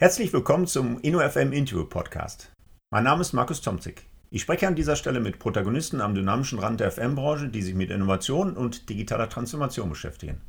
Herzlich 0.00 0.32
willkommen 0.32 0.66
zum 0.66 0.98
InnoFM 1.00 1.52
Interview 1.52 1.84
Podcast. 1.84 2.50
Mein 2.90 3.04
Name 3.04 3.20
ist 3.20 3.34
Markus 3.34 3.60
Tomzig. 3.60 4.06
Ich 4.30 4.40
spreche 4.40 4.66
an 4.66 4.74
dieser 4.74 4.96
Stelle 4.96 5.20
mit 5.20 5.38
Protagonisten 5.38 6.00
am 6.00 6.14
dynamischen 6.14 6.58
Rand 6.58 6.80
der 6.80 6.90
FM-Branche, 6.90 7.48
die 7.48 7.60
sich 7.60 7.74
mit 7.74 7.90
Innovation 7.90 8.56
und 8.56 8.88
digitaler 8.88 9.28
Transformation 9.28 9.90
beschäftigen. 9.90 10.40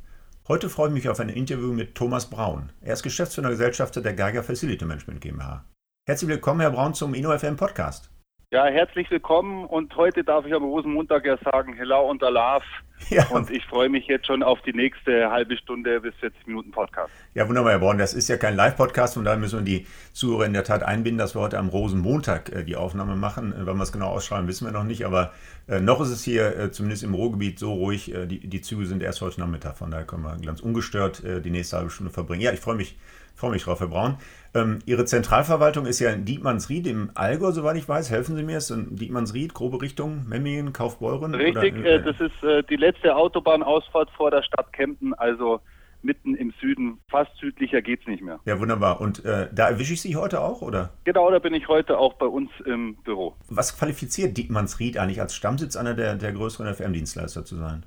Heute 0.48 0.70
freue 0.70 0.88
ich 0.88 0.94
mich 0.94 1.08
auf 1.10 1.20
ein 1.20 1.28
Interview 1.28 1.74
mit 1.74 1.94
Thomas 1.94 2.30
Braun. 2.30 2.72
Er 2.80 2.94
ist 2.94 3.02
Geschäftsführer 3.02 3.50
Gesellschafter 3.50 4.00
der 4.00 4.14
Geiger 4.14 4.42
Facility 4.42 4.86
Management 4.86 5.20
GmbH. 5.20 5.66
Herzlich 6.08 6.30
willkommen, 6.30 6.62
Herr 6.62 6.70
Braun, 6.70 6.94
zum 6.94 7.12
InnoFM 7.12 7.56
Podcast. 7.56 8.10
Ja, 8.52 8.66
herzlich 8.66 9.10
willkommen 9.10 9.64
und 9.64 9.96
heute 9.96 10.24
darf 10.24 10.44
ich 10.44 10.52
am 10.52 10.62
Rosenmontag 10.62 11.24
ja 11.24 11.38
sagen, 11.38 11.72
hello 11.72 12.10
und 12.10 12.22
alaf. 12.22 12.62
Ja. 13.08 13.26
Und 13.30 13.50
ich 13.50 13.64
freue 13.64 13.88
mich 13.88 14.06
jetzt 14.06 14.26
schon 14.26 14.42
auf 14.42 14.60
die 14.60 14.74
nächste 14.74 15.30
halbe 15.30 15.56
Stunde 15.56 16.02
bis 16.02 16.14
40 16.16 16.46
Minuten 16.46 16.70
Podcast. 16.70 17.10
Ja, 17.34 17.48
wunderbar, 17.48 17.72
Herr 17.72 17.78
Braun. 17.78 17.96
Das 17.96 18.12
ist 18.12 18.28
ja 18.28 18.36
kein 18.36 18.54
Live-Podcast, 18.54 19.14
von 19.14 19.24
daher 19.24 19.38
müssen 19.38 19.60
wir 19.60 19.64
die 19.64 19.86
Zuhörer 20.12 20.44
in 20.44 20.52
der 20.52 20.64
Tat 20.64 20.82
einbinden, 20.82 21.18
dass 21.18 21.34
wir 21.34 21.40
heute 21.40 21.58
am 21.58 21.68
Rosenmontag 21.68 22.52
äh, 22.52 22.62
die 22.62 22.76
Aufnahme 22.76 23.16
machen. 23.16 23.54
Äh, 23.54 23.66
wann 23.66 23.78
wir 23.78 23.82
es 23.84 23.90
genau 23.90 24.08
ausschreiben, 24.08 24.46
wissen 24.48 24.66
wir 24.66 24.72
noch 24.72 24.84
nicht, 24.84 25.06
aber 25.06 25.32
äh, 25.66 25.80
noch 25.80 26.02
ist 26.02 26.10
es 26.10 26.22
hier 26.22 26.56
äh, 26.56 26.70
zumindest 26.70 27.04
im 27.04 27.14
Ruhrgebiet 27.14 27.58
so 27.58 27.72
ruhig. 27.72 28.14
Äh, 28.14 28.26
die, 28.26 28.46
die 28.46 28.60
Züge 28.60 28.84
sind 28.84 29.02
erst 29.02 29.22
heute 29.22 29.40
Nachmittag, 29.40 29.78
von 29.78 29.90
daher 29.90 30.04
können 30.04 30.24
wir 30.24 30.36
ganz 30.44 30.60
ungestört 30.60 31.24
äh, 31.24 31.40
die 31.40 31.50
nächste 31.50 31.78
halbe 31.78 31.90
Stunde 31.90 32.12
verbringen. 32.12 32.42
Ja, 32.42 32.52
ich 32.52 32.60
freue 32.60 32.76
mich, 32.76 32.98
freue 33.34 33.50
mich 33.52 33.64
drauf, 33.64 33.80
Herr 33.80 33.88
Braun. 33.88 34.16
Ähm, 34.54 34.80
Ihre 34.84 35.04
Zentralverwaltung 35.04 35.86
ist 35.86 36.00
ja 36.00 36.10
in 36.10 36.24
Dietmannsried 36.24 36.86
im 36.86 37.10
Allgäu, 37.14 37.52
soweit 37.52 37.76
ich 37.76 37.88
weiß. 37.88 38.10
Helfen 38.10 38.36
Sie 38.36 38.42
mir, 38.42 38.58
ist 38.58 38.70
in 38.70 38.96
Dietmannsried, 38.96 39.54
grobe 39.54 39.80
Richtung, 39.80 40.26
Memmingen, 40.28 40.72
Kaufbeuren? 40.72 41.34
Richtig, 41.34 41.78
oder, 41.78 41.86
äh, 41.86 42.02
das 42.02 42.20
ist 42.20 42.44
äh, 42.44 42.62
die 42.64 42.76
letzte 42.76 43.16
Autobahnausfahrt 43.16 44.10
vor 44.10 44.30
der 44.30 44.42
Stadt 44.42 44.72
Kempten, 44.72 45.14
also 45.14 45.60
mitten 46.02 46.34
im 46.34 46.52
Süden. 46.60 47.00
Fast 47.08 47.30
südlicher 47.38 47.80
geht 47.80 48.00
es 48.00 48.06
nicht 48.06 48.22
mehr. 48.22 48.40
Ja, 48.44 48.60
wunderbar. 48.60 49.00
Und 49.00 49.24
äh, 49.24 49.48
da 49.52 49.68
erwische 49.68 49.94
ich 49.94 50.02
Sie 50.02 50.16
heute 50.16 50.40
auch, 50.40 50.62
oder? 50.62 50.90
Genau, 51.04 51.30
da 51.30 51.38
bin 51.38 51.54
ich 51.54 51.68
heute 51.68 51.98
auch 51.98 52.14
bei 52.14 52.26
uns 52.26 52.50
im 52.66 52.96
Büro. 52.96 53.34
Was 53.48 53.78
qualifiziert 53.78 54.36
Dietmannsried 54.36 54.98
eigentlich 54.98 55.20
als 55.20 55.34
Stammsitz 55.34 55.76
einer 55.76 55.94
der, 55.94 56.16
der 56.16 56.32
größeren 56.32 56.72
FM-Dienstleister 56.74 57.44
zu 57.44 57.56
sein? 57.56 57.84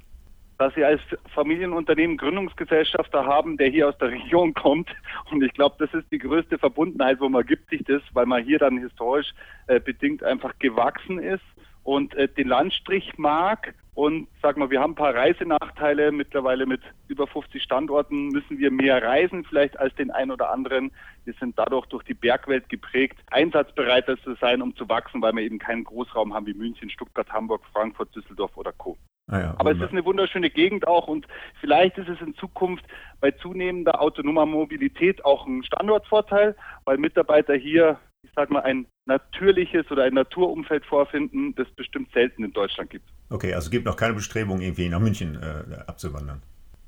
Dass 0.58 0.74
sie 0.76 0.84
als 0.84 1.02
Familienunternehmen 1.34 2.18
Gründungsgesellschafter 2.18 3.26
haben, 3.26 3.58
der 3.58 3.70
hier 3.70 3.90
aus 3.90 3.98
der 3.98 4.12
Region 4.12 4.54
kommt. 4.54 4.90
Und 5.32 5.44
ich 5.44 5.54
glaube, 5.54 5.76
das 5.80 5.94
ist 5.94 6.12
die 6.12 6.20
größte 6.20 6.58
Verbundenheit, 6.58 7.20
wo 7.20 7.30
man 7.30 7.46
gibt 7.46 7.70
sich 7.70 7.84
das, 7.84 8.02
weil 8.14 8.26
man 8.26 8.44
hier 8.44 8.60
dann 8.60 8.78
historisch 8.78 9.34
äh, 9.68 9.80
bedingt 9.80 10.24
einfach 10.24 10.58
gewachsen 10.60 11.20
ist 11.20 11.44
und 11.86 12.16
äh, 12.16 12.28
den 12.28 12.48
Landstrich 12.48 13.18
mag. 13.18 13.74
Und 13.94 14.28
sag 14.42 14.58
mal, 14.58 14.70
wir 14.70 14.82
haben 14.82 14.92
ein 14.92 14.96
paar 14.96 15.16
Reisenachteile. 15.16 16.12
Mittlerweile 16.12 16.66
mit 16.66 16.82
über 17.08 17.28
50 17.28 17.64
Standorten 17.64 18.28
müssen 18.30 18.58
wir 18.58 18.70
mehr 18.70 19.02
reisen, 19.02 19.46
vielleicht 19.46 19.80
als 19.80 19.96
den 19.96 20.12
einen 20.12 20.32
oder 20.32 20.52
anderen. 20.52 20.92
Wir 21.24 21.34
sind 21.40 21.58
dadurch 21.58 21.86
durch 21.86 22.04
die 22.04 22.14
Bergwelt 22.14 22.68
geprägt, 22.68 23.18
einsatzbereiter 23.32 24.18
zu 24.22 24.36
sein, 24.36 24.62
um 24.62 24.76
zu 24.76 24.90
wachsen, 24.90 25.22
weil 25.22 25.34
wir 25.34 25.44
eben 25.44 25.60
keinen 25.60 25.86
Großraum 25.86 26.34
haben 26.34 26.48
wie 26.48 26.54
München, 26.54 26.90
Stuttgart, 26.90 27.32
Hamburg, 27.32 27.62
Frankfurt, 27.72 28.14
Düsseldorf 28.14 28.58
oder 28.58 28.74
Co. 28.74 28.98
Ah 29.28 29.40
ja, 29.40 29.56
Aber 29.58 29.72
es 29.72 29.80
ist 29.80 29.92
eine 29.92 30.06
wunderschöne 30.06 30.50
Gegend 30.50 30.88
auch 30.88 31.08
und 31.08 31.26
vielleicht 31.60 31.98
ist 31.98 32.10
es 32.10 32.22
in 32.22 32.36
Zukunft 32.36 32.86
bei 33.22 33.32
zunehmender 33.32 34.02
autonomer 34.02 34.46
Mobilität 34.46 35.24
auch 35.24 35.48
ein 35.48 35.64
Standortvorteil, 35.64 36.56
weil 36.84 36.98
Mitarbeiter 36.98 37.56
hier, 37.56 38.00
ich 38.26 38.32
sag 38.36 38.50
mal, 38.50 38.62
ein 38.62 38.86
natürliches 39.06 39.90
oder 39.92 40.04
ein 40.04 40.14
Naturumfeld 40.14 40.86
vorfinden, 40.86 41.54
das 41.56 41.70
bestimmt 41.72 42.12
selten 42.12 42.44
in 42.44 42.52
Deutschland 42.52 42.90
gibt. 42.90 43.08
Okay, 43.30 43.54
also 43.54 43.68
es 43.68 43.72
gibt 43.72 43.86
noch 43.86 43.96
keine 43.96 44.14
Bestrebung, 44.14 44.62
irgendwie 44.62 44.90
nach 44.90 45.00
München 45.00 45.36
äh, 45.42 45.76
abzuwandern. 45.88 46.42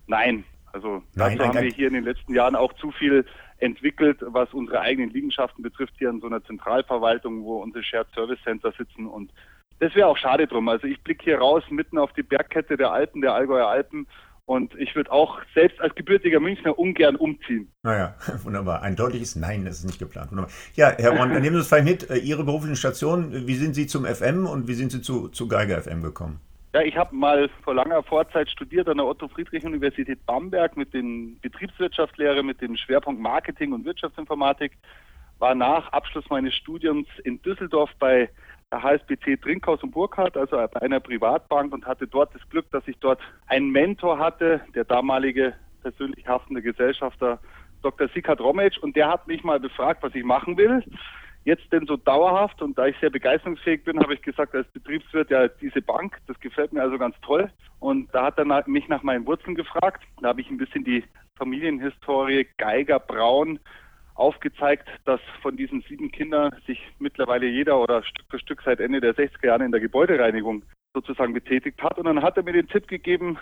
Nein, 0.08 0.44
also 0.74 1.04
Nein, 1.16 1.38
dazu 1.38 1.50
haben 1.50 1.64
wir 1.64 1.72
hier 1.72 1.88
in 1.88 1.94
den 1.94 2.04
letzten 2.04 2.34
Jahren 2.34 2.56
auch 2.56 2.74
zu 2.74 2.92
viel 2.92 3.26
entwickelt, 3.60 4.20
was 4.22 4.54
unsere 4.54 4.82
eigenen 4.82 5.10
Liegenschaften 5.12 5.64
betrifft, 5.64 5.94
hier 5.98 6.10
in 6.10 6.22
so 6.22 6.28
einer 6.28 6.44
Zentralverwaltung, 6.44 7.44
wo 7.44 7.62
unsere 7.62 7.84
Shared 7.84 8.08
Service 8.14 8.40
Center 8.44 8.72
sitzen 8.78 9.08
und 9.08 9.32
das 9.80 9.94
wäre 9.94 10.08
auch 10.08 10.18
schade 10.18 10.48
drum. 10.48 10.68
Also 10.70 10.88
ich 10.88 11.00
blicke 11.04 11.24
hier 11.24 11.38
raus 11.38 11.64
mitten 11.70 12.00
auf 12.00 12.12
die 12.14 12.24
Bergkette 12.24 12.78
der 12.78 12.92
Alpen, 12.92 13.22
der 13.22 13.34
Allgäuer 13.34 13.68
Alpen. 13.68 14.08
Und 14.48 14.74
ich 14.80 14.96
würde 14.96 15.12
auch 15.12 15.42
selbst 15.54 15.82
als 15.82 15.94
gebürtiger 15.96 16.40
Münchner 16.40 16.80
ungern 16.80 17.18
umziehen. 17.18 17.70
Naja, 17.84 18.16
wunderbar. 18.44 18.82
Ein 18.82 18.96
deutliches 18.96 19.36
Nein, 19.36 19.66
das 19.66 19.80
ist 19.80 19.86
nicht 19.86 20.00
geplant. 20.00 20.32
Wunderbar. 20.32 20.50
Ja, 20.74 20.94
Herr 20.98 21.12
Braun, 21.12 21.34
dann 21.34 21.42
nehmen 21.42 21.56
Sie 21.56 21.60
uns 21.60 21.68
vielleicht 21.68 21.86
mit. 21.86 22.10
Äh, 22.10 22.20
Ihre 22.20 22.46
beruflichen 22.46 22.78
Stationen, 22.78 23.46
wie 23.46 23.56
sind 23.56 23.76
Sie 23.76 23.88
zum 23.88 24.06
FM 24.06 24.46
und 24.46 24.70
wie 24.70 24.74
sind 24.74 24.94
Sie 24.94 25.02
zu, 25.02 25.28
zu 25.28 25.50
Geiger 25.50 25.82
FM 25.82 26.02
gekommen? 26.02 26.40
Ja, 26.74 26.82
ich 26.82 26.96
habe 26.96 27.14
mal 27.14 27.50
vor 27.62 27.76
langer 27.76 28.02
Vorzeit 28.04 28.50
studiert 28.50 28.88
an 28.88 28.98
der 28.98 29.06
Otto-Friedrich-Universität 29.08 30.26
Bamberg 30.26 30.78
mit 30.78 30.94
den 30.94 31.38
Betriebswirtschaftslehre, 31.42 32.42
mit 32.42 32.62
dem 32.62 32.78
Schwerpunkt 32.78 33.20
Marketing 33.20 33.74
und 33.74 33.84
Wirtschaftsinformatik. 33.84 34.78
War 35.40 35.56
nach 35.56 35.92
Abschluss 35.92 36.30
meines 36.30 36.56
Studiums 36.56 37.08
in 37.26 37.42
Düsseldorf 37.42 37.90
bei 38.00 38.30
HSBC 38.72 39.42
Trinkhaus 39.42 39.82
und 39.82 39.92
Burkhardt, 39.92 40.36
also 40.36 40.58
bei 40.58 40.82
einer 40.82 41.00
Privatbank 41.00 41.74
und 41.74 41.86
hatte 41.86 42.08
dort 42.08 42.36
das 42.36 42.48
Glück, 42.50 42.70
dass 42.72 42.88
ich 42.88 42.98
dort 43.00 43.20
einen 43.48 43.72
Mentor 43.72 44.20
hatte, 44.20 44.62
der 44.76 44.84
damalige 44.84 45.54
persönlich 45.82 46.28
haftende 46.28 46.62
Gesellschafter 46.62 47.40
Dr. 47.82 48.10
Sikat 48.10 48.42
Rometsch 48.42 48.78
und 48.80 48.96
der 48.96 49.10
hat 49.10 49.28
mich 49.28 49.44
mal 49.44 49.60
befragt, 49.60 50.04
was 50.04 50.14
ich 50.16 50.24
machen 50.24 50.58
will. 50.58 50.84
Jetzt 51.46 51.72
denn 51.72 51.86
so 51.86 51.96
dauerhaft 51.96 52.62
und 52.62 52.78
da 52.78 52.88
ich 52.88 52.98
sehr 53.00 53.10
begeisterungsfähig 53.10 53.86
bin, 53.86 54.00
habe 54.00 54.16
ich 54.16 54.22
gesagt, 54.22 54.54
als 54.54 54.68
Betriebswirt 54.70 55.30
ja 55.30 55.48
diese 55.48 55.82
Bank, 55.82 56.18
das 56.28 56.38
gefällt 56.42 56.74
mir 56.74 56.82
also 56.82 56.98
ganz 56.98 57.16
toll. 57.22 57.50
Und 57.80 58.14
da 58.14 58.26
hat 58.26 58.38
er 58.38 58.68
mich 58.68 58.90
nach 58.90 59.04
meinen 59.04 59.26
Wurzeln 59.26 59.56
gefragt. 59.56 60.04
Da 60.22 60.30
habe 60.30 60.42
ich 60.42 60.50
ein 60.50 60.58
bisschen 60.58 60.84
die 60.84 61.06
Familienhistorie 61.38 62.48
Geiger 62.58 63.00
Braun 63.00 63.60
aufgezeigt, 64.18 64.88
dass 65.06 65.22
von 65.42 65.56
diesen 65.56 65.82
sieben 65.82 66.12
Kindern 66.12 66.56
sich 66.66 66.80
mittlerweile 67.00 67.48
jeder 67.48 67.80
oder 67.80 68.04
Stück 68.04 68.26
für 68.30 68.40
Stück 68.40 68.62
seit 68.64 68.80
Ende 68.80 69.00
der 69.00 69.16
60er 69.16 69.48
Jahre 69.48 69.66
in 69.66 69.72
der 69.72 69.82
Gebäudereinigung 69.82 70.64
sozusagen 70.94 71.34
betätigt 71.34 71.82
hat. 71.82 71.98
Und 71.98 72.06
dann 72.06 72.24
hat 72.24 72.38
er 72.38 72.44
mir 72.44 72.54
den 72.54 72.68
Tipp 72.68 72.88
gegeben, 72.88 73.38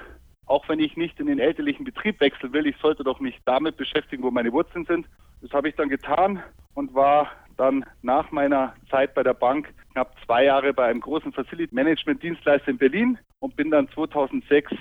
auch 0.46 0.68
wenn 0.70 0.80
ich 0.80 0.96
nicht 0.98 1.20
in 1.20 1.28
den 1.28 1.40
elterlichen 1.40 1.86
Betrieb 1.86 2.20
wechseln 2.20 2.54
will, 2.54 2.68
ich 2.68 2.78
sollte 2.78 3.04
doch 3.04 3.20
mich 3.20 3.40
damit 3.46 3.78
beschäftigen, 3.78 4.24
wo 4.24 4.32
meine 4.32 4.52
Wurzeln 4.52 4.86
sind. 4.86 5.08
Das 5.42 5.52
habe 5.52 5.70
ich 5.70 5.76
dann 5.76 5.90
getan 5.90 6.44
und 6.74 6.94
war 6.94 7.32
dann 7.58 7.86
nach 8.02 8.32
meiner 8.32 8.76
Zeit 8.90 9.14
bei 9.16 9.24
der 9.24 9.34
Bank 9.34 9.74
knapp 9.94 10.14
zwei 10.26 10.46
Jahre 10.46 10.74
bei 10.74 10.86
einem 10.86 11.00
großen 11.00 11.32
Facility 11.32 11.74
Management 11.74 12.22
Dienstleister 12.22 12.70
in 12.70 12.78
Berlin 12.78 13.18
und 13.40 13.56
bin 13.56 13.72
dann 13.72 13.90
2006 13.90 14.74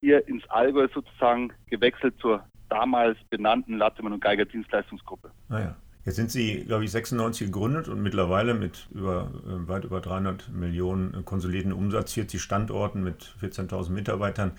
hier 0.00 0.26
ins 0.28 0.48
Allgäu 0.48 0.88
sozusagen 0.94 1.52
gewechselt 1.68 2.14
zur 2.20 2.44
damals 2.70 3.18
benannten 3.28 3.76
Lattemann 3.76 4.12
und 4.12 4.20
Geiger 4.20 4.44
Dienstleistungsgruppe. 4.44 5.30
Ah 5.48 5.74
Jetzt 6.04 6.16
sind 6.16 6.30
Sie, 6.30 6.64
glaube 6.64 6.84
ich, 6.84 6.90
96 6.92 7.48
gegründet 7.48 7.88
und 7.88 8.02
mittlerweile 8.02 8.54
mit 8.54 8.88
über, 8.90 9.30
äh, 9.46 9.68
weit 9.68 9.84
über 9.84 10.00
300 10.00 10.48
Millionen 10.48 11.24
konsolidierten 11.26 11.72
Umsatz, 11.72 12.14
40 12.14 12.40
Standorten 12.40 13.02
mit 13.02 13.34
14.000 13.40 13.92
Mitarbeitern. 13.92 14.52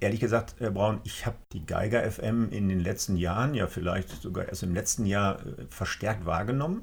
Ehrlich 0.00 0.18
gesagt, 0.18 0.56
Herr 0.58 0.70
Braun, 0.70 1.00
ich 1.04 1.26
habe 1.26 1.36
die 1.52 1.64
Geiger 1.64 2.02
FM 2.10 2.48
in 2.50 2.68
den 2.68 2.80
letzten 2.80 3.16
Jahren, 3.16 3.54
ja 3.54 3.66
vielleicht 3.66 4.08
sogar 4.08 4.48
erst 4.48 4.62
im 4.62 4.74
letzten 4.74 5.06
Jahr 5.06 5.36
äh, 5.40 5.66
verstärkt 5.68 6.26
wahrgenommen. 6.26 6.82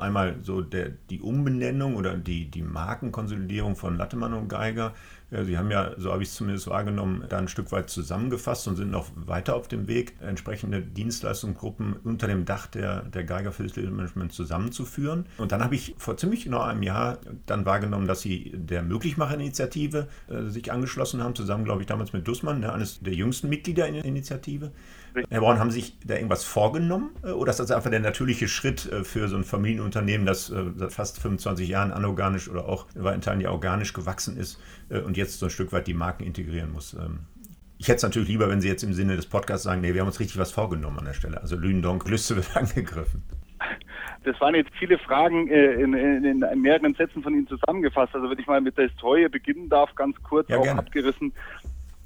Einmal 0.00 0.36
so 0.42 0.60
der, 0.60 0.88
die 0.88 1.20
Umbenennung 1.20 1.94
oder 1.96 2.16
die, 2.16 2.50
die 2.50 2.62
Markenkonsolidierung 2.62 3.76
von 3.76 3.96
Lattemann 3.96 4.32
und 4.32 4.48
Geiger 4.48 4.86
ja, 4.86 4.94
Sie 5.44 5.56
haben 5.56 5.70
ja, 5.70 5.92
so 5.96 6.12
habe 6.12 6.22
ich 6.22 6.28
es 6.28 6.34
zumindest 6.34 6.66
wahrgenommen, 6.66 7.24
da 7.28 7.38
ein 7.38 7.48
Stück 7.48 7.72
weit 7.72 7.88
zusammengefasst 7.88 8.68
und 8.68 8.76
sind 8.76 8.90
noch 8.90 9.08
weiter 9.14 9.56
auf 9.56 9.66
dem 9.66 9.88
Weg, 9.88 10.14
entsprechende 10.20 10.82
Dienstleistungsgruppen 10.82 11.96
unter 12.04 12.26
dem 12.26 12.44
Dach 12.44 12.66
der, 12.66 13.02
der 13.04 13.24
Geiger 13.24 13.52
Management 13.90 14.32
zusammenzuführen. 14.32 15.26
Und 15.38 15.52
dann 15.52 15.64
habe 15.64 15.74
ich 15.74 15.94
vor 15.96 16.18
ziemlich 16.18 16.44
genau 16.44 16.60
einem 16.60 16.82
Jahr 16.82 17.18
dann 17.46 17.64
wahrgenommen, 17.64 18.06
dass 18.06 18.20
Sie 18.20 18.52
der 18.54 18.82
Möglichmacher-Initiative 18.82 20.08
äh, 20.28 20.42
sich 20.50 20.70
angeschlossen 20.70 21.22
haben, 21.22 21.34
zusammen, 21.34 21.64
glaube 21.64 21.80
ich, 21.80 21.86
damals 21.86 22.12
mit 22.12 22.28
Dussmann, 22.28 22.60
ne, 22.60 22.72
eines 22.72 23.00
der 23.00 23.14
jüngsten 23.14 23.48
Mitglieder 23.48 23.86
in 23.86 23.94
der 23.94 24.04
Initiative. 24.04 24.70
Herr 25.28 25.40
Braun, 25.40 25.58
haben 25.58 25.70
Sie 25.70 25.80
sich 25.80 25.98
da 26.04 26.14
irgendwas 26.14 26.44
vorgenommen 26.44 27.10
äh, 27.22 27.30
oder 27.30 27.50
ist 27.50 27.60
das 27.60 27.70
einfach 27.70 27.90
der 27.90 28.00
natürliche 28.00 28.48
Schritt 28.48 28.90
äh, 28.90 29.04
für 29.04 29.28
so 29.28 29.36
ein 29.36 29.44
Familienunternehmen, 29.44 30.26
das 30.26 30.50
äh, 30.50 30.64
seit 30.76 30.92
fast 30.92 31.20
25 31.20 31.68
Jahren 31.68 31.92
anorganisch 31.92 32.48
oder 32.48 32.66
auch 32.66 32.86
in 32.94 33.04
weiten 33.04 33.20
Teilen 33.20 33.40
ja 33.40 33.50
organisch 33.50 33.92
gewachsen 33.92 34.36
ist 34.36 34.60
und 34.88 35.16
jetzt 35.16 35.38
so 35.38 35.46
ein 35.46 35.50
Stück 35.50 35.72
weit 35.72 35.86
die 35.86 35.94
Marken 35.94 36.24
integrieren 36.24 36.72
muss? 36.72 36.94
Ähm, 36.94 37.20
ich 37.78 37.88
hätte 37.88 37.96
es 37.96 38.02
natürlich 38.02 38.28
lieber, 38.28 38.48
wenn 38.48 38.60
Sie 38.60 38.68
jetzt 38.68 38.84
im 38.84 38.92
Sinne 38.92 39.16
des 39.16 39.26
Podcasts 39.26 39.64
sagen, 39.64 39.80
nee, 39.80 39.92
wir 39.92 40.02
haben 40.02 40.08
uns 40.08 40.20
richtig 40.20 40.38
was 40.38 40.52
vorgenommen 40.52 40.98
an 41.00 41.04
der 41.04 41.14
Stelle. 41.14 41.40
Also 41.40 41.56
Lündonk, 41.56 42.08
Lüste 42.08 42.36
wird 42.36 42.48
angegriffen. 42.56 43.22
Das 44.24 44.40
waren 44.40 44.54
jetzt 44.54 44.70
viele 44.78 44.98
Fragen 44.98 45.48
in, 45.48 45.94
in, 45.94 46.42
in, 46.42 46.60
mehreren 46.60 46.94
Sätzen 46.94 47.22
von 47.22 47.34
Ihnen 47.34 47.48
zusammengefasst. 47.48 48.14
Also 48.14 48.30
wenn 48.30 48.38
ich 48.38 48.46
mal 48.46 48.60
mit 48.60 48.78
der 48.78 48.88
Historie 48.88 49.28
beginnen 49.28 49.68
darf, 49.68 49.92
ganz 49.96 50.16
kurz 50.22 50.48
ja, 50.48 50.58
auch 50.58 50.62
gerne. 50.62 50.78
abgerissen. 50.78 51.32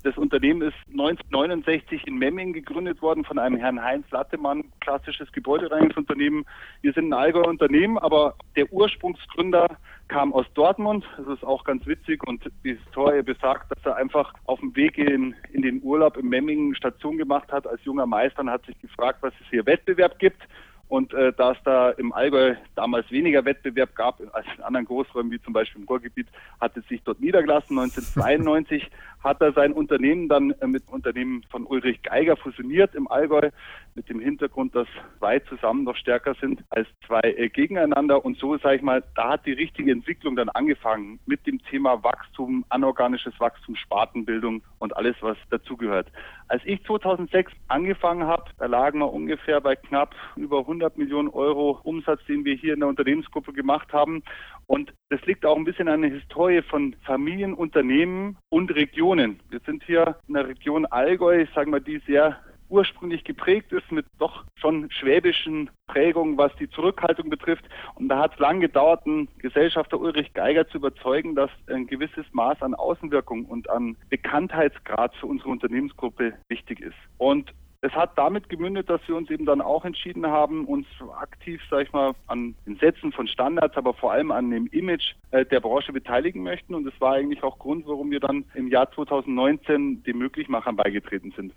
Das 0.06 0.17
Unternehmen 0.17 0.62
ist 0.62 0.76
1969 0.93 2.06
in 2.06 2.14
Memming 2.14 2.53
gegründet 2.53 3.03
worden 3.03 3.25
von 3.25 3.41
einem 3.41 3.56
Herrn 3.56 3.82
Heinz 3.82 4.08
Lattemann, 4.12 4.62
klassisches 4.79 5.32
Gebäudereinigungsunternehmen. 5.32 6.44
Wir 6.81 6.93
sind 6.93 7.08
ein 7.08 7.12
Allgäuer 7.12 7.49
Unternehmen, 7.49 7.99
aber 7.99 8.37
der 8.55 8.73
Ursprungsgründer 8.73 9.67
kam 10.06 10.32
aus 10.32 10.47
Dortmund. 10.55 11.05
Das 11.17 11.26
ist 11.26 11.44
auch 11.44 11.64
ganz 11.64 11.85
witzig 11.88 12.23
und 12.25 12.49
die 12.62 12.76
Historie 12.76 13.20
besagt, 13.23 13.73
dass 13.73 13.85
er 13.85 13.97
einfach 13.97 14.32
auf 14.44 14.61
dem 14.61 14.76
Weg 14.76 14.97
in, 14.97 15.35
in 15.53 15.62
den 15.62 15.82
Urlaub 15.82 16.17
in 16.17 16.29
Memmingen 16.29 16.76
Station 16.76 17.19
gemacht 17.19 17.50
hat 17.50 17.67
als 17.67 17.82
junger 17.82 18.06
Meister 18.06 18.43
und 18.43 18.50
hat 18.50 18.64
sich 18.64 18.81
gefragt, 18.81 19.19
was 19.23 19.35
es 19.41 19.50
hier 19.50 19.67
Wettbewerb 19.67 20.20
gibt 20.20 20.41
Und 20.88 21.12
äh, 21.14 21.32
da 21.37 21.52
es 21.52 21.59
da 21.64 21.91
im 21.91 22.12
Allgäu 22.12 22.55
damals 22.76 23.11
weniger 23.11 23.44
Wettbewerb 23.44 23.97
gab 23.97 24.20
als 24.32 24.47
in 24.56 24.62
anderen 24.62 24.87
Großräumen, 24.87 25.32
wie 25.32 25.43
zum 25.43 25.52
Beispiel 25.52 25.81
im 25.81 25.88
Ruhrgebiet, 25.88 26.29
hat 26.61 26.76
es 26.76 26.87
sich 26.87 27.02
dort 27.02 27.20
niedergelassen. 27.20 27.76
1992 27.76 28.88
hat 29.26 29.40
er 29.40 29.52
sein 29.52 29.73
Unternehmen 29.73 30.28
dann 30.28 30.52
äh, 30.52 30.67
mit 30.67 30.84
Unternehmen 30.88 31.43
von 31.50 31.67
Ulrich 31.67 32.02
Geiger 32.02 32.37
fusioniert 32.37 32.94
im 32.94 33.11
Allgäu, 33.11 33.50
mit 33.94 34.08
dem 34.08 34.20
Hintergrund, 34.20 34.75
dass 34.75 34.87
zwei 35.19 35.40
zusammen 35.40 35.84
noch 35.84 35.96
stärker 35.96 36.34
sind 36.40 36.62
als 36.70 36.87
zwei 37.06 37.20
äh, 37.20 37.49
gegeneinander. 37.49 38.25
Und 38.25 38.38
so, 38.38 38.56
sage 38.58 38.76
ich 38.76 38.82
mal, 38.82 39.02
da 39.14 39.31
hat 39.31 39.46
die 39.46 39.52
richtige 39.52 39.90
Entwicklung 39.90 40.37
dann 40.37 40.49
angefangen 40.50 41.19
mit 41.26 41.46
dem 41.46 41.62
Thema 41.64 42.02
Wachstum, 42.05 42.64
anorganisches 42.69 43.38
Wachstum, 43.40 43.76
Spartenbildung 43.76 44.62
und 44.78 44.96
alles, 44.96 45.17
was 45.20 45.37
dazugehört. 45.50 46.08
Als 46.49 46.62
ich 46.64 46.84
2006 46.84 47.50
angefangen 47.69 48.26
habe, 48.26 48.44
da 48.58 48.67
lagen 48.67 49.00
wir 49.00 49.12
ungefähr 49.12 49.61
bei 49.61 49.75
knapp 49.75 50.14
über 50.37 50.61
100 50.61 50.96
Millionen 50.96 51.28
Euro 51.28 51.81
Umsatz, 51.82 52.20
den 52.28 52.44
wir 52.44 52.55
hier 52.55 52.75
in 52.75 52.81
der 52.81 52.88
Unternehmensgruppe 52.88 53.52
gemacht 53.52 53.93
haben. 53.93 54.23
Und 54.66 54.92
das 55.10 55.24
liegt 55.26 55.46
auch 55.46 55.56
ein 55.56 55.64
bisschen 55.64 55.88
an 55.88 56.02
der 56.02 56.10
Historie 56.10 56.62
von 56.62 56.96
Familienunternehmen 57.04 58.36
und 58.48 58.74
Regionen. 58.74 59.40
Wir 59.48 59.60
sind 59.60 59.84
hier 59.84 60.16
in 60.26 60.34
der 60.34 60.48
Region 60.48 60.86
Allgäu, 60.86 61.42
ich 61.42 61.50
sage 61.54 61.70
mal, 61.70 61.80
die 61.80 61.98
sehr 62.06 62.40
ursprünglich 62.68 63.24
geprägt 63.24 63.72
ist 63.72 63.90
mit 63.92 64.06
doch 64.18 64.44
schon 64.56 64.90
schwäbischen 64.90 65.70
Prägungen, 65.86 66.36
was 66.36 66.54
die 66.56 66.68
Zurückhaltung 66.68 67.30
betrifft. 67.30 67.64
Und 67.94 68.08
da 68.08 68.18
hat 68.18 68.34
es 68.34 68.38
lang 68.38 68.60
gedauert, 68.60 69.06
einen 69.06 69.28
Gesellschafter 69.38 70.00
Ulrich 70.00 70.32
Geiger 70.34 70.66
zu 70.68 70.78
überzeugen, 70.78 71.34
dass 71.34 71.50
ein 71.68 71.86
gewisses 71.86 72.26
Maß 72.32 72.62
an 72.62 72.74
Außenwirkung 72.74 73.44
und 73.44 73.70
an 73.70 73.96
Bekanntheitsgrad 74.08 75.14
für 75.16 75.26
unsere 75.26 75.50
Unternehmensgruppe 75.50 76.34
wichtig 76.48 76.80
ist. 76.80 76.96
Und 77.18 77.52
es 77.87 77.93
hat 77.93 78.19
damit 78.19 78.49
gemündet, 78.49 78.91
dass 78.91 79.00
wir 79.06 79.15
uns 79.15 79.31
eben 79.31 79.47
dann 79.47 79.61
auch 79.61 79.85
entschieden 79.85 80.27
haben, 80.27 80.65
uns 80.65 80.87
aktiv, 81.21 81.62
sag 81.71 81.83
ich 81.83 81.93
mal, 81.93 82.15
an 82.27 82.56
den 82.67 82.77
Sätzen 82.77 83.12
von 83.12 83.29
Standards, 83.29 83.77
aber 83.77 83.94
vor 83.94 84.12
allem 84.12 84.33
an 84.33 84.50
dem 84.50 84.67
Image 84.69 85.15
äh, 85.31 85.44
der 85.44 85.61
Branche 85.61 85.93
beteiligen 85.93 86.43
möchten. 86.43 86.75
Und 86.75 86.85
das 86.85 87.00
war 87.00 87.15
eigentlich 87.15 87.44
auch 87.44 87.61
Grund, 87.61 87.87
warum 87.87 88.11
wir 88.11 88.19
dann 88.19 88.44
im 88.55 88.69
Jahr 88.69 88.91
2019 88.91 90.03
dem 90.03 90.19
Möglichmachern 90.19 90.75
beigetreten 90.75 91.33
sind. 91.37 91.53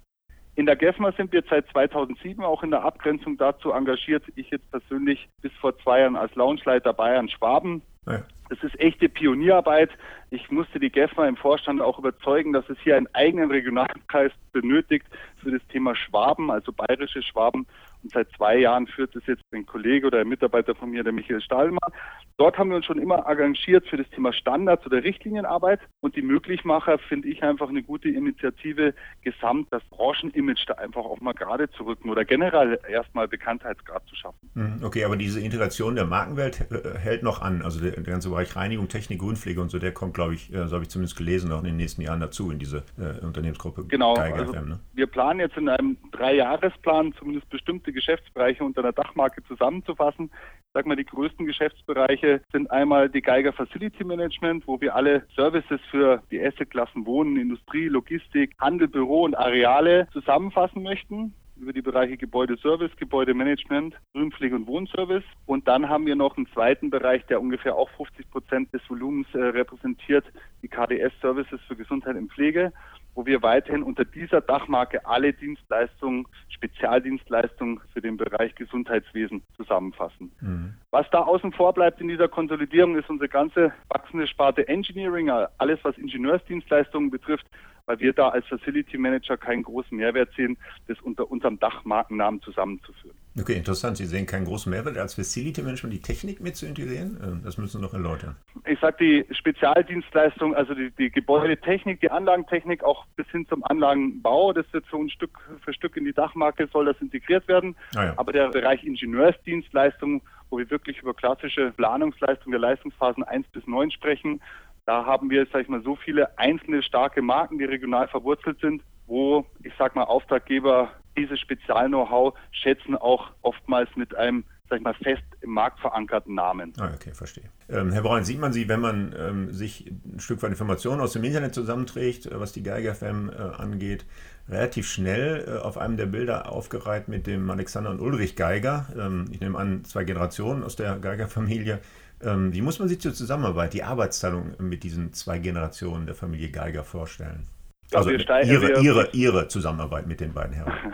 In 0.56 0.68
der 0.68 0.76
GEFMA 0.76 1.14
sind 1.14 1.32
wir 1.32 1.44
seit 1.50 1.68
2007 1.70 2.44
auch 2.44 2.62
in 2.62 2.72
der 2.72 2.84
Abgrenzung 2.84 3.38
dazu 3.38 3.72
engagiert. 3.72 4.24
Ich 4.36 4.52
jetzt 4.52 4.70
persönlich 4.70 5.30
bis 5.42 5.54
vor 5.54 5.78
zwei 5.80 6.02
Jahren 6.02 6.16
als 6.16 6.36
Launchleiter 6.36 6.94
Bayern 6.94 7.30
Schwaben. 7.30 7.82
Ja. 8.06 8.24
Das 8.50 8.64
ist 8.64 8.80
echte 8.80 9.08
Pionierarbeit. 9.10 9.92
Ich 10.32 10.50
musste 10.50 10.80
die 10.80 10.90
GEFMA 10.90 11.28
im 11.28 11.38
Vorstand 11.38 11.82
auch 11.82 12.00
überzeugen, 12.00 12.52
dass 12.52 12.68
es 12.68 12.78
hier 12.84 12.98
einen 12.98 13.08
eigenen 13.14 13.52
Regionalkreis 13.52 14.32
benötigt 14.52 15.06
für 15.40 15.52
das 15.52 15.62
Thema 15.68 15.96
Schwaben, 15.96 16.52
also 16.52 16.72
bayerische 16.72 17.22
Schwaben. 17.22 17.66
Und 18.02 18.14
seit 18.14 18.30
zwei 18.32 18.58
Jahren 18.58 18.88
führt 18.88 19.16
es 19.16 19.26
jetzt 19.28 19.44
ein 19.52 19.66
Kollege 19.66 20.08
oder 20.08 20.20
ein 20.20 20.30
Mitarbeiter 20.30 20.74
von 20.74 20.90
mir, 20.90 21.04
der 21.04 21.12
Michael 21.12 21.42
Stahlmann. 21.42 21.92
Dort 22.38 22.58
haben 22.58 22.70
wir 22.70 22.78
uns 22.78 22.86
schon 22.86 23.00
immer 23.00 23.26
engagiert 23.28 23.86
für 23.88 23.98
das 23.98 24.10
Thema 24.12 24.32
Standards 24.32 24.86
oder 24.86 25.04
Richtlinienarbeit. 25.04 25.82
Und 26.00 26.16
die 26.16 26.22
Möglichmacher 26.22 26.98
finde 26.98 27.28
ich 27.28 27.44
einfach 27.44 27.68
eine 27.68 27.84
gute 27.84 28.08
Initiative, 28.08 28.94
gesamt 29.22 29.68
das 29.72 29.84
Branchenimage 29.90 30.64
da 30.68 30.76
einfach 30.76 31.04
auch 31.04 31.20
mal 31.20 31.34
gerade 31.34 31.70
zu 31.72 31.84
rücken 31.84 32.10
oder 32.10 32.24
generell 32.24 32.80
erstmal 32.90 33.28
Bekanntheitsgrad 33.28 34.08
zu 34.08 34.16
schaffen. 34.16 34.50
Hm, 34.54 34.80
okay, 34.84 35.04
aber 35.04 35.18
diese 35.18 35.42
Integration 35.42 35.96
der 35.96 36.06
Markenwelt 36.06 36.72
äh, 36.72 36.98
hält 36.98 37.24
noch 37.24 37.42
an. 37.42 37.62
Also 37.62 37.82
der, 37.82 38.02
ganze 38.04 38.30
Bereich 38.30 38.56
Reinigung, 38.56 38.88
Technik, 38.88 39.20
Grünpflege 39.20 39.62
und 39.62 39.70
so, 39.70 39.78
der 39.78 39.92
kommt, 39.92 40.14
glaube 40.14 40.36
ich, 40.36 40.54
äh, 40.54 40.66
so 40.68 40.76
habe 40.76 40.84
ich 40.84 40.90
zumindest 40.90 41.18
gelesen, 41.18 41.52
auch 41.52 41.60
in 41.60 41.66
den 41.66 41.78
nächsten 41.78 42.02
Jahren 42.02 42.22
dazu 42.22 42.52
in 42.52 42.60
diese 42.60 42.84
äh, 42.98 43.24
Unternehmensgruppe. 43.26 43.84
Genau. 43.88 44.14
Also 44.14 44.54
ne? 44.54 44.80
Wir 44.94 45.08
planen 45.08 45.29
jetzt 45.38 45.58
in 45.58 45.70
einem 45.70 45.98
Dreijahresplan 46.12 47.14
zumindest 47.14 47.50
bestimmte 47.50 47.92
Geschäftsbereiche 47.92 48.64
unter 48.64 48.82
einer 48.82 48.94
Dachmarke 48.94 49.44
zusammenzufassen. 49.44 50.32
Sag 50.74 50.86
mal, 50.86 50.96
die 50.96 51.06
größten 51.06 51.46
Geschäftsbereiche 51.46 52.42
sind 52.52 52.72
einmal 52.72 53.10
die 53.10 53.22
Geiger 53.22 53.54
Facility 53.54 54.04
Management, 54.04 54.66
wo 54.66 54.82
wir 54.82 54.96
alle 54.96 55.28
Services 55.36 55.82
für 55.92 56.24
die 56.32 56.42
Assetklassen 56.42 57.06
Wohnen, 57.06 57.38
Industrie, 57.38 57.90
Logistik, 57.90 58.56
Handel, 58.60 58.88
Büro 58.88 59.24
und 59.24 59.36
Areale 59.36 60.08
zusammenfassen 60.14 60.82
möchten 60.82 61.34
über 61.60 61.74
die 61.74 61.82
Bereiche 61.82 62.18
Gebäudeservice, 62.18 62.96
Gebäudemanagement, 62.96 63.94
Grünpflege 64.14 64.56
und 64.56 64.68
Wohnservice. 64.68 65.24
Und 65.46 65.68
dann 65.68 65.90
haben 65.90 66.06
wir 66.06 66.16
noch 66.16 66.38
einen 66.38 66.48
zweiten 66.54 66.90
Bereich, 66.90 67.26
der 67.28 67.42
ungefähr 67.42 67.76
auch 67.76 67.90
50 67.98 68.30
Prozent 68.32 68.74
des 68.74 68.82
Volumens 68.90 69.28
äh, 69.34 69.40
repräsentiert, 69.40 70.26
die 70.62 70.68
KDS-Services 70.68 71.60
für 71.68 71.76
Gesundheit 71.76 72.16
und 72.16 72.32
Pflege 72.32 72.72
wo 73.16 73.26
wir 73.26 73.42
weiterhin 73.42 73.84
unter 73.84 74.06
dieser 74.06 74.42
Dachmarke 74.42 75.06
alle 75.06 75.34
Dienstleistungen, 75.34 76.26
Spezialdienstleistungen 76.50 77.82
für 77.94 78.02
den 78.02 78.18
Bereich 78.18 78.56
Gesundheitswesen 78.56 79.42
zusammenfassen. 79.56 80.32
Mhm. 80.42 80.74
Was 80.92 81.10
da 81.12 81.20
außen 81.20 81.52
vor 81.52 81.74
bleibt 81.74 82.02
in 82.02 82.08
dieser 82.08 82.28
Konsolidierung 82.28 82.98
ist 82.98 83.10
unsere 83.10 83.30
ganze 83.30 83.74
wachsende 83.90 84.28
Sparte 84.28 84.68
Engineering, 84.68 85.30
alles 85.58 85.80
was 85.84 85.98
Ingenieursdienstleistungen 85.98 87.10
betrifft, 87.10 87.46
weil 87.90 88.00
wir 88.00 88.14
da 88.14 88.30
als 88.30 88.46
Facility 88.46 89.00
Manager 89.00 89.36
keinen 89.36 89.64
großen 89.64 89.98
Mehrwert 89.98 90.30
sehen, 90.38 90.58
das 90.88 91.00
unter 91.02 91.32
unserem 91.32 91.60
Dachmarkennamen 91.60 92.40
zusammenzuführen. 92.44 93.18
Okay, 93.40 93.54
interessant. 93.54 93.98
Sie 93.98 94.06
sehen 94.06 94.28
keinen 94.28 94.46
großen 94.46 94.70
Mehrwert 94.70 94.96
als 95.00 95.16
Facility 95.16 95.64
Management, 95.64 95.96
die 95.96 96.02
Technik 96.02 96.40
mit 96.40 96.56
zu 96.56 96.68
integrieren? 96.68 97.20
Ähm, 97.24 97.42
das 97.44 97.58
müssen 97.58 97.80
Sie 97.80 97.84
noch 97.84 97.96
erläutern. 97.96 98.36
Ich 98.68 98.80
sage 98.80 98.98
die 99.00 99.34
Spezialdienstleistung, 99.34 100.54
also 100.54 100.76
die, 100.76 100.92
die 100.92 101.10
Gebäudetechnik, 101.10 102.00
die 102.00 102.12
Anlagentechnik, 102.12 102.84
auch 102.84 103.08
bis 103.16 103.28
hin 103.30 103.48
zum 103.48 103.64
Anlagenbau, 103.64 104.54
das 104.54 104.72
wird 104.72 104.86
so 104.92 105.02
ein 105.02 105.10
Stück 105.10 105.40
für 105.66 105.74
Stück 105.74 105.98
in 105.98 106.06
die 106.06 106.14
Dachmarke, 106.14 106.70
soll 106.72 106.86
das 106.86 107.02
integriert 107.02 107.48
werden. 107.48 107.76
Ah 107.96 108.06
ja. 108.06 108.14
Aber 108.18 108.32
der 108.32 108.50
Bereich 108.50 108.84
Ingenieursdienstleistung, 108.84 110.22
wo 110.50 110.58
wir 110.58 110.70
wirklich 110.70 111.00
über 111.02 111.14
klassische 111.14 111.72
Planungsleistung 111.72 112.52
der 112.52 112.60
Leistungsphasen 112.60 113.24
1 113.24 113.48
bis 113.50 113.66
9 113.68 113.92
sprechen, 113.92 114.42
da 114.86 115.06
haben 115.06 115.30
wir, 115.30 115.46
sag 115.52 115.62
ich 115.62 115.70
mal, 115.70 115.84
so 115.84 115.96
viele 115.96 116.38
einzelne 116.38 116.82
starke 116.82 117.22
Marken, 117.22 117.60
die 117.60 117.66
regional 117.66 118.08
verwurzelt 118.08 118.60
sind, 118.60 118.82
wo, 119.06 119.46
ich 119.64 119.74
sag 119.78 119.96
mal, 119.96 120.04
Auftraggeber 120.04 120.92
dieses 121.18 121.40
Spezial-Know-how 121.40 122.34
schätzen 122.52 122.96
auch 122.96 123.32
oftmals 123.42 123.90
mit 123.96 124.16
einem 124.16 124.46
sag 124.70 124.78
ich 124.78 124.84
mal, 124.84 124.94
fest 124.94 125.24
im 125.42 125.52
Markt 125.52 125.80
verankerten 125.80 126.36
Namen. 126.36 126.74
Ah, 126.78 126.92
okay, 126.94 127.12
verstehe. 127.14 127.46
Ähm, 127.70 127.92
Herr 127.92 128.04
Braun, 128.04 128.24
sieht 128.24 128.40
man 128.40 128.54
Sie, 128.54 128.70
wenn 128.70 128.80
man 128.80 129.16
ähm, 129.18 129.52
sich 129.52 129.92
ein 130.06 130.20
Stück 130.20 130.42
weit 130.44 130.52
Informationen 130.52 131.02
aus 131.02 131.14
dem 131.14 131.24
Internet 131.24 131.56
zusammenträgt, 131.56 132.28
äh, 132.28 132.40
was 132.40 132.52
die 132.52 132.64
Geiger 132.64 132.94
FM 132.94 133.30
äh, 133.30 133.36
angeht, 133.36 134.06
relativ 134.50 134.88
schnell 134.88 135.46
äh, 135.48 135.60
auf 135.60 135.78
einem 135.78 135.98
der 135.98 136.08
Bilder 136.08 136.52
aufgereiht 136.52 137.08
mit 137.08 137.28
dem 137.28 137.50
Alexander 137.50 137.92
und 137.92 138.00
Ulrich 138.02 138.36
Geiger. 138.36 138.88
Ähm, 138.98 139.26
ich 139.32 139.40
nehme 139.40 139.58
an, 139.58 139.84
zwei 139.86 140.04
Generationen 140.04 140.64
aus 140.64 140.76
der 140.76 140.98
Geiger-Familie. 140.98 141.80
Ähm, 142.22 142.54
wie 142.54 142.62
muss 142.62 142.80
man 142.80 142.90
sich 142.90 143.00
zur 143.00 143.14
Zusammenarbeit, 143.14 143.74
die 143.74 143.84
Arbeitsteilung 143.84 144.56
mit 144.60 144.84
diesen 144.84 145.14
zwei 145.14 145.40
Generationen 145.40 146.06
der 146.06 146.16
Familie 146.16 146.50
Geiger 146.50 146.84
vorstellen? 146.84 147.48
Also 147.94 148.12
ihre, 148.12 148.82
ihre, 148.82 149.10
ihre 149.14 149.48
Zusammenarbeit 149.48 150.06
mit 150.06 150.20
den 150.20 150.34
beiden 150.34 150.54
Herren. 150.54 150.74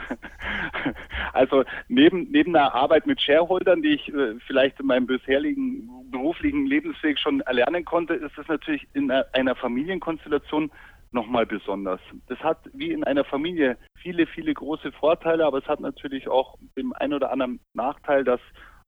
Also 1.33 1.65
neben, 1.89 2.31
neben 2.31 2.53
der 2.53 2.73
Arbeit 2.73 3.07
mit 3.07 3.21
Shareholdern, 3.21 3.81
die 3.81 3.95
ich 3.95 4.07
äh, 4.07 4.35
vielleicht 4.47 4.79
in 4.79 4.85
meinem 4.85 5.05
bisherigen 5.05 5.89
beruflichen 6.09 6.65
Lebensweg 6.65 7.19
schon 7.19 7.41
erlernen 7.41 7.83
konnte, 7.83 8.13
ist 8.13 8.37
es 8.37 8.47
natürlich 8.47 8.87
in 8.93 9.11
einer 9.11 9.53
Familienkonstellation 9.55 10.71
nochmal 11.15 11.47
besonders. 11.47 11.99
Das 12.27 12.37
hat 12.39 12.59
wie 12.73 12.91
in 12.91 13.03
einer 13.03 13.23
Familie 13.23 13.77
viele, 13.97 14.27
viele 14.27 14.53
große 14.53 14.91
Vorteile, 14.91 15.45
aber 15.45 15.57
es 15.57 15.67
hat 15.67 15.79
natürlich 15.79 16.27
auch 16.27 16.57
den 16.77 16.93
ein 16.93 17.13
oder 17.13 17.31
anderen 17.31 17.59
Nachteil, 17.73 18.23
dass 18.23 18.41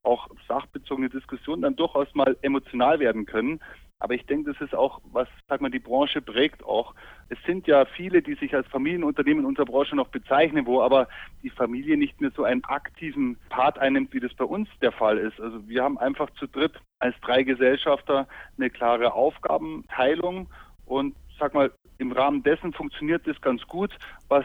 auch 0.04 0.28
sachbezogene 0.46 1.08
Diskussionen 1.08 1.62
dann 1.62 1.74
durchaus 1.74 2.14
mal 2.14 2.36
emotional 2.42 3.00
werden 3.00 3.26
können. 3.26 3.58
Aber 4.00 4.14
ich 4.14 4.24
denke, 4.26 4.52
das 4.52 4.60
ist 4.60 4.76
auch, 4.76 5.00
was, 5.10 5.26
sag 5.48 5.60
mal, 5.60 5.72
die 5.72 5.80
Branche 5.80 6.22
prägt 6.22 6.64
auch. 6.64 6.94
Es 7.30 7.38
sind 7.46 7.66
ja 7.66 7.84
viele, 7.84 8.22
die 8.22 8.34
sich 8.34 8.54
als 8.54 8.68
Familienunternehmen 8.68 9.42
in 9.42 9.48
unserer 9.48 9.66
Branche 9.66 9.96
noch 9.96 10.08
bezeichnen, 10.08 10.66
wo 10.66 10.82
aber 10.82 11.08
die 11.42 11.50
Familie 11.50 11.96
nicht 11.96 12.20
mehr 12.20 12.30
so 12.30 12.44
einen 12.44 12.62
aktiven 12.64 13.38
Part 13.48 13.76
einnimmt, 13.80 14.12
wie 14.12 14.20
das 14.20 14.32
bei 14.34 14.44
uns 14.44 14.68
der 14.80 14.92
Fall 14.92 15.18
ist. 15.18 15.40
Also 15.40 15.66
wir 15.66 15.82
haben 15.82 15.98
einfach 15.98 16.30
zu 16.38 16.46
dritt 16.46 16.80
als 17.00 17.16
drei 17.22 17.42
Gesellschafter 17.42 18.28
eine 18.56 18.70
klare 18.70 19.14
Aufgabenteilung 19.14 20.48
und 20.86 21.16
sag 21.40 21.54
mal, 21.54 21.72
im 21.98 22.12
Rahmen 22.12 22.42
dessen 22.42 22.72
funktioniert 22.72 23.26
das 23.26 23.40
ganz 23.40 23.66
gut, 23.66 23.90
was 24.28 24.44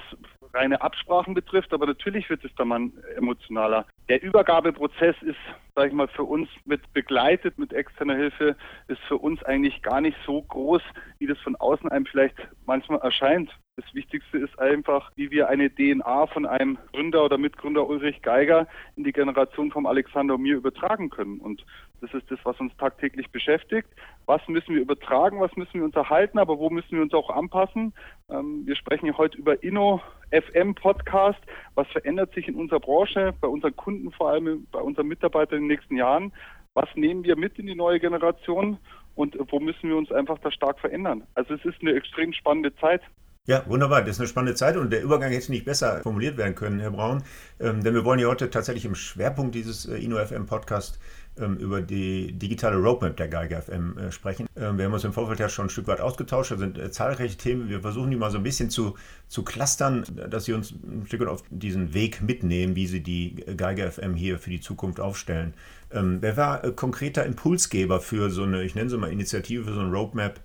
reine 0.53 0.81
Absprachen 0.81 1.33
betrifft, 1.33 1.73
aber 1.73 1.85
natürlich 1.85 2.29
wird 2.29 2.43
es 2.43 2.53
dann 2.55 2.67
mal 2.67 2.89
emotionaler. 3.15 3.85
Der 4.09 4.21
Übergabeprozess 4.21 5.15
ist, 5.21 5.37
sage 5.75 5.87
ich 5.87 5.93
mal, 5.93 6.07
für 6.07 6.23
uns 6.23 6.49
mit 6.65 6.81
begleitet 6.93 7.57
mit 7.57 7.73
externer 7.73 8.15
Hilfe, 8.15 8.55
ist 8.87 9.01
für 9.07 9.17
uns 9.17 9.41
eigentlich 9.43 9.81
gar 9.81 10.01
nicht 10.01 10.17
so 10.25 10.41
groß, 10.41 10.81
wie 11.19 11.27
das 11.27 11.39
von 11.39 11.55
außen 11.55 11.89
einem 11.89 12.05
vielleicht 12.05 12.35
manchmal 12.65 12.99
erscheint. 12.99 13.49
Das 13.75 13.85
Wichtigste 13.95 14.37
ist 14.37 14.59
einfach, 14.59 15.11
wie 15.15 15.31
wir 15.31 15.49
eine 15.49 15.73
DNA 15.73 16.27
von 16.27 16.45
einem 16.45 16.77
Gründer 16.91 17.25
oder 17.25 17.39
Mitgründer 17.39 17.87
Ulrich 17.87 18.21
Geiger 18.21 18.67
in 18.95 19.03
die 19.03 19.13
Generation 19.13 19.71
vom 19.71 19.87
Alexander 19.87 20.35
und 20.35 20.43
mir 20.43 20.57
übertragen 20.57 21.09
können. 21.09 21.39
Und 21.39 21.65
das 22.03 22.13
ist 22.13 22.29
das, 22.29 22.39
was 22.43 22.59
uns 22.59 22.75
tagtäglich 22.77 23.31
beschäftigt. 23.31 23.87
Was 24.25 24.45
müssen 24.49 24.75
wir 24.75 24.81
übertragen, 24.81 25.39
was 25.39 25.55
müssen 25.55 25.75
wir 25.75 25.85
unterhalten, 25.85 26.37
aber 26.37 26.59
wo 26.59 26.69
müssen 26.69 26.91
wir 26.91 27.01
uns 27.01 27.13
auch 27.13 27.29
anpassen? 27.29 27.93
Ähm, 28.29 28.63
wir 28.65 28.75
sprechen 28.75 29.05
ja 29.05 29.17
heute 29.17 29.37
über 29.37 29.63
Inno, 29.63 30.01
FM 30.31 30.75
Podcast. 30.75 31.39
Was 31.75 31.87
verändert 31.87 32.33
sich 32.33 32.49
in 32.49 32.55
unserer 32.55 32.81
Branche, 32.81 33.33
bei 33.39 33.47
unseren 33.47 33.75
Kunden 33.77 34.11
vor 34.11 34.31
allem, 34.31 34.67
bei 34.71 34.79
unseren 34.79 35.07
Mitarbeitern 35.07 35.59
in 35.59 35.63
den 35.63 35.75
nächsten 35.75 35.95
Jahren? 35.95 36.33
Was 36.73 36.89
nehmen 36.95 37.23
wir 37.23 37.37
mit 37.37 37.57
in 37.57 37.67
die 37.67 37.75
neue 37.75 38.01
Generation 38.01 38.77
und 39.15 39.37
wo 39.49 39.59
müssen 39.61 39.87
wir 39.87 39.95
uns 39.95 40.11
einfach 40.11 40.39
da 40.39 40.51
stark 40.51 40.79
verändern? 40.79 41.23
Also 41.35 41.53
es 41.53 41.63
ist 41.63 41.79
eine 41.81 41.93
extrem 41.93 42.33
spannende 42.33 42.75
Zeit. 42.75 43.01
Ja, 43.45 43.61
wunderbar. 43.67 44.01
Das 44.01 44.11
ist 44.11 44.19
eine 44.19 44.29
spannende 44.29 44.55
Zeit 44.55 44.77
und 44.77 44.89
der 44.89 45.03
Übergang 45.03 45.29
hätte 45.29 45.51
nicht 45.51 45.65
besser 45.65 45.99
formuliert 46.01 46.37
werden 46.37 46.55
können, 46.55 46.79
Herr 46.79 46.91
Braun. 46.91 47.23
Ähm, 47.59 47.83
denn 47.83 47.93
wir 47.93 48.05
wollen 48.05 48.19
ja 48.19 48.27
heute 48.27 48.49
tatsächlich 48.49 48.85
im 48.85 48.95
Schwerpunkt 48.95 49.53
dieses 49.53 49.85
äh, 49.85 49.97
InnoFM 49.97 50.45
Podcast 50.45 50.97
ähm, 50.97 51.22
über 51.35 51.81
die 51.81 52.31
digitale 52.33 52.77
Roadmap 52.77 53.17
der 53.17 53.27
Geiger 53.27 53.61
FM 53.61 53.97
äh, 53.97 54.11
sprechen. 54.11 54.47
Ähm, 54.55 54.77
wir 54.77 54.85
haben 54.85 54.93
uns 54.93 55.03
im 55.03 55.13
Vorfeld 55.13 55.39
ja 55.39 55.49
schon 55.49 55.65
ein 55.65 55.69
Stück 55.69 55.87
weit 55.87 55.99
ausgetauscht. 55.99 56.51
Da 56.51 56.57
sind 56.57 56.77
äh, 56.77 56.91
zahlreiche 56.91 57.37
Themen. 57.37 57.69
Wir 57.69 57.81
versuchen 57.81 58.11
die 58.11 58.17
mal 58.17 58.29
so 58.29 58.37
ein 58.37 58.43
bisschen 58.43 58.69
zu, 58.69 58.95
zu 59.27 59.43
clustern, 59.43 60.05
dass 60.29 60.45
Sie 60.45 60.53
uns 60.53 60.71
ein 60.71 61.05
Stück 61.07 61.21
weit 61.21 61.29
auf 61.29 61.43
diesen 61.49 61.93
Weg 61.93 62.21
mitnehmen, 62.21 62.75
wie 62.75 62.85
Sie 62.85 63.01
die 63.01 63.35
Geiger 63.57 63.91
FM 63.91 64.13
hier 64.13 64.37
für 64.37 64.51
die 64.51 64.61
Zukunft 64.61 64.99
aufstellen. 64.99 65.55
Ähm, 65.91 66.19
wer 66.21 66.37
war 66.37 66.63
äh, 66.63 66.71
konkreter 66.71 67.25
Impulsgeber 67.25 67.99
für 67.99 68.29
so 68.29 68.43
eine, 68.43 68.63
ich 68.63 68.75
nenne 68.75 68.89
sie 68.89 68.97
mal 68.97 69.11
Initiative, 69.11 69.63
für 69.63 69.73
so 69.73 69.79
eine 69.79 69.91
Roadmap? 69.91 70.39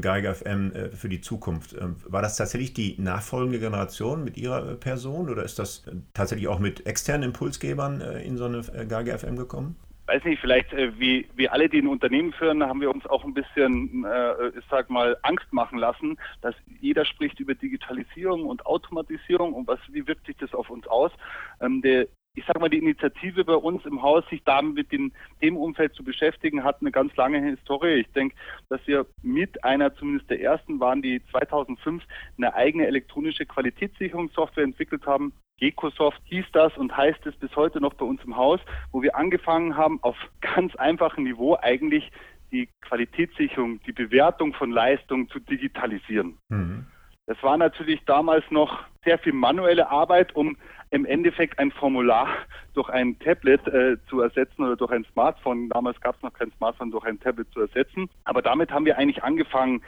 Geiger 0.00 0.36
FM 0.36 0.70
für 0.94 1.08
die 1.08 1.20
Zukunft. 1.20 1.74
War 2.04 2.22
das 2.22 2.36
tatsächlich 2.36 2.72
die 2.72 2.94
nachfolgende 3.00 3.58
Generation 3.58 4.22
mit 4.22 4.36
Ihrer 4.36 4.76
Person 4.76 5.28
oder 5.28 5.42
ist 5.42 5.58
das 5.58 5.82
tatsächlich 6.14 6.46
auch 6.46 6.60
mit 6.60 6.86
externen 6.86 7.30
Impulsgebern 7.30 8.00
in 8.00 8.36
so 8.36 8.44
eine 8.44 8.62
Geiger 8.86 9.18
FM 9.18 9.34
gekommen? 9.34 9.74
Weiß 10.12 10.24
nicht, 10.24 10.40
vielleicht 10.40 10.72
äh, 10.72 10.98
wie, 10.98 11.26
wie 11.34 11.48
alle, 11.48 11.68
die 11.68 11.78
ein 11.78 11.86
Unternehmen 11.86 12.32
führen, 12.32 12.62
haben 12.62 12.80
wir 12.80 12.90
uns 12.90 13.06
auch 13.06 13.24
ein 13.24 13.34
bisschen, 13.34 14.04
äh, 14.04 14.48
ich 14.48 14.64
sag 14.70 14.90
mal, 14.90 15.16
Angst 15.22 15.50
machen 15.52 15.78
lassen, 15.78 16.18
dass 16.42 16.54
jeder 16.80 17.04
spricht 17.04 17.40
über 17.40 17.54
Digitalisierung 17.54 18.46
und 18.46 18.66
Automatisierung 18.66 19.54
und 19.54 19.66
was, 19.66 19.78
wie 19.88 20.06
wirkt 20.06 20.26
sich 20.26 20.36
das 20.36 20.52
auf 20.52 20.68
uns 20.68 20.86
aus. 20.86 21.12
Ähm, 21.60 21.80
der, 21.80 22.08
ich 22.34 22.44
sage 22.46 22.60
mal, 22.60 22.68
die 22.68 22.78
Initiative 22.78 23.44
bei 23.44 23.54
uns 23.54 23.84
im 23.86 24.02
Haus, 24.02 24.24
sich 24.28 24.42
damit 24.44 24.74
mit 24.74 24.92
dem, 24.92 25.12
dem 25.40 25.56
Umfeld 25.56 25.94
zu 25.94 26.04
beschäftigen, 26.04 26.62
hat 26.62 26.80
eine 26.80 26.92
ganz 26.92 27.14
lange 27.16 27.40
Historie. 27.40 28.00
Ich 28.00 28.12
denke, 28.12 28.34
dass 28.68 28.86
wir 28.86 29.06
mit 29.22 29.64
einer 29.64 29.94
zumindest 29.94 30.28
der 30.28 30.42
ersten 30.42 30.78
waren, 30.80 31.00
die 31.00 31.22
2005 31.30 32.02
eine 32.36 32.54
eigene 32.54 32.86
elektronische 32.86 33.46
Qualitätssicherungssoftware 33.46 34.64
entwickelt 34.64 35.06
haben, 35.06 35.32
Ecosoft 35.62 36.20
hieß 36.24 36.46
das 36.52 36.76
und 36.76 36.96
heißt 36.96 37.24
es 37.26 37.36
bis 37.36 37.54
heute 37.56 37.80
noch 37.80 37.94
bei 37.94 38.04
uns 38.04 38.22
im 38.24 38.36
Haus, 38.36 38.60
wo 38.90 39.02
wir 39.02 39.16
angefangen 39.16 39.76
haben, 39.76 39.98
auf 40.02 40.16
ganz 40.40 40.74
einfachem 40.76 41.24
Niveau 41.24 41.56
eigentlich 41.60 42.10
die 42.50 42.68
Qualitätssicherung, 42.82 43.80
die 43.84 43.92
Bewertung 43.92 44.52
von 44.52 44.70
Leistungen 44.70 45.28
zu 45.28 45.38
digitalisieren. 45.38 46.38
Mhm. 46.48 46.86
Das 47.26 47.42
war 47.42 47.56
natürlich 47.56 48.04
damals 48.04 48.44
noch 48.50 48.80
sehr 49.04 49.18
viel 49.18 49.32
manuelle 49.32 49.88
Arbeit, 49.90 50.34
um 50.34 50.56
im 50.90 51.06
Endeffekt 51.06 51.58
ein 51.58 51.70
Formular 51.70 52.28
durch 52.74 52.88
ein 52.90 53.18
Tablet 53.20 53.66
äh, 53.68 53.96
zu 54.08 54.20
ersetzen 54.20 54.64
oder 54.64 54.76
durch 54.76 54.90
ein 54.90 55.06
Smartphone. 55.12 55.68
Damals 55.70 56.00
gab 56.00 56.16
es 56.16 56.22
noch 56.22 56.32
kein 56.32 56.52
Smartphone, 56.52 56.90
durch 56.90 57.04
ein 57.04 57.18
Tablet 57.20 57.50
zu 57.52 57.60
ersetzen. 57.60 58.10
Aber 58.24 58.42
damit 58.42 58.70
haben 58.70 58.84
wir 58.84 58.98
eigentlich 58.98 59.22
angefangen, 59.22 59.82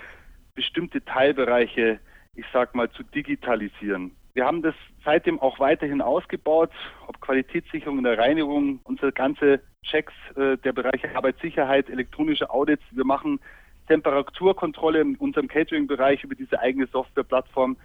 bestimmte 0.54 1.04
Teilbereiche, 1.04 1.98
ich 2.34 2.46
sag 2.52 2.74
mal, 2.74 2.90
zu 2.90 3.02
digitalisieren. 3.02 4.12
Wir 4.34 4.44
haben 4.46 4.62
das 4.62 4.74
seitdem 5.04 5.38
auch 5.38 5.60
weiterhin 5.60 6.02
ausgebaut, 6.02 6.70
ob 7.06 7.20
Qualitätssicherung 7.20 7.98
in 7.98 8.04
der 8.04 8.18
Reinigung, 8.18 8.80
unsere 8.82 9.12
ganze 9.12 9.60
Checks 9.84 10.12
äh, 10.34 10.56
der 10.58 10.72
Bereiche 10.72 11.14
Arbeitssicherheit, 11.14 11.88
elektronische 11.88 12.50
Audits. 12.50 12.82
Wir 12.90 13.04
machen 13.04 13.38
Temperaturkontrolle 13.86 15.02
in 15.02 15.14
unserem 15.16 15.46
Catering-Bereich 15.46 16.24
über 16.24 16.34
diese 16.34 16.58
eigene 16.58 16.88
Softwareplattform 16.88 17.76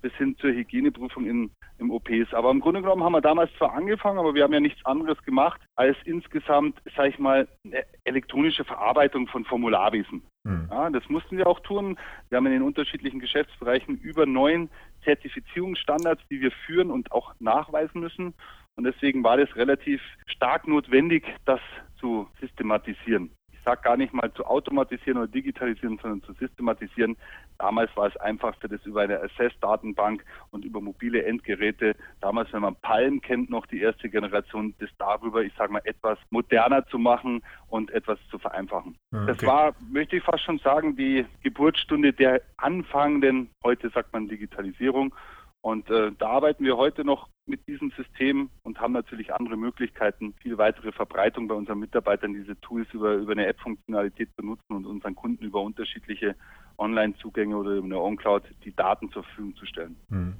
bis 0.00 0.12
hin 0.14 0.36
zur 0.38 0.50
Hygieneprüfung 0.50 1.26
in, 1.26 1.50
im 1.78 1.90
OPs. 1.90 2.32
Aber 2.32 2.50
im 2.50 2.60
Grunde 2.60 2.80
genommen 2.80 3.02
haben 3.02 3.12
wir 3.12 3.20
damals 3.20 3.50
zwar 3.56 3.74
angefangen, 3.74 4.18
aber 4.18 4.34
wir 4.34 4.44
haben 4.44 4.52
ja 4.52 4.60
nichts 4.60 4.84
anderes 4.84 5.22
gemacht, 5.24 5.60
als 5.76 5.96
insgesamt, 6.04 6.80
sage 6.96 7.10
ich 7.10 7.18
mal, 7.18 7.48
eine 7.64 7.84
elektronische 8.04 8.64
Verarbeitung 8.64 9.28
von 9.28 9.44
Formularwesen. 9.44 10.22
Mhm. 10.44 10.68
Ja, 10.70 10.90
das 10.90 11.08
mussten 11.08 11.36
wir 11.36 11.46
auch 11.46 11.60
tun. 11.60 11.98
Wir 12.28 12.36
haben 12.36 12.46
in 12.46 12.52
den 12.52 12.62
unterschiedlichen 12.62 13.20
Geschäftsbereichen 13.20 13.98
über 13.98 14.26
neun 14.26 14.70
Zertifizierungsstandards, 15.04 16.22
die 16.30 16.40
wir 16.40 16.50
führen 16.50 16.90
und 16.90 17.12
auch 17.12 17.34
nachweisen 17.40 18.00
müssen. 18.00 18.34
Und 18.76 18.84
deswegen 18.84 19.24
war 19.24 19.36
das 19.36 19.54
relativ 19.56 20.00
stark 20.26 20.68
notwendig, 20.68 21.24
das 21.44 21.60
zu 21.98 22.28
systematisieren 22.40 23.30
sage 23.68 23.82
gar 23.82 23.96
nicht 23.98 24.14
mal 24.14 24.32
zu 24.32 24.46
automatisieren 24.46 25.18
oder 25.18 25.28
digitalisieren, 25.28 25.98
sondern 26.00 26.22
zu 26.22 26.32
systematisieren. 26.32 27.18
Damals 27.58 27.94
war 27.96 28.06
es 28.06 28.16
einfachste, 28.16 28.66
das 28.66 28.84
über 28.86 29.02
eine 29.02 29.20
Assess-Datenbank 29.20 30.24
und 30.50 30.64
über 30.64 30.80
mobile 30.80 31.22
Endgeräte. 31.24 31.94
Damals, 32.22 32.50
wenn 32.54 32.62
man 32.62 32.76
Palm 32.76 33.20
kennt, 33.20 33.50
noch 33.50 33.66
die 33.66 33.82
erste 33.82 34.08
Generation, 34.08 34.74
das 34.78 34.88
darüber, 34.96 35.42
ich 35.42 35.52
sage 35.58 35.72
mal, 35.72 35.82
etwas 35.84 36.18
moderner 36.30 36.86
zu 36.86 36.98
machen 36.98 37.42
und 37.68 37.90
etwas 37.90 38.18
zu 38.30 38.38
vereinfachen. 38.38 38.96
Ah, 39.12 39.22
okay. 39.22 39.26
Das 39.26 39.46
war, 39.46 39.74
möchte 39.90 40.16
ich 40.16 40.22
fast 40.22 40.44
schon 40.44 40.58
sagen, 40.60 40.96
die 40.96 41.26
Geburtsstunde 41.42 42.14
der 42.14 42.40
anfangenden, 42.56 43.50
heute 43.62 43.90
sagt 43.90 44.14
man 44.14 44.28
Digitalisierung. 44.28 45.14
Und 45.60 45.90
äh, 45.90 46.12
da 46.18 46.28
arbeiten 46.28 46.64
wir 46.64 46.76
heute 46.76 47.04
noch 47.04 47.28
mit 47.46 47.66
diesem 47.66 47.90
System 47.92 48.50
und 48.62 48.80
haben 48.80 48.92
natürlich 48.92 49.32
andere 49.32 49.56
Möglichkeiten, 49.56 50.34
viel 50.40 50.56
weitere 50.58 50.92
Verbreitung 50.92 51.48
bei 51.48 51.54
unseren 51.54 51.80
Mitarbeitern, 51.80 52.34
diese 52.34 52.60
Tools 52.60 52.86
über, 52.92 53.14
über 53.14 53.32
eine 53.32 53.46
App-Funktionalität 53.46 54.28
zu 54.36 54.44
nutzen 54.44 54.72
und 54.72 54.86
unseren 54.86 55.14
Kunden 55.14 55.44
über 55.44 55.60
unterschiedliche 55.62 56.36
Online-Zugänge 56.76 57.56
oder 57.56 57.72
über 57.72 57.86
eine 57.86 58.00
On-Cloud 58.00 58.44
die 58.64 58.74
Daten 58.74 59.10
zur 59.10 59.24
Verfügung 59.24 59.56
zu 59.56 59.66
stellen. 59.66 59.96
Hm. 60.10 60.34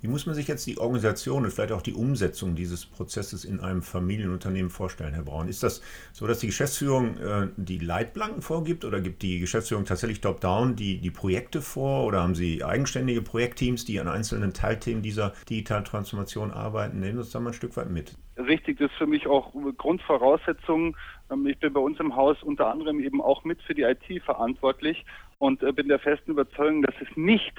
Wie 0.00 0.06
muss 0.06 0.26
man 0.26 0.34
sich 0.36 0.46
jetzt 0.46 0.64
die 0.66 0.78
Organisation 0.78 1.44
und 1.44 1.50
vielleicht 1.50 1.72
auch 1.72 1.82
die 1.82 1.92
Umsetzung 1.92 2.54
dieses 2.54 2.86
Prozesses 2.86 3.44
in 3.44 3.58
einem 3.58 3.82
Familienunternehmen 3.82 4.70
vorstellen, 4.70 5.12
Herr 5.12 5.24
Braun? 5.24 5.48
Ist 5.48 5.64
das 5.64 5.82
so, 6.12 6.26
dass 6.28 6.38
die 6.38 6.46
Geschäftsführung 6.46 7.16
äh, 7.18 7.48
die 7.56 7.78
Leitplanken 7.78 8.40
vorgibt 8.40 8.84
oder 8.84 9.00
gibt 9.00 9.22
die 9.22 9.40
Geschäftsführung 9.40 9.86
tatsächlich 9.86 10.20
top-down 10.20 10.76
die, 10.76 10.98
die 10.98 11.10
Projekte 11.10 11.60
vor 11.60 12.04
oder 12.04 12.22
haben 12.22 12.36
Sie 12.36 12.62
eigenständige 12.62 13.22
Projektteams, 13.22 13.84
die 13.84 13.98
an 13.98 14.06
einzelnen 14.06 14.52
Teilthemen 14.52 15.02
dieser 15.02 15.32
digitalen 15.50 15.84
Transformation 15.84 16.52
arbeiten? 16.52 17.00
Nehmen 17.00 17.14
Sie 17.14 17.20
uns 17.20 17.30
da 17.30 17.40
mal 17.40 17.50
ein 17.50 17.54
Stück 17.54 17.76
weit 17.76 17.90
mit. 17.90 18.14
Richtig, 18.36 18.78
das 18.78 18.92
ist 18.92 18.98
für 18.98 19.06
mich 19.08 19.26
auch 19.26 19.52
Grundvoraussetzung. 19.78 20.96
Ähm, 21.28 21.46
ich 21.48 21.58
bin 21.58 21.72
bei 21.72 21.80
uns 21.80 21.98
im 21.98 22.14
Haus 22.14 22.40
unter 22.44 22.70
anderem 22.70 23.00
eben 23.00 23.20
auch 23.20 23.42
mit 23.42 23.60
für 23.62 23.74
die 23.74 23.82
IT 23.82 24.22
verantwortlich 24.24 25.04
und 25.38 25.60
äh, 25.64 25.72
bin 25.72 25.88
der 25.88 25.98
festen 25.98 26.30
Überzeugung, 26.30 26.82
dass 26.82 26.94
es 27.00 27.16
nicht 27.16 27.54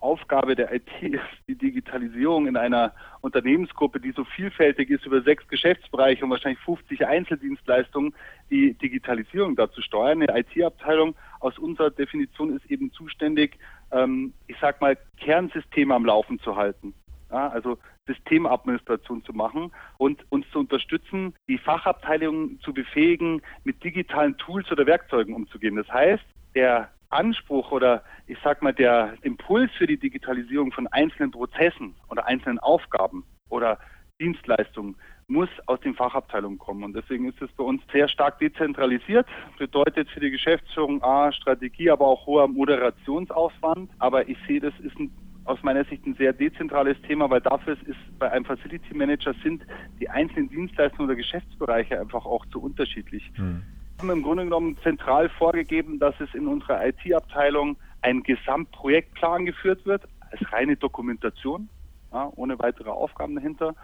Aufgabe 0.00 0.56
der 0.56 0.72
IT 0.74 0.90
ist, 1.02 1.22
die 1.48 1.54
Digitalisierung 1.54 2.46
in 2.46 2.56
einer 2.56 2.92
Unternehmensgruppe, 3.20 4.00
die 4.00 4.12
so 4.12 4.24
vielfältig 4.24 4.90
ist, 4.90 5.06
über 5.06 5.22
sechs 5.22 5.46
Geschäftsbereiche 5.48 6.24
und 6.24 6.30
wahrscheinlich 6.30 6.60
50 6.60 7.06
Einzeldienstleistungen, 7.06 8.14
die 8.50 8.74
Digitalisierung 8.74 9.56
dazu 9.56 9.82
steuern. 9.82 10.22
Eine 10.22 10.40
IT-Abteilung 10.40 11.14
aus 11.40 11.58
unserer 11.58 11.90
Definition 11.90 12.56
ist 12.56 12.70
eben 12.70 12.92
zuständig, 12.92 13.58
ähm, 13.92 14.32
ich 14.46 14.56
sag 14.60 14.80
mal, 14.80 14.96
Kernsysteme 15.18 15.94
am 15.94 16.04
Laufen 16.04 16.38
zu 16.40 16.56
halten. 16.56 16.94
Ja, 17.30 17.48
also 17.48 17.78
Systemadministration 18.06 19.24
zu 19.24 19.32
machen 19.32 19.70
und 19.98 20.24
uns 20.30 20.44
zu 20.50 20.58
unterstützen, 20.58 21.34
die 21.48 21.58
Fachabteilungen 21.58 22.58
zu 22.60 22.74
befähigen, 22.74 23.40
mit 23.62 23.82
digitalen 23.84 24.36
Tools 24.36 24.70
oder 24.72 24.84
Werkzeugen 24.86 25.34
umzugehen. 25.34 25.76
Das 25.76 25.88
heißt, 25.88 26.24
der 26.54 26.90
Anspruch 27.10 27.72
oder 27.72 28.02
ich 28.26 28.38
sag 28.42 28.62
mal 28.62 28.72
der 28.72 29.14
Impuls 29.22 29.70
für 29.76 29.86
die 29.86 29.98
Digitalisierung 29.98 30.72
von 30.72 30.86
einzelnen 30.86 31.30
Prozessen 31.30 31.96
oder 32.08 32.26
einzelnen 32.26 32.58
Aufgaben 32.58 33.24
oder 33.48 33.78
Dienstleistungen 34.20 34.96
muss 35.26 35.48
aus 35.66 35.80
den 35.80 35.94
Fachabteilungen 35.94 36.58
kommen. 36.58 36.84
Und 36.84 36.94
deswegen 36.94 37.28
ist 37.28 37.40
es 37.40 37.50
bei 37.52 37.64
uns 37.64 37.82
sehr 37.92 38.08
stark 38.08 38.38
dezentralisiert. 38.38 39.26
Bedeutet 39.58 40.10
für 40.10 40.20
die 40.20 40.30
Geschäftsführung 40.30 41.02
A, 41.02 41.32
Strategie, 41.32 41.90
aber 41.90 42.06
auch 42.06 42.26
hoher 42.26 42.48
Moderationsaufwand. 42.48 43.90
Aber 43.98 44.28
ich 44.28 44.36
sehe, 44.46 44.60
das 44.60 44.74
ist 44.80 44.98
ein, 44.98 45.10
aus 45.44 45.62
meiner 45.62 45.84
Sicht 45.84 46.04
ein 46.04 46.14
sehr 46.16 46.32
dezentrales 46.32 47.00
Thema, 47.02 47.30
weil 47.30 47.40
dafür 47.40 47.76
ist 47.86 47.98
bei 48.18 48.30
einem 48.30 48.44
Facility 48.44 48.94
Manager 48.94 49.34
sind 49.42 49.64
die 50.00 50.10
einzelnen 50.10 50.48
Dienstleistungen 50.48 51.08
oder 51.08 51.16
Geschäftsbereiche 51.16 51.98
einfach 51.98 52.26
auch 52.26 52.44
zu 52.46 52.60
unterschiedlich. 52.60 53.30
Hm 53.34 53.64
haben 54.00 54.10
im 54.10 54.22
Grunde 54.22 54.44
genommen 54.44 54.78
zentral 54.82 55.28
vorgegeben, 55.28 55.98
dass 55.98 56.18
es 56.20 56.32
in 56.32 56.46
unserer 56.46 56.86
IT-Abteilung 56.86 57.76
ein 58.00 58.22
Gesamtprojektplan 58.22 59.44
geführt 59.44 59.84
wird, 59.84 60.04
als 60.30 60.40
reine 60.52 60.76
Dokumentation, 60.76 61.68
ja, 62.10 62.32
ohne 62.34 62.58
weitere 62.58 62.88
Aufgaben 62.88 63.34
dahinter 63.34 63.74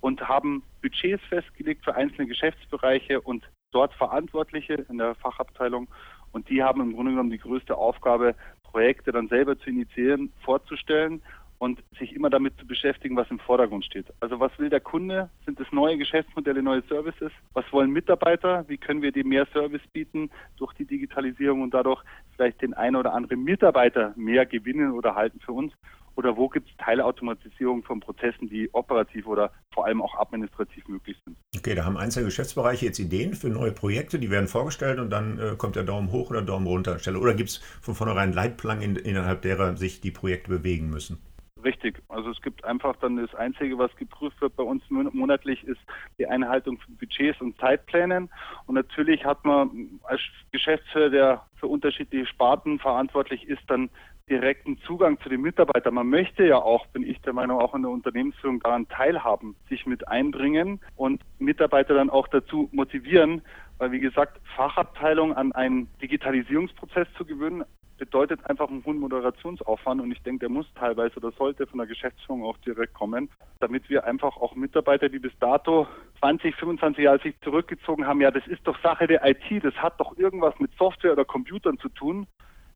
und 0.00 0.28
haben 0.28 0.62
Budgets 0.80 1.24
festgelegt 1.24 1.84
für 1.84 1.96
einzelne 1.96 2.28
Geschäftsbereiche 2.28 3.20
und 3.20 3.42
dort 3.72 3.92
Verantwortliche 3.94 4.74
in 4.88 4.98
der 4.98 5.16
Fachabteilung. 5.16 5.88
Und 6.30 6.48
die 6.48 6.62
haben 6.62 6.80
im 6.80 6.92
Grunde 6.92 7.10
genommen 7.10 7.30
die 7.30 7.38
größte 7.38 7.76
Aufgabe, 7.76 8.36
Projekte 8.62 9.10
dann 9.10 9.26
selber 9.26 9.58
zu 9.58 9.70
initiieren, 9.70 10.32
vorzustellen 10.44 11.20
und 11.58 11.82
sich 11.98 12.14
immer 12.14 12.30
damit 12.30 12.58
zu 12.58 12.66
beschäftigen, 12.66 13.16
was 13.16 13.30
im 13.30 13.38
Vordergrund 13.38 13.84
steht. 13.84 14.06
Also 14.20 14.40
was 14.40 14.56
will 14.58 14.68
der 14.68 14.80
Kunde? 14.80 15.30
Sind 15.44 15.58
es 15.60 15.66
neue 15.72 15.96
Geschäftsmodelle, 15.96 16.62
neue 16.62 16.82
Services? 16.88 17.32
Was 17.52 17.64
wollen 17.72 17.90
Mitarbeiter? 17.90 18.64
Wie 18.68 18.76
können 18.76 19.02
wir 19.02 19.12
dem 19.12 19.28
mehr 19.28 19.46
Service 19.52 19.82
bieten 19.92 20.30
durch 20.56 20.72
die 20.74 20.84
Digitalisierung 20.84 21.62
und 21.62 21.72
dadurch 21.72 22.02
vielleicht 22.34 22.60
den 22.62 22.74
einen 22.74 22.96
oder 22.96 23.14
anderen 23.14 23.44
Mitarbeiter 23.44 24.12
mehr 24.16 24.46
gewinnen 24.46 24.92
oder 24.92 25.14
halten 25.14 25.40
für 25.40 25.52
uns? 25.52 25.72
oder 26.16 26.36
wo 26.36 26.48
gibt 26.48 26.68
es 26.68 26.76
Teilautomatisierung 26.76 27.82
von 27.82 28.00
Prozessen, 28.00 28.48
die 28.48 28.72
operativ 28.72 29.26
oder 29.26 29.50
vor 29.72 29.86
allem 29.86 30.00
auch 30.02 30.18
administrativ 30.18 30.86
möglich 30.88 31.16
sind. 31.24 31.36
Okay, 31.56 31.74
da 31.74 31.84
haben 31.84 31.96
einzelne 31.96 32.26
Geschäftsbereiche 32.26 32.86
jetzt 32.86 32.98
Ideen 32.98 33.34
für 33.34 33.48
neue 33.48 33.72
Projekte, 33.72 34.18
die 34.18 34.30
werden 34.30 34.48
vorgestellt 34.48 34.98
und 34.98 35.10
dann 35.10 35.38
äh, 35.38 35.56
kommt 35.56 35.76
der 35.76 35.84
Daumen 35.84 36.12
hoch 36.12 36.30
oder 36.30 36.42
Daumen 36.42 36.66
runter 36.66 36.98
Stelle. 36.98 37.18
Oder 37.18 37.34
gibt 37.34 37.50
es 37.50 37.56
von 37.80 37.94
vornherein 37.94 38.32
Leitplanken, 38.32 38.96
in, 38.96 38.96
innerhalb 38.96 39.42
derer 39.42 39.76
sich 39.76 40.00
die 40.00 40.10
Projekte 40.10 40.50
bewegen 40.50 40.90
müssen? 40.90 41.18
Richtig. 41.64 42.02
Also 42.08 42.30
es 42.30 42.42
gibt 42.42 42.62
einfach 42.64 42.94
dann 42.96 43.16
das 43.16 43.34
Einzige, 43.34 43.78
was 43.78 43.94
geprüft 43.96 44.40
wird 44.42 44.54
bei 44.54 44.62
uns 44.62 44.82
monatlich, 44.90 45.64
ist 45.64 45.80
die 46.18 46.26
Einhaltung 46.26 46.78
von 46.78 46.96
Budgets 46.96 47.40
und 47.40 47.58
Zeitplänen. 47.58 48.28
Und 48.66 48.74
natürlich 48.74 49.24
hat 49.24 49.44
man 49.44 49.98
als 50.02 50.20
Geschäftsführer, 50.52 51.08
der 51.08 51.46
für 51.56 51.66
unterschiedliche 51.66 52.26
Sparten 52.26 52.78
verantwortlich 52.78 53.48
ist, 53.48 53.62
dann 53.68 53.88
direkten 54.28 54.78
Zugang 54.86 55.18
zu 55.20 55.28
den 55.28 55.40
Mitarbeitern. 55.40 55.94
Man 55.94 56.08
möchte 56.08 56.46
ja 56.46 56.56
auch, 56.56 56.86
bin 56.88 57.02
ich 57.02 57.20
der 57.22 57.32
Meinung, 57.32 57.60
auch 57.60 57.74
in 57.74 57.82
der 57.82 57.90
Unternehmensführung 57.90 58.60
daran 58.60 58.88
teilhaben, 58.88 59.56
sich 59.68 59.86
mit 59.86 60.06
einbringen 60.08 60.80
und 60.96 61.22
Mitarbeiter 61.38 61.94
dann 61.94 62.10
auch 62.10 62.28
dazu 62.28 62.68
motivieren, 62.72 63.42
weil 63.78 63.92
wie 63.92 64.00
gesagt, 64.00 64.40
Fachabteilung 64.56 65.34
an 65.34 65.52
einen 65.52 65.88
Digitalisierungsprozess 66.00 67.08
zu 67.16 67.24
gewöhnen, 67.24 67.64
bedeutet 68.04 68.44
einfach 68.50 68.68
einen 68.68 68.84
hohen 68.84 68.98
Moderationsaufwand 68.98 70.02
und 70.02 70.12
ich 70.12 70.22
denke, 70.22 70.40
der 70.40 70.48
muss 70.50 70.66
teilweise 70.74 71.16
oder 71.16 71.32
sollte 71.32 71.66
von 71.66 71.78
der 71.78 71.86
Geschäftsführung 71.86 72.44
auch 72.44 72.58
direkt 72.58 72.92
kommen, 72.92 73.30
damit 73.60 73.88
wir 73.88 74.04
einfach 74.04 74.36
auch 74.36 74.54
Mitarbeiter, 74.54 75.08
die 75.08 75.18
bis 75.18 75.32
dato 75.40 75.86
20, 76.18 76.54
25 76.54 77.02
Jahre 77.02 77.18
sich 77.20 77.34
zurückgezogen 77.40 78.06
haben, 78.06 78.20
ja, 78.20 78.30
das 78.30 78.46
ist 78.46 78.60
doch 78.66 78.78
Sache 78.82 79.06
der 79.06 79.24
IT, 79.24 79.64
das 79.64 79.74
hat 79.76 79.98
doch 79.98 80.18
irgendwas 80.18 80.54
mit 80.58 80.70
Software 80.76 81.12
oder 81.12 81.24
Computern 81.24 81.78
zu 81.78 81.88
tun. 81.88 82.26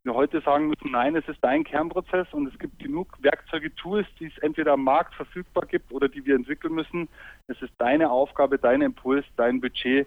Wir 0.02 0.14
heute 0.14 0.40
sagen 0.40 0.68
müssen, 0.68 0.90
nein, 0.92 1.14
es 1.16 1.28
ist 1.28 1.40
dein 1.42 1.64
Kernprozess 1.64 2.28
und 2.32 2.46
es 2.46 2.58
gibt 2.58 2.78
genug 2.78 3.08
Werkzeuge, 3.20 3.74
Tools, 3.74 4.06
die 4.18 4.26
es 4.26 4.38
entweder 4.38 4.72
am 4.72 4.84
Markt 4.84 5.14
verfügbar 5.14 5.66
gibt 5.66 5.92
oder 5.92 6.08
die 6.08 6.24
wir 6.24 6.36
entwickeln 6.36 6.74
müssen. 6.74 7.08
Es 7.48 7.60
ist 7.60 7.72
deine 7.76 8.10
Aufgabe, 8.10 8.58
dein 8.58 8.80
Impuls, 8.80 9.26
dein 9.36 9.60
Budget, 9.60 10.06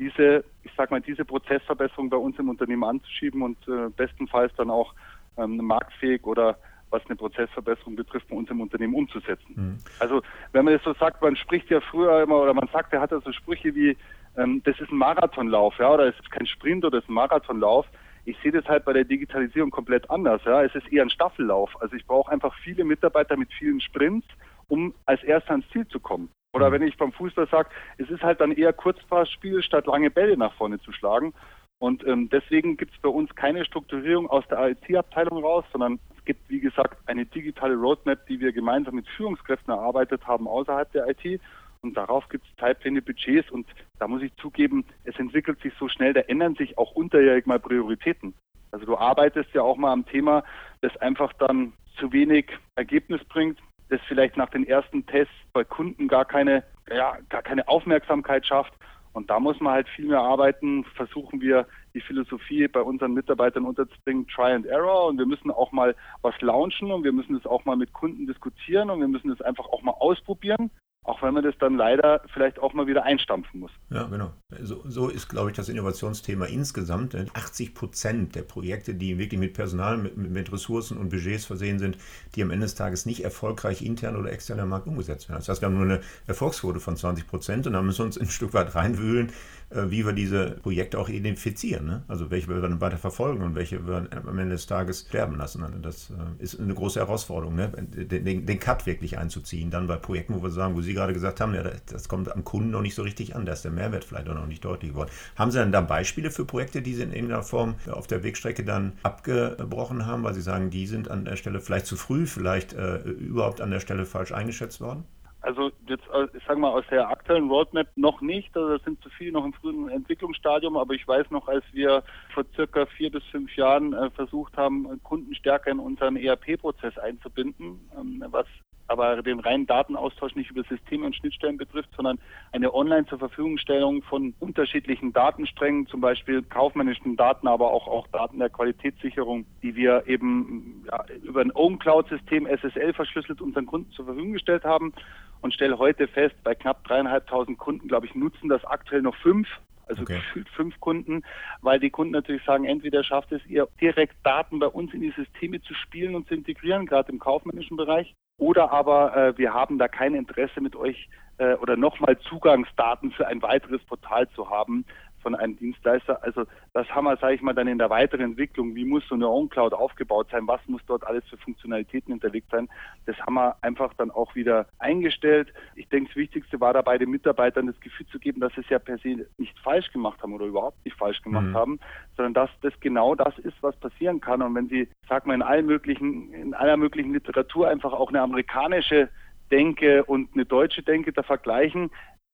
diese, 0.00 0.44
ich 0.62 0.72
sag 0.76 0.90
mal, 0.90 1.00
diese 1.00 1.24
Prozessverbesserung 1.24 2.08
bei 2.08 2.16
uns 2.16 2.38
im 2.38 2.48
Unternehmen 2.48 2.84
anzuschieben 2.84 3.42
und 3.42 3.58
äh, 3.68 3.90
bestenfalls 3.94 4.52
dann 4.56 4.70
auch 4.70 4.94
ähm, 5.36 5.58
marktfähig 5.58 6.24
oder 6.24 6.56
was 6.88 7.04
eine 7.06 7.16
Prozessverbesserung 7.16 7.94
betrifft, 7.94 8.28
bei 8.28 8.36
uns 8.36 8.50
im 8.50 8.60
Unternehmen 8.60 8.94
umzusetzen. 8.94 9.54
Mhm. 9.54 9.78
Also 10.00 10.22
wenn 10.52 10.64
man 10.64 10.74
das 10.74 10.82
so 10.82 10.94
sagt, 10.94 11.22
man 11.22 11.36
spricht 11.36 11.70
ja 11.70 11.80
früher 11.80 12.22
immer 12.22 12.36
oder 12.40 12.54
man 12.54 12.68
sagt, 12.72 12.92
er 12.92 13.00
hat 13.00 13.12
ja 13.12 13.20
so 13.20 13.30
Sprüche 13.30 13.74
wie, 13.74 13.96
ähm, 14.36 14.62
das 14.64 14.80
ist 14.80 14.90
ein 14.90 14.96
Marathonlauf, 14.96 15.78
ja, 15.78 15.92
oder 15.92 16.08
es 16.08 16.18
ist 16.18 16.30
kein 16.30 16.46
Sprint 16.46 16.84
oder 16.84 16.98
es 16.98 17.04
ist 17.04 17.10
ein 17.10 17.14
Marathonlauf. 17.14 17.86
Ich 18.24 18.36
sehe 18.42 18.52
das 18.52 18.64
halt 18.66 18.84
bei 18.84 18.92
der 18.92 19.04
Digitalisierung 19.04 19.70
komplett 19.70 20.10
anders, 20.10 20.42
ja. 20.44 20.64
Es 20.64 20.74
ist 20.74 20.90
eher 20.90 21.02
ein 21.02 21.10
Staffellauf. 21.10 21.70
Also 21.80 21.94
ich 21.94 22.06
brauche 22.06 22.32
einfach 22.32 22.54
viele 22.64 22.84
Mitarbeiter 22.84 23.36
mit 23.36 23.52
vielen 23.52 23.80
Sprints, 23.80 24.26
um 24.68 24.94
als 25.04 25.22
erster 25.22 25.52
ans 25.52 25.68
Ziel 25.70 25.86
zu 25.88 26.00
kommen. 26.00 26.30
Oder 26.52 26.68
mhm. 26.68 26.72
wenn 26.74 26.82
ich 26.82 26.96
beim 26.96 27.12
Fußball 27.12 27.48
sage, 27.48 27.70
es 27.98 28.10
ist 28.10 28.22
halt 28.22 28.40
dann 28.40 28.52
eher 28.52 28.72
Kurzpassspiel, 28.72 29.62
statt 29.62 29.86
lange 29.86 30.10
Bälle 30.10 30.36
nach 30.36 30.54
vorne 30.54 30.80
zu 30.80 30.92
schlagen. 30.92 31.32
Und 31.78 32.06
ähm, 32.06 32.28
deswegen 32.28 32.76
gibt 32.76 32.94
es 32.94 33.00
bei 33.00 33.08
uns 33.08 33.34
keine 33.34 33.64
Strukturierung 33.64 34.28
aus 34.28 34.44
der 34.48 34.70
IT-Abteilung 34.70 35.42
raus, 35.42 35.64
sondern 35.72 35.98
es 36.16 36.24
gibt, 36.26 36.48
wie 36.50 36.60
gesagt, 36.60 36.98
eine 37.06 37.24
digitale 37.24 37.74
Roadmap, 37.74 38.26
die 38.26 38.38
wir 38.38 38.52
gemeinsam 38.52 38.96
mit 38.96 39.08
Führungskräften 39.08 39.72
erarbeitet 39.72 40.26
haben 40.26 40.46
außerhalb 40.46 40.92
der 40.92 41.08
IT. 41.08 41.40
Und 41.80 41.96
darauf 41.96 42.28
gibt 42.28 42.44
es 42.44 42.56
Zeitpläne, 42.56 43.00
Budgets. 43.00 43.50
Und 43.50 43.66
da 43.98 44.06
muss 44.06 44.20
ich 44.20 44.34
zugeben, 44.36 44.84
es 45.04 45.18
entwickelt 45.18 45.58
sich 45.62 45.72
so 45.78 45.88
schnell, 45.88 46.12
da 46.12 46.20
ändern 46.20 46.54
sich 46.56 46.76
auch 46.76 46.92
unterjährig 46.92 47.46
mal 47.46 47.58
Prioritäten. 47.58 48.34
Also 48.72 48.84
du 48.84 48.98
arbeitest 48.98 49.52
ja 49.54 49.62
auch 49.62 49.78
mal 49.78 49.92
am 49.92 50.04
Thema, 50.04 50.44
das 50.82 50.94
einfach 50.98 51.32
dann 51.34 51.72
zu 51.98 52.12
wenig 52.12 52.46
Ergebnis 52.76 53.24
bringt 53.24 53.58
das 53.90 54.00
vielleicht 54.08 54.36
nach 54.36 54.50
den 54.50 54.66
ersten 54.66 55.04
Tests 55.06 55.34
bei 55.52 55.64
Kunden 55.64 56.08
gar 56.08 56.24
keine, 56.24 56.64
ja, 56.88 57.18
gar 57.28 57.42
keine 57.42 57.68
Aufmerksamkeit 57.68 58.46
schafft. 58.46 58.72
Und 59.12 59.28
da 59.28 59.40
muss 59.40 59.60
man 59.60 59.72
halt 59.72 59.88
viel 59.88 60.06
mehr 60.06 60.20
arbeiten. 60.20 60.84
Versuchen 60.94 61.40
wir 61.40 61.66
die 61.94 62.00
Philosophie 62.00 62.68
bei 62.68 62.80
unseren 62.80 63.12
Mitarbeitern 63.12 63.64
unterzubringen, 63.64 64.26
Try 64.28 64.52
and 64.52 64.66
Error. 64.66 65.08
Und 65.08 65.18
wir 65.18 65.26
müssen 65.26 65.50
auch 65.50 65.72
mal 65.72 65.96
was 66.22 66.40
launchen 66.40 66.92
und 66.92 67.02
wir 67.02 67.12
müssen 67.12 67.34
es 67.34 67.44
auch 67.44 67.64
mal 67.64 67.76
mit 67.76 67.92
Kunden 67.92 68.26
diskutieren 68.26 68.88
und 68.88 69.00
wir 69.00 69.08
müssen 69.08 69.30
es 69.30 69.42
einfach 69.42 69.66
auch 69.66 69.82
mal 69.82 69.94
ausprobieren. 69.98 70.70
Auch 71.02 71.22
wenn 71.22 71.32
man 71.32 71.42
das 71.42 71.54
dann 71.58 71.76
leider 71.76 72.22
vielleicht 72.32 72.58
auch 72.58 72.74
mal 72.74 72.86
wieder 72.86 73.04
einstampfen 73.04 73.60
muss. 73.60 73.70
Ja, 73.88 74.04
genau. 74.04 74.32
So, 74.60 74.82
so 74.84 75.08
ist, 75.08 75.28
glaube 75.28 75.50
ich, 75.50 75.56
das 75.56 75.70
Innovationsthema 75.70 76.44
insgesamt. 76.44 77.14
80 77.14 77.74
Prozent 77.74 78.34
der 78.34 78.42
Projekte, 78.42 78.94
die 78.94 79.16
wirklich 79.16 79.40
mit 79.40 79.54
Personal, 79.54 79.96
mit, 79.96 80.16
mit, 80.18 80.52
Ressourcen 80.52 80.98
und 80.98 81.08
Budgets 81.08 81.46
versehen 81.46 81.78
sind, 81.78 81.96
die 82.34 82.42
am 82.42 82.50
Ende 82.50 82.66
des 82.66 82.74
Tages 82.74 83.06
nicht 83.06 83.24
erfolgreich 83.24 83.80
intern 83.80 84.14
oder 84.14 84.30
extern 84.30 84.60
am 84.60 84.68
Markt 84.68 84.88
umgesetzt 84.88 85.30
werden. 85.30 85.38
Das 85.38 85.48
heißt, 85.48 85.62
wir 85.62 85.66
haben 85.66 85.76
nur 85.76 85.84
eine 85.84 86.00
Erfolgsquote 86.26 86.80
von 86.80 86.96
20 86.96 87.26
Prozent 87.26 87.66
und 87.66 87.72
da 87.72 87.80
müssen 87.80 88.00
wir 88.00 88.04
uns 88.06 88.18
ein 88.18 88.26
Stück 88.26 88.52
weit 88.52 88.74
reinwühlen, 88.74 89.32
wie 89.70 90.04
wir 90.04 90.12
diese 90.12 90.50
Projekte 90.62 90.98
auch 90.98 91.08
identifizieren. 91.08 91.86
Ne? 91.86 92.02
Also 92.08 92.30
welche 92.30 92.48
wir 92.48 92.60
dann 92.60 92.80
weiter 92.80 92.98
verfolgen 92.98 93.42
und 93.42 93.54
welche 93.54 93.86
wir 93.86 94.06
am 94.10 94.38
Ende 94.38 94.54
des 94.54 94.66
Tages 94.66 95.06
sterben 95.08 95.36
lassen. 95.36 95.62
Also 95.62 95.78
das 95.78 96.10
äh, 96.10 96.42
ist 96.42 96.60
eine 96.60 96.74
große 96.74 97.00
Herausforderung, 97.00 97.54
ne? 97.54 97.68
den, 97.70 98.46
den 98.46 98.60
Cut 98.60 98.86
wirklich 98.86 99.16
einzuziehen. 99.18 99.70
Dann 99.70 99.86
bei 99.86 99.96
Projekten, 99.96 100.34
wo 100.34 100.42
wir 100.42 100.50
sagen, 100.50 100.74
wo 100.74 100.82
Sie 100.82 100.90
Sie 100.90 100.94
gerade 100.94 101.12
gesagt 101.12 101.40
haben, 101.40 101.54
ja, 101.54 101.62
das 101.86 102.08
kommt 102.08 102.32
am 102.32 102.42
Kunden 102.42 102.72
noch 102.72 102.82
nicht 102.82 102.96
so 102.96 103.02
richtig 103.02 103.36
an, 103.36 103.46
da 103.46 103.52
ist 103.52 103.64
der 103.64 103.70
Mehrwert 103.70 104.04
vielleicht 104.04 104.28
auch 104.28 104.34
noch 104.34 104.48
nicht 104.48 104.64
deutlich 104.64 104.90
geworden. 104.90 105.10
Haben 105.36 105.52
Sie 105.52 105.58
dann 105.58 105.70
da 105.70 105.80
Beispiele 105.80 106.32
für 106.32 106.44
Projekte, 106.44 106.82
die 106.82 106.94
Sie 106.94 107.02
in 107.02 107.12
irgendeiner 107.12 107.44
Form 107.44 107.76
auf 107.88 108.08
der 108.08 108.24
Wegstrecke 108.24 108.64
dann 108.64 108.94
abgebrochen 109.04 110.06
haben, 110.06 110.24
weil 110.24 110.34
Sie 110.34 110.42
sagen, 110.42 110.70
die 110.70 110.88
sind 110.88 111.08
an 111.08 111.24
der 111.24 111.36
Stelle 111.36 111.60
vielleicht 111.60 111.86
zu 111.86 111.94
früh, 111.94 112.26
vielleicht 112.26 112.72
äh, 112.72 112.96
überhaupt 113.02 113.60
an 113.60 113.70
der 113.70 113.78
Stelle 113.78 114.04
falsch 114.04 114.32
eingeschätzt 114.32 114.80
worden? 114.80 115.04
Also 115.50 115.72
jetzt, 115.88 116.04
äh, 116.14 116.28
ich 116.36 116.44
sage 116.46 116.60
mal, 116.60 116.70
aus 116.70 116.84
der 116.92 117.08
aktuellen 117.08 117.48
Roadmap 117.50 117.88
noch 117.96 118.20
nicht. 118.20 118.56
Also 118.56 118.76
da 118.76 118.84
sind 118.84 119.02
zu 119.02 119.10
viele 119.10 119.32
noch 119.32 119.44
im 119.44 119.52
frühen 119.52 119.88
Entwicklungsstadium. 119.88 120.76
Aber 120.76 120.94
ich 120.94 121.06
weiß 121.06 121.30
noch, 121.30 121.48
als 121.48 121.64
wir 121.72 122.04
vor 122.32 122.44
circa 122.54 122.86
vier 122.86 123.10
bis 123.10 123.24
fünf 123.24 123.54
Jahren 123.56 123.92
äh, 123.92 124.10
versucht 124.10 124.56
haben, 124.56 125.02
Kunden 125.02 125.34
stärker 125.34 125.72
in 125.72 125.80
unseren 125.80 126.16
ERP-Prozess 126.16 126.96
einzubinden, 126.98 127.80
ähm, 127.98 128.24
was 128.28 128.46
aber 128.90 129.22
den 129.22 129.38
reinen 129.38 129.66
Datenaustausch 129.66 130.34
nicht 130.34 130.50
über 130.50 130.64
Systeme 130.64 131.06
und 131.06 131.14
Schnittstellen 131.14 131.56
betrifft, 131.56 131.90
sondern 131.96 132.18
eine 132.50 132.74
online 132.74 133.06
zur 133.06 133.18
Verfügungstellung 133.18 134.02
von 134.02 134.34
unterschiedlichen 134.40 135.12
Datensträngen, 135.12 135.86
zum 135.86 136.00
Beispiel 136.00 136.42
kaufmännischen 136.42 137.16
Daten, 137.16 137.46
aber 137.46 137.70
auch, 137.70 137.86
auch 137.86 138.08
Daten 138.08 138.40
der 138.40 138.50
Qualitätssicherung, 138.50 139.46
die 139.62 139.76
wir 139.76 140.08
eben 140.08 140.84
ja, 140.90 141.04
über 141.22 141.40
ein 141.40 141.52
Own 141.54 141.78
Cloud-System 141.78 142.46
SSL 142.46 142.92
verschlüsselt 142.92 143.40
unseren 143.40 143.66
Kunden 143.66 143.92
zur 143.92 144.06
Verfügung 144.06 144.32
gestellt 144.32 144.64
haben 144.64 144.92
und 145.40 145.54
stelle 145.54 145.78
heute 145.78 146.08
fest, 146.08 146.34
bei 146.42 146.56
knapp 146.56 146.82
dreieinhalbtausend 146.82 147.58
Kunden, 147.58 147.86
glaube 147.86 148.06
ich, 148.06 148.16
nutzen 148.16 148.48
das 148.48 148.64
aktuell 148.64 149.02
noch 149.02 149.16
fünf 149.16 149.46
also 149.86 150.02
okay. 150.02 150.18
gefühlt 150.18 150.48
fünf 150.50 150.78
Kunden, 150.78 151.22
weil 151.62 151.80
die 151.80 151.90
Kunden 151.90 152.12
natürlich 152.12 152.44
sagen, 152.44 152.64
entweder 152.64 153.02
schafft 153.02 153.32
es 153.32 153.44
ihr 153.46 153.66
direkt 153.80 154.14
Daten 154.24 154.60
bei 154.60 154.68
uns 154.68 154.94
in 154.94 155.00
die 155.00 155.10
Systeme 155.10 155.60
zu 155.62 155.74
spielen 155.74 156.14
und 156.14 156.28
zu 156.28 156.34
integrieren, 156.34 156.86
gerade 156.86 157.10
im 157.10 157.18
kaufmännischen 157.18 157.76
Bereich, 157.76 158.14
oder 158.40 158.72
aber 158.72 159.16
äh, 159.16 159.38
wir 159.38 159.54
haben 159.54 159.78
da 159.78 159.86
kein 159.86 160.14
Interesse 160.14 160.60
mit 160.60 160.74
euch 160.74 161.08
äh, 161.38 161.54
oder 161.54 161.76
nochmal 161.76 162.18
Zugangsdaten 162.18 163.12
für 163.12 163.26
ein 163.26 163.42
weiteres 163.42 163.82
Portal 163.84 164.28
zu 164.30 164.50
haben, 164.50 164.84
von 165.22 165.34
einem 165.34 165.56
Dienstleister. 165.56 166.22
Also 166.22 166.44
das 166.72 166.88
haben 166.90 167.04
wir, 167.04 167.16
sage 167.16 167.34
ich 167.34 167.42
mal, 167.42 167.54
dann 167.54 167.68
in 167.68 167.78
der 167.78 167.90
weiteren 167.90 168.22
Entwicklung. 168.22 168.74
Wie 168.74 168.84
muss 168.84 169.06
so 169.08 169.14
eine 169.14 169.28
On-Cloud 169.28 169.72
aufgebaut 169.72 170.28
sein? 170.30 170.46
Was 170.46 170.60
muss 170.66 170.82
dort 170.86 171.06
alles 171.06 171.24
für 171.28 171.36
Funktionalitäten 171.36 172.12
hinterlegt 172.12 172.50
sein? 172.50 172.68
Das 173.06 173.18
haben 173.20 173.34
wir 173.34 173.56
einfach 173.62 173.94
dann 173.94 174.10
auch 174.10 174.34
wieder 174.34 174.66
eingestellt. 174.78 175.52
Ich 175.74 175.88
denke, 175.88 176.08
das 176.08 176.16
Wichtigste 176.16 176.60
war 176.60 176.72
dabei, 176.72 176.98
den 176.98 177.10
Mitarbeitern 177.10 177.66
das 177.66 177.80
Gefühl 177.80 178.06
zu 178.06 178.18
geben, 178.18 178.40
dass 178.40 178.52
sie 178.54 178.60
es 178.60 178.68
ja 178.68 178.78
per 178.78 178.98
se 178.98 179.26
nicht 179.38 179.58
falsch 179.60 179.90
gemacht 179.92 180.22
haben 180.22 180.32
oder 180.32 180.46
überhaupt 180.46 180.84
nicht 180.84 180.96
falsch 180.96 181.22
gemacht 181.22 181.46
mhm. 181.46 181.54
haben, 181.54 181.80
sondern 182.16 182.34
dass 182.34 182.50
das 182.62 182.78
genau 182.80 183.14
das 183.14 183.38
ist, 183.38 183.56
was 183.62 183.76
passieren 183.76 184.20
kann. 184.20 184.42
Und 184.42 184.54
wenn 184.54 184.68
sie, 184.68 184.88
sag 185.08 185.26
mal, 185.26 185.34
in 185.34 185.42
allen 185.42 185.66
möglichen, 185.66 186.32
in 186.32 186.54
aller 186.54 186.76
möglichen 186.76 187.12
Literatur 187.12 187.68
einfach 187.68 187.92
auch 187.92 188.08
eine 188.08 188.22
amerikanische 188.22 189.08
Denke 189.50 190.04
und 190.04 190.30
eine 190.34 190.44
deutsche 190.44 190.82
Denke 190.82 191.12
da 191.12 191.22
vergleichen, 191.22 191.90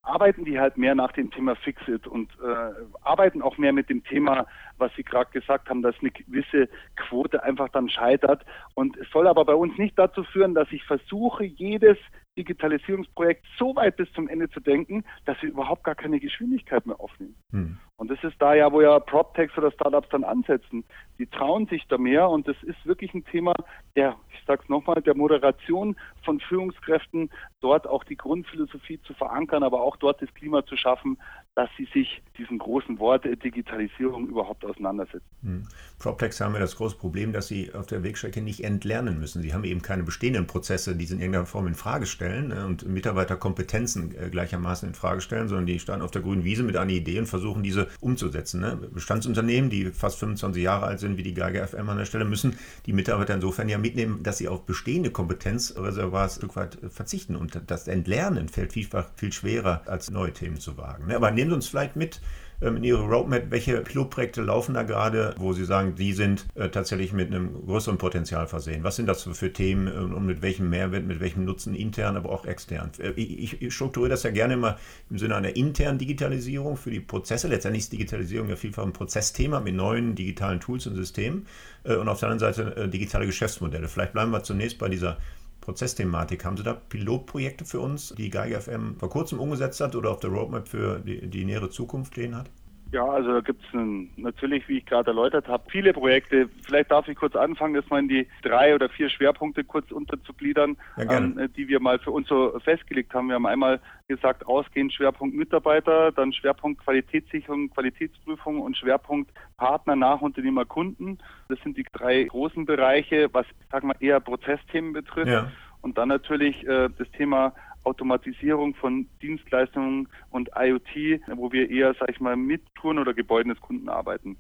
arbeiten 0.07 0.45
die 0.45 0.59
halt 0.59 0.79
mehr 0.79 0.95
nach 0.95 1.13
dem 1.13 1.31
Thema 1.31 1.57
Fixit 1.57 2.07
und 2.07 2.31
äh, 2.43 2.73
arbeiten 3.03 3.43
auch 3.43 3.59
mehr 3.59 3.73
mit 3.73 3.91
dem 3.91 4.05
Thema, 4.05 4.47
was 4.79 4.93
Sie 4.97 5.03
gerade 5.03 5.31
gesagt 5.33 5.69
haben, 5.69 5.83
dass 5.83 5.97
eine 6.01 6.11
gewisse 6.11 6.69
Quote 6.97 7.43
einfach 7.43 7.69
dann 7.71 7.89
scheitert. 7.89 8.45
Und 8.75 8.97
es 8.97 9.11
soll 9.11 9.27
aber 9.27 9.45
bei 9.45 9.55
uns 9.55 9.77
nicht 9.79 9.99
dazu 9.99 10.23
führen, 10.25 10.55
dass 10.55 10.71
ich 10.71 10.85
versuche, 10.85 11.45
jedes 11.45 11.99
Digitalisierungsprojekt 12.37 13.45
so 13.59 13.75
weit 13.77 13.97
bis 13.97 14.13
zum 14.13 14.29
Ende 14.29 14.49
zu 14.51 14.61
denken, 14.61 15.05
dass 15.25 15.41
wir 15.43 15.51
überhaupt 15.51 15.85
gar 15.85 15.95
keine 15.95 16.21
Geschwindigkeit 16.21 16.87
mehr 16.87 17.01
aufnehmen. 17.01 17.35
Hm. 17.51 17.79
Und 17.97 18.11
das 18.11 18.23
ist 18.23 18.37
da 18.41 18.55
ja, 18.55 18.71
wo 18.71 18.83
ja 18.83 18.99
PropTechs 18.99 19.57
oder 19.57 19.71
Startups 19.73 20.09
dann 20.11 20.25
ansetzen. 20.25 20.85
Die 21.19 21.27
trauen 21.27 21.67
sich 21.67 21.87
da 21.89 21.97
mehr 21.97 22.29
und 22.29 22.47
das 22.47 22.57
ist 22.63 22.85
wirklich 22.85 23.15
ein 23.15 23.25
Thema 23.25 23.55
der, 23.97 24.17
ich 24.31 24.45
sag's 24.47 24.69
nochmal, 24.69 25.01
der 25.01 25.17
Moderation 25.17 25.97
von 26.23 26.41
Führungskräften, 26.41 27.31
dort 27.61 27.87
auch 27.87 28.05
die 28.05 28.17
Grundphilosophie 28.17 29.01
zu 29.03 29.15
verankern, 29.15 29.63
aber 29.63 29.81
auch 29.81 29.97
dort 29.97 30.21
das 30.21 30.33
Klima 30.35 30.65
zu 30.67 30.77
schaffen, 30.77 31.19
dass 31.57 31.71
sie 31.79 31.89
sich 31.93 32.23
diesen 32.37 32.59
großen 32.59 32.99
Wort 32.99 33.25
Digitalisierung 33.25 34.29
überhaupt 34.29 34.63
auseinandersetzt. 34.65 35.25
Hm. 35.43 35.67
PropTechs 35.99 36.39
haben 36.43 36.53
ja 36.53 36.61
das 36.61 36.77
große 36.77 36.97
Problem, 36.97 37.33
dass 37.33 37.49
sie 37.49 37.73
auf 37.73 37.87
der 37.87 38.03
Wegstrecke 38.03 38.43
nicht 38.43 38.63
entlernen 38.63 39.19
müssen. 39.19 39.41
Sie 39.41 39.55
haben 39.55 39.65
eben 39.65 39.81
keine 39.81 40.03
bestehenden 40.03 40.47
Prozesse, 40.47 40.95
die 40.95 41.07
sie 41.07 41.15
in 41.15 41.21
irgendeiner 41.21 41.47
Form 41.47 41.67
in 41.67 41.75
Frage 41.75 42.05
stellen 42.05 42.49
ne, 42.49 42.67
und 42.67 42.87
Mitarbeiterkompetenzen 42.87 44.15
äh, 44.15 44.29
gleichermaßen 44.29 44.87
in 44.87 44.95
Frage 44.95 45.23
stellen, 45.23 45.49
sondern 45.49 45.65
die 45.65 45.79
standen 45.79 46.05
auf 46.05 46.11
der 46.11 46.21
grünen 46.21 46.45
Wiese 46.45 46.63
mit 46.63 46.77
einer 46.77 46.93
Idee 46.93 47.19
und 47.19 47.27
versuchen, 47.27 47.63
diese 47.63 47.89
umzusetzen. 48.01 48.61
Ne. 48.61 48.77
Bestandsunternehmen, 48.93 49.71
die 49.71 49.87
fast 49.87 50.19
25 50.19 50.63
Jahre 50.63 50.85
alt 50.85 51.01
sind, 51.01 51.17
wie 51.17 51.23
die 51.23 51.33
Geiger 51.33 51.67
FM 51.67 51.89
an 51.89 51.97
der 51.97 52.05
Stelle, 52.05 52.27
müssen 52.27 52.59
die 52.85 52.93
Mitarbeiter 52.93 53.35
insofern 53.35 53.71
ja 53.71 53.79
mitnehmen, 53.79 54.23
dass 54.23 54.37
sie 54.37 54.49
auf 54.49 54.67
bestehende 54.67 55.11
Kompetenzreservoirs 55.11 56.37
ein 56.37 56.41
Stück 56.41 56.57
weit 56.57 56.77
verzichten. 56.91 57.35
Und 57.35 57.59
das 57.67 57.89
Entlernen 57.89 58.51
fällt 58.51 58.75
vielfach 58.75 59.09
viel 59.17 59.33
schwerer, 59.33 59.81
als 59.87 60.11
neue 60.11 60.35
Themen 60.35 60.59
zu 60.59 60.77
wagen. 60.77 61.07
Ne. 61.07 61.17
Aber 61.17 61.31
nehmen 61.31 61.46
Sie 61.51 61.55
uns 61.55 61.69
vielleicht 61.69 61.97
mit 61.97 62.21
ähm, 62.63 62.77
in 62.77 62.85
Ihre 62.85 63.03
Roadmap, 63.03 63.51
welche 63.51 63.81
Pilotprojekte 63.81 64.43
laufen 64.43 64.75
da 64.75 64.83
gerade, 64.83 65.35
wo 65.39 65.53
Sie 65.53 65.65
sagen, 65.65 65.95
die 65.95 66.13
sind 66.13 66.47
äh, 66.55 66.69
tatsächlich 66.69 67.13
mit 67.13 67.29
einem 67.29 67.67
größeren 67.67 67.99
Potenzial 67.99 68.47
versehen? 68.47 68.83
Was 68.85 68.97
sind 68.97 69.07
das 69.07 69.23
für 69.23 69.53
Themen 69.53 69.89
ähm, 69.89 70.15
und 70.15 70.25
mit 70.27 70.43
welchem 70.43 70.71
Mehrwert, 70.71 71.05
mit 71.05 71.21
welchem 71.21 71.45
Nutzen 71.45 71.75
intern, 71.75 72.17
aber 72.17 72.31
auch 72.31 72.47
extern? 72.47 72.91
Äh, 72.99 73.11
ich, 73.11 73.75
strukturiere 73.75 74.11
das 74.11 74.23
ja 74.23 74.31
gerne 74.31 74.55
immer 74.55 74.79
im 75.11 75.19
Sinne 75.19 75.37
einer 75.37 75.55
internen 75.57 75.99
Digitalisierung 75.99 76.77
für 76.77 76.91
die 76.91 77.01
Prozesse. 77.01 77.49
Letztendlich 77.49 77.85
ist 77.85 77.93
Digitalisierung 77.93 78.49
ja 78.49 78.57
vielfach 78.57 78.85
ein 78.85 78.93
Prozessthema 78.93 79.61
mit 79.61 79.75
neuen 79.75 80.15
digitalen 80.15 80.61
Tools 80.61 80.87
und 80.87 80.95
Systemen 80.95 81.47
äh, 81.85 81.97
und 81.97 82.09
auf 82.09 82.21
der 82.21 82.31
anderen 82.31 82.55
Seite 82.55 82.89
digitale 82.89 83.27
Geschäftsmodelle. 83.27 83.89
Vielleicht 83.89 84.13
bleiben 84.13 84.31
wir 84.31 84.43
zunächst 84.43 84.79
bei 84.79 84.89
dieser 84.89 85.19
Prozessthematik. 85.67 86.45
Haben 86.45 86.57
Sie 86.57 86.63
da 86.63 86.75
Pilotprojekte 86.75 87.65
für 87.65 87.81
uns, 87.81 88.15
die 88.17 88.31
Geiger 88.31 88.61
FM 88.61 88.97
vor 88.99 89.11
kurzem 89.11 89.41
umgesetzt 89.41 89.81
hat 89.81 89.97
oder 89.97 90.13
auf 90.13 90.21
der 90.21 90.31
Roadmap 90.31 90.69
für 90.69 91.01
die, 91.01 91.27
die 91.27 91.45
nähere 91.45 91.71
Zukunft 91.71 92.13
stehen 92.13 92.37
hat? 92.37 92.49
Ja, 92.93 93.05
also 93.05 93.33
da 93.33 93.41
gibt 93.41 93.63
es 93.65 93.69
natürlich, 94.17 94.69
wie 94.69 94.79
ich 94.79 94.87
gerade 94.87 95.11
erläutert 95.11 95.49
habe, 95.49 95.65
viele 95.69 95.93
Projekte. 95.93 96.49
Vielleicht 96.65 96.91
darf 96.93 97.09
ich 97.09 97.17
kurz 97.17 97.35
anfangen, 97.35 97.75
das 97.75 97.89
mal 97.91 97.99
in 97.99 98.09
die 98.09 98.29
drei 98.43 98.75
oder 98.75 98.89
vier 98.89 99.11
Schwerpunkte 99.11 99.65
kurz 99.65 99.91
unterzugliedern, 99.91 100.77
ja, 100.97 101.19
ähm, 101.19 101.51
die 101.57 101.67
wir 101.67 101.81
mal 101.81 101.99
für 101.99 102.13
uns 102.13 102.29
so 102.29 102.57
festgelegt 102.61 103.13
haben. 103.13 103.29
Wir 103.29 103.35
haben 103.35 103.47
einmal 103.47 103.81
gesagt, 104.07 104.47
ausgehend 104.47 104.93
Schwerpunkt 104.93 105.35
Mitarbeiter, 105.35 106.13
dann 106.13 106.33
Schwerpunkt 106.33 106.83
Qualitätssicherung, 106.85 107.71
Qualitätsprüfung 107.71 108.61
und 108.61 108.77
Schwerpunkt 108.77 109.33
Partner, 109.57 109.97
Nachunternehmer, 109.97 110.65
Kunden. 110.65 111.19
Das 111.49 111.59
sind 111.63 111.77
die 111.77 111.85
drei 111.93 112.23
großen 112.23 112.67
Bereiche, 112.67 113.29
was, 113.33 113.47
sag 113.73 113.83
mal, 113.83 113.97
eher 113.99 114.21
Prozessthemen 114.21 114.93
betrifft. 114.93 115.29
Ja. 115.29 115.51
Und 115.83 115.99
dann 115.99 116.09
natürlich 116.09 116.67
äh, 116.67 116.89
das 116.99 117.11
Thema 117.13 117.53
Automatisierung 117.87 118.75
von 118.75 119.09
Dienstleistungen 119.23 120.09
und 120.31 120.51
IoT, 120.57 121.21
wo 121.37 121.53
wir 121.53 121.71
eher, 121.71 121.95
sag 121.99 122.11
ich 122.11 122.21
mal, 122.21 122.37
mit 122.37 122.63
Touren 122.75 122.99
oder 122.99 123.15
Gebäuden 123.15 123.51
des 123.51 123.61
Kunden 123.61 123.89
arbeiten. 123.89 124.37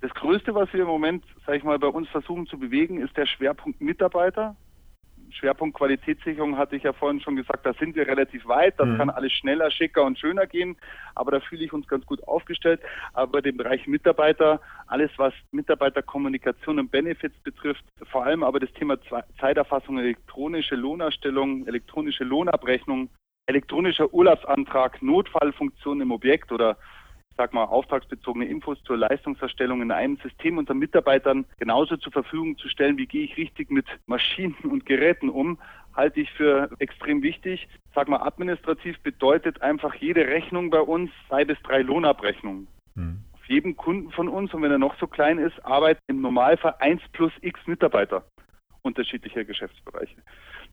Das 0.00 0.12
Größte, 0.12 0.54
was 0.54 0.72
wir 0.72 0.82
im 0.82 0.86
Moment, 0.86 1.24
sag 1.46 1.56
ich 1.56 1.64
mal, 1.64 1.78
bei 1.78 1.88
uns 1.88 2.08
versuchen 2.08 2.46
zu 2.46 2.58
bewegen, 2.58 3.00
ist 3.00 3.16
der 3.16 3.26
Schwerpunkt 3.26 3.80
Mitarbeiter. 3.80 4.54
Schwerpunkt 5.34 5.76
Qualitätssicherung 5.76 6.56
hatte 6.56 6.76
ich 6.76 6.84
ja 6.84 6.92
vorhin 6.92 7.20
schon 7.20 7.36
gesagt, 7.36 7.66
da 7.66 7.72
sind 7.74 7.96
wir 7.96 8.06
relativ 8.06 8.46
weit, 8.46 8.78
das 8.78 8.88
mhm. 8.88 8.98
kann 8.98 9.10
alles 9.10 9.32
schneller, 9.32 9.70
schicker 9.70 10.04
und 10.04 10.18
schöner 10.18 10.46
gehen, 10.46 10.76
aber 11.14 11.32
da 11.32 11.40
fühle 11.40 11.64
ich 11.64 11.72
uns 11.72 11.88
ganz 11.88 12.06
gut 12.06 12.22
aufgestellt. 12.26 12.80
Aber 13.12 13.42
den 13.42 13.56
Bereich 13.56 13.86
Mitarbeiter, 13.86 14.60
alles 14.86 15.10
was 15.16 15.34
Mitarbeiterkommunikation 15.50 16.78
und 16.78 16.90
Benefits 16.90 17.36
betrifft, 17.40 17.84
vor 18.10 18.24
allem 18.24 18.42
aber 18.44 18.60
das 18.60 18.72
Thema 18.72 18.96
Zeiterfassung, 19.40 19.98
elektronische 19.98 20.76
Lohnerstellung, 20.76 21.66
elektronische 21.66 22.24
Lohnabrechnung, 22.24 23.10
elektronischer 23.46 24.12
Urlaubsantrag, 24.14 25.02
Notfallfunktion 25.02 26.00
im 26.00 26.12
Objekt 26.12 26.52
oder 26.52 26.76
sag 27.36 27.52
mal, 27.52 27.64
auftragsbezogene 27.64 28.46
Infos 28.46 28.82
zur 28.84 28.96
Leistungserstellung 28.96 29.82
in 29.82 29.90
einem 29.90 30.16
System 30.18 30.58
unseren 30.58 30.78
Mitarbeitern 30.78 31.44
genauso 31.58 31.96
zur 31.96 32.12
Verfügung 32.12 32.56
zu 32.58 32.68
stellen, 32.68 32.98
wie 32.98 33.06
gehe 33.06 33.24
ich 33.24 33.36
richtig 33.36 33.70
mit 33.70 33.86
Maschinen 34.06 34.56
und 34.64 34.86
Geräten 34.86 35.28
um, 35.28 35.58
halte 35.94 36.20
ich 36.20 36.30
für 36.32 36.70
extrem 36.78 37.22
wichtig. 37.22 37.68
Sag 37.94 38.08
mal, 38.08 38.22
administrativ 38.22 38.98
bedeutet 39.00 39.62
einfach 39.62 39.94
jede 39.94 40.26
Rechnung 40.26 40.70
bei 40.70 40.80
uns 40.80 41.10
zwei 41.28 41.44
bis 41.44 41.60
drei 41.62 41.82
Lohnabrechnungen. 41.82 42.66
Hm. 42.96 43.18
Auf 43.32 43.44
jedem 43.46 43.76
Kunden 43.76 44.10
von 44.10 44.28
uns, 44.28 44.54
und 44.54 44.62
wenn 44.62 44.70
er 44.70 44.78
noch 44.78 44.98
so 44.98 45.06
klein 45.06 45.38
ist, 45.38 45.64
arbeiten 45.64 46.00
im 46.08 46.20
Normalfall 46.20 46.76
eins 46.78 47.02
plus 47.12 47.32
x 47.42 47.60
Mitarbeiter 47.66 48.24
unterschiedlicher 48.84 49.44
Geschäftsbereiche. 49.44 50.16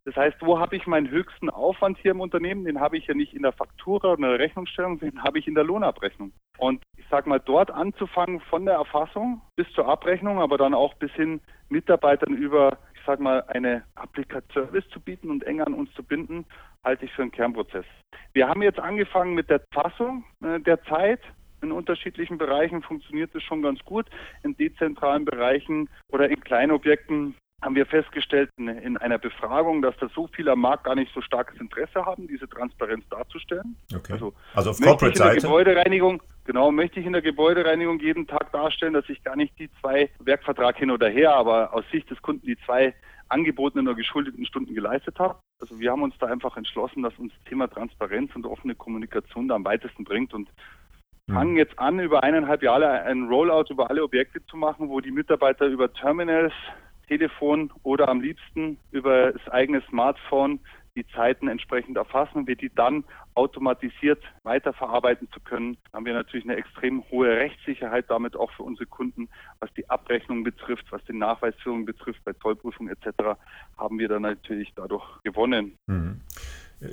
Das 0.03 0.15
heißt, 0.15 0.37
wo 0.41 0.59
habe 0.59 0.75
ich 0.75 0.87
meinen 0.87 1.09
höchsten 1.09 1.49
Aufwand 1.49 1.97
hier 1.99 2.11
im 2.11 2.21
Unternehmen? 2.21 2.65
Den 2.65 2.79
habe 2.79 2.97
ich 2.97 3.07
ja 3.07 3.13
nicht 3.13 3.33
in 3.33 3.43
der 3.43 3.53
Faktura 3.53 4.13
oder 4.13 4.29
der 4.29 4.39
Rechnungsstellung, 4.39 4.99
den 4.99 5.23
habe 5.23 5.39
ich 5.39 5.47
in 5.47 5.55
der 5.55 5.63
Lohnabrechnung. 5.63 6.33
Und 6.61 6.83
ich 6.95 7.05
sage 7.09 7.27
mal, 7.27 7.39
dort 7.39 7.71
anzufangen 7.71 8.39
von 8.39 8.65
der 8.65 8.75
Erfassung 8.75 9.41
bis 9.55 9.67
zur 9.73 9.87
Abrechnung, 9.87 10.39
aber 10.39 10.59
dann 10.59 10.75
auch 10.75 10.93
bis 10.93 11.11
hin 11.13 11.41
Mitarbeitern 11.69 12.35
über, 12.35 12.77
ich 12.93 13.01
sage 13.03 13.23
mal, 13.23 13.43
eine 13.47 13.83
Applikation 13.95 14.69
zu 14.91 14.99
bieten 14.99 15.31
und 15.31 15.43
eng 15.43 15.59
an 15.61 15.73
uns 15.73 15.91
zu 15.93 16.03
binden, 16.03 16.45
halte 16.83 17.05
ich 17.05 17.11
für 17.13 17.23
einen 17.23 17.31
Kernprozess. 17.31 17.85
Wir 18.33 18.47
haben 18.47 18.61
jetzt 18.61 18.79
angefangen 18.79 19.33
mit 19.33 19.49
der 19.49 19.61
Fassung 19.73 20.23
äh, 20.43 20.59
der 20.59 20.83
Zeit. 20.83 21.21
In 21.63 21.71
unterschiedlichen 21.71 22.37
Bereichen 22.37 22.83
funktioniert 22.83 23.33
das 23.33 23.41
schon 23.41 23.63
ganz 23.63 23.79
gut. 23.83 24.05
In 24.43 24.55
dezentralen 24.55 25.25
Bereichen 25.25 25.89
oder 26.09 26.29
in 26.29 26.41
Kleinobjekten 26.41 27.33
haben 27.61 27.75
wir 27.75 27.85
festgestellt 27.85 28.49
in, 28.57 28.97
einer 28.97 29.19
Befragung, 29.19 29.81
dass 29.81 29.95
da 29.97 30.09
so 30.15 30.27
viele 30.27 30.51
am 30.51 30.61
Markt 30.61 30.85
gar 30.85 30.95
nicht 30.95 31.13
so 31.13 31.21
starkes 31.21 31.59
Interesse 31.59 32.05
haben, 32.05 32.27
diese 32.27 32.49
Transparenz 32.49 33.07
darzustellen. 33.09 33.75
Okay. 33.93 34.13
Also, 34.13 34.33
also 34.55 34.71
auf 34.71 34.79
Corporate-Seite? 34.79 35.41
Gebäudereinigung, 35.41 36.23
genau, 36.45 36.71
möchte 36.71 36.99
ich 36.99 37.05
in 37.05 37.13
der 37.13 37.21
Gebäudereinigung 37.21 37.99
jeden 37.99 38.25
Tag 38.25 38.51
darstellen, 38.51 38.93
dass 38.93 39.07
ich 39.09 39.23
gar 39.23 39.35
nicht 39.35 39.57
die 39.59 39.69
zwei 39.79 40.09
Werkvertrag 40.19 40.77
hin 40.77 40.89
oder 40.89 41.09
her, 41.09 41.35
aber 41.35 41.73
aus 41.73 41.85
Sicht 41.91 42.09
des 42.09 42.21
Kunden 42.21 42.47
die 42.47 42.57
zwei 42.65 42.95
angebotenen 43.29 43.87
oder 43.87 43.95
geschuldeten 43.95 44.45
Stunden 44.45 44.73
geleistet 44.73 45.17
habe. 45.19 45.37
Also 45.59 45.79
wir 45.79 45.91
haben 45.91 46.01
uns 46.01 46.15
da 46.19 46.27
einfach 46.27 46.57
entschlossen, 46.57 47.03
dass 47.03 47.17
uns 47.17 47.31
das 47.33 47.43
Thema 47.45 47.67
Transparenz 47.67 48.35
und 48.35 48.45
offene 48.45 48.75
Kommunikation 48.75 49.47
da 49.47 49.55
am 49.55 49.63
weitesten 49.63 50.03
bringt 50.03 50.33
und 50.33 50.49
hm. 51.27 51.35
fangen 51.35 51.57
jetzt 51.57 51.77
an, 51.77 51.99
über 51.99 52.23
eineinhalb 52.23 52.63
Jahre 52.63 53.03
ein 53.03 53.27
Rollout 53.27 53.65
über 53.69 53.89
alle 53.89 54.03
Objekte 54.03 54.43
zu 54.47 54.57
machen, 54.57 54.89
wo 54.89 54.99
die 54.99 55.11
Mitarbeiter 55.11 55.67
über 55.67 55.93
Terminals 55.93 56.53
Telefon 57.11 57.73
oder 57.83 58.07
am 58.07 58.21
liebsten 58.21 58.77
über 58.91 59.33
das 59.33 59.45
eigene 59.49 59.81
Smartphone 59.89 60.61
die 60.95 61.05
Zeiten 61.07 61.49
entsprechend 61.49 61.97
erfassen 61.97 62.39
und 62.39 62.47
wir 62.47 62.55
die 62.55 62.73
dann 62.73 63.03
automatisiert 63.33 64.23
weiterverarbeiten 64.43 65.27
zu 65.33 65.41
können, 65.41 65.77
haben 65.91 66.05
wir 66.05 66.13
natürlich 66.13 66.45
eine 66.45 66.55
extrem 66.55 67.03
hohe 67.11 67.27
Rechtssicherheit 67.27 68.05
damit 68.09 68.37
auch 68.37 68.51
für 68.53 68.63
unsere 68.63 68.85
Kunden, 68.85 69.27
was 69.59 69.73
die 69.73 69.89
Abrechnung 69.89 70.43
betrifft, 70.43 70.85
was 70.91 71.03
die 71.03 71.13
Nachweisführung 71.13 71.85
betrifft, 71.85 72.23
bei 72.23 72.31
Zollprüfung 72.33 72.87
etc. 72.87 73.37
haben 73.77 73.99
wir 73.99 74.07
dann 74.07 74.21
natürlich 74.21 74.71
dadurch 74.75 75.05
gewonnen. 75.23 75.77
Mhm. 75.87 76.21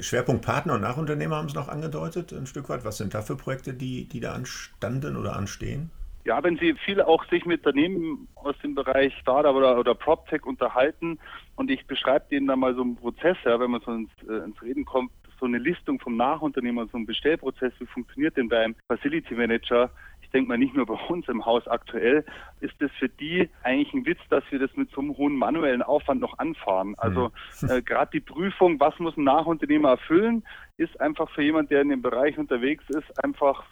Schwerpunkt 0.00 0.44
Partner 0.44 0.74
und 0.74 0.81
Nachunternehmer 0.81 1.37
haben 1.37 1.48
Sie 1.48 1.57
noch 1.57 1.68
angedeutet, 1.68 2.33
ein 2.33 2.46
Stück 2.46 2.68
weit. 2.68 2.85
Was 2.85 2.98
sind 2.98 3.14
da 3.14 3.22
für 3.22 3.37
Projekte, 3.37 3.72
die, 3.72 4.09
die 4.09 4.20
da 4.20 4.33
anstanden 4.33 5.16
oder 5.16 5.37
anstehen? 5.37 5.90
Ja, 6.28 6.44
wenn 6.44 6.58
Sie 6.58 6.74
viel 6.84 7.00
auch 7.00 7.24
sich 7.30 7.46
mit 7.46 7.66
Unternehmen 7.66 8.28
aus 8.34 8.54
dem 8.62 8.74
Bereich 8.74 9.14
Startup 9.22 9.54
oder, 9.54 9.78
oder 9.78 9.94
PropTech 9.94 10.44
unterhalten 10.44 11.18
und 11.56 11.70
ich 11.70 11.86
beschreibe 11.86 12.26
denen 12.30 12.46
dann 12.46 12.58
mal 12.58 12.74
so 12.74 12.82
einen 12.82 12.96
Prozess, 12.96 13.38
ja, 13.46 13.58
wenn 13.58 13.70
man 13.70 13.80
so 13.80 13.92
ins, 13.92 14.10
äh, 14.28 14.44
ins 14.44 14.60
Reden 14.60 14.84
kommt, 14.84 15.10
so 15.40 15.46
eine 15.46 15.56
Listung 15.56 15.98
vom 16.00 16.18
Nachunternehmer, 16.18 16.86
so 16.92 16.98
ein 16.98 17.06
Bestellprozess, 17.06 17.72
wie 17.78 17.86
funktioniert 17.86 18.36
denn 18.36 18.50
beim 18.50 18.74
Facility 18.88 19.36
Manager? 19.36 19.90
Ich 20.20 20.28
denke 20.28 20.48
mal 20.48 20.58
nicht 20.58 20.74
nur 20.74 20.84
bei 20.84 20.98
uns 21.08 21.26
im 21.28 21.46
Haus 21.46 21.66
aktuell, 21.66 22.26
ist 22.60 22.74
das 22.80 22.90
für 22.98 23.08
die 23.08 23.48
eigentlich 23.62 23.94
ein 23.94 24.04
Witz, 24.04 24.20
dass 24.28 24.44
wir 24.50 24.58
das 24.58 24.76
mit 24.76 24.90
so 24.90 25.00
einem 25.00 25.16
hohen 25.16 25.34
manuellen 25.34 25.80
Aufwand 25.80 26.20
noch 26.20 26.38
anfahren. 26.38 26.94
Also 26.98 27.32
mhm. 27.62 27.70
äh, 27.70 27.80
gerade 27.80 28.10
die 28.12 28.20
Prüfung, 28.20 28.78
was 28.80 28.98
muss 28.98 29.16
ein 29.16 29.24
Nachunternehmer 29.24 29.92
erfüllen, 29.92 30.44
ist 30.76 31.00
einfach 31.00 31.30
für 31.30 31.42
jemand, 31.42 31.70
der 31.70 31.80
in 31.80 31.88
dem 31.88 32.02
Bereich 32.02 32.36
unterwegs 32.36 32.84
ist, 32.90 33.24
einfach 33.24 33.64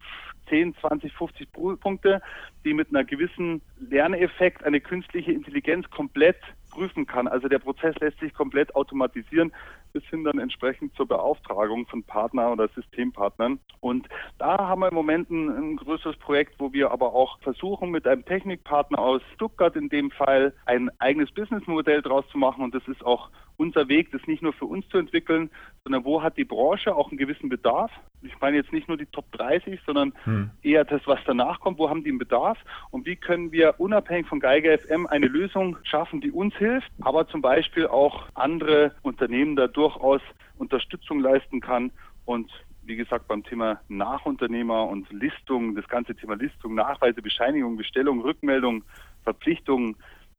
10, 0.48 0.74
20, 0.80 1.12
50 1.12 1.48
Punkte, 1.80 2.22
die 2.64 2.74
mit 2.74 2.88
einer 2.90 3.04
gewissen 3.04 3.62
Lerneffekt 3.78 4.64
eine 4.64 4.80
künstliche 4.80 5.32
Intelligenz 5.32 5.88
komplett 5.90 6.36
prüfen 6.70 7.06
kann. 7.06 7.28
Also 7.28 7.48
der 7.48 7.58
Prozess 7.58 7.94
lässt 8.00 8.18
sich 8.20 8.34
komplett 8.34 8.74
automatisieren 8.74 9.52
bis 9.92 10.04
hin 10.10 10.24
dann 10.24 10.38
entsprechend 10.38 10.94
zur 10.94 11.08
Beauftragung 11.08 11.86
von 11.86 12.02
Partner 12.02 12.52
oder 12.52 12.68
Systempartnern. 12.68 13.58
Und 13.80 14.06
da 14.38 14.58
haben 14.58 14.82
wir 14.82 14.88
im 14.88 14.94
Moment 14.94 15.30
ein, 15.30 15.48
ein 15.48 15.76
größeres 15.76 16.18
Projekt, 16.18 16.56
wo 16.58 16.72
wir 16.74 16.90
aber 16.90 17.14
auch 17.14 17.38
versuchen, 17.40 17.90
mit 17.90 18.06
einem 18.06 18.24
Technikpartner 18.24 18.98
aus 18.98 19.22
Stuttgart 19.34 19.74
in 19.74 19.88
dem 19.88 20.10
Fall 20.10 20.52
ein 20.66 20.90
eigenes 20.98 21.32
Businessmodell 21.32 22.02
draus 22.02 22.26
zu 22.30 22.36
machen. 22.36 22.62
Und 22.62 22.74
das 22.74 22.86
ist 22.88 23.06
auch 23.06 23.30
unser 23.56 23.88
Weg, 23.88 24.10
das 24.12 24.26
nicht 24.26 24.42
nur 24.42 24.52
für 24.52 24.66
uns 24.66 24.88
zu 24.88 24.98
entwickeln, 24.98 25.50
sondern 25.84 26.04
wo 26.04 26.22
hat 26.22 26.36
die 26.36 26.44
Branche 26.44 26.94
auch 26.94 27.08
einen 27.08 27.18
gewissen 27.18 27.48
Bedarf? 27.48 27.90
Ich 28.22 28.38
meine 28.40 28.56
jetzt 28.56 28.72
nicht 28.72 28.88
nur 28.88 28.96
die 28.96 29.06
Top 29.06 29.30
30, 29.32 29.80
sondern 29.86 30.12
hm. 30.24 30.50
eher 30.62 30.84
das, 30.84 31.02
was 31.06 31.20
danach 31.26 31.60
kommt. 31.60 31.78
Wo 31.78 31.88
haben 31.88 32.04
die 32.04 32.10
einen 32.10 32.18
Bedarf? 32.18 32.58
Und 32.90 33.06
wie 33.06 33.16
können 33.16 33.52
wir 33.52 33.78
unabhängig 33.78 34.26
von 34.26 34.40
Geiger 34.40 34.76
FM 34.78 35.06
eine 35.06 35.26
Lösung 35.26 35.76
schaffen, 35.84 36.20
die 36.20 36.30
uns 36.30 36.54
hilft, 36.56 36.90
aber 37.00 37.28
zum 37.28 37.42
Beispiel 37.42 37.86
auch 37.86 38.26
andere 38.34 38.94
Unternehmen 39.02 39.56
da 39.56 39.68
durchaus 39.68 40.20
Unterstützung 40.58 41.20
leisten 41.20 41.60
kann 41.60 41.90
und 42.24 42.50
wie 42.86 42.96
gesagt, 42.96 43.26
beim 43.26 43.42
Thema 43.42 43.80
Nachunternehmer 43.88 44.86
und 44.86 45.10
Listung, 45.10 45.74
das 45.74 45.88
ganze 45.88 46.14
Thema 46.14 46.34
Listung, 46.36 46.74
Nachweise, 46.74 47.20
Bescheinigung, 47.20 47.76
Bestellung, 47.76 48.20
Rückmeldung, 48.20 48.84
Verpflichtungen, 49.24 49.96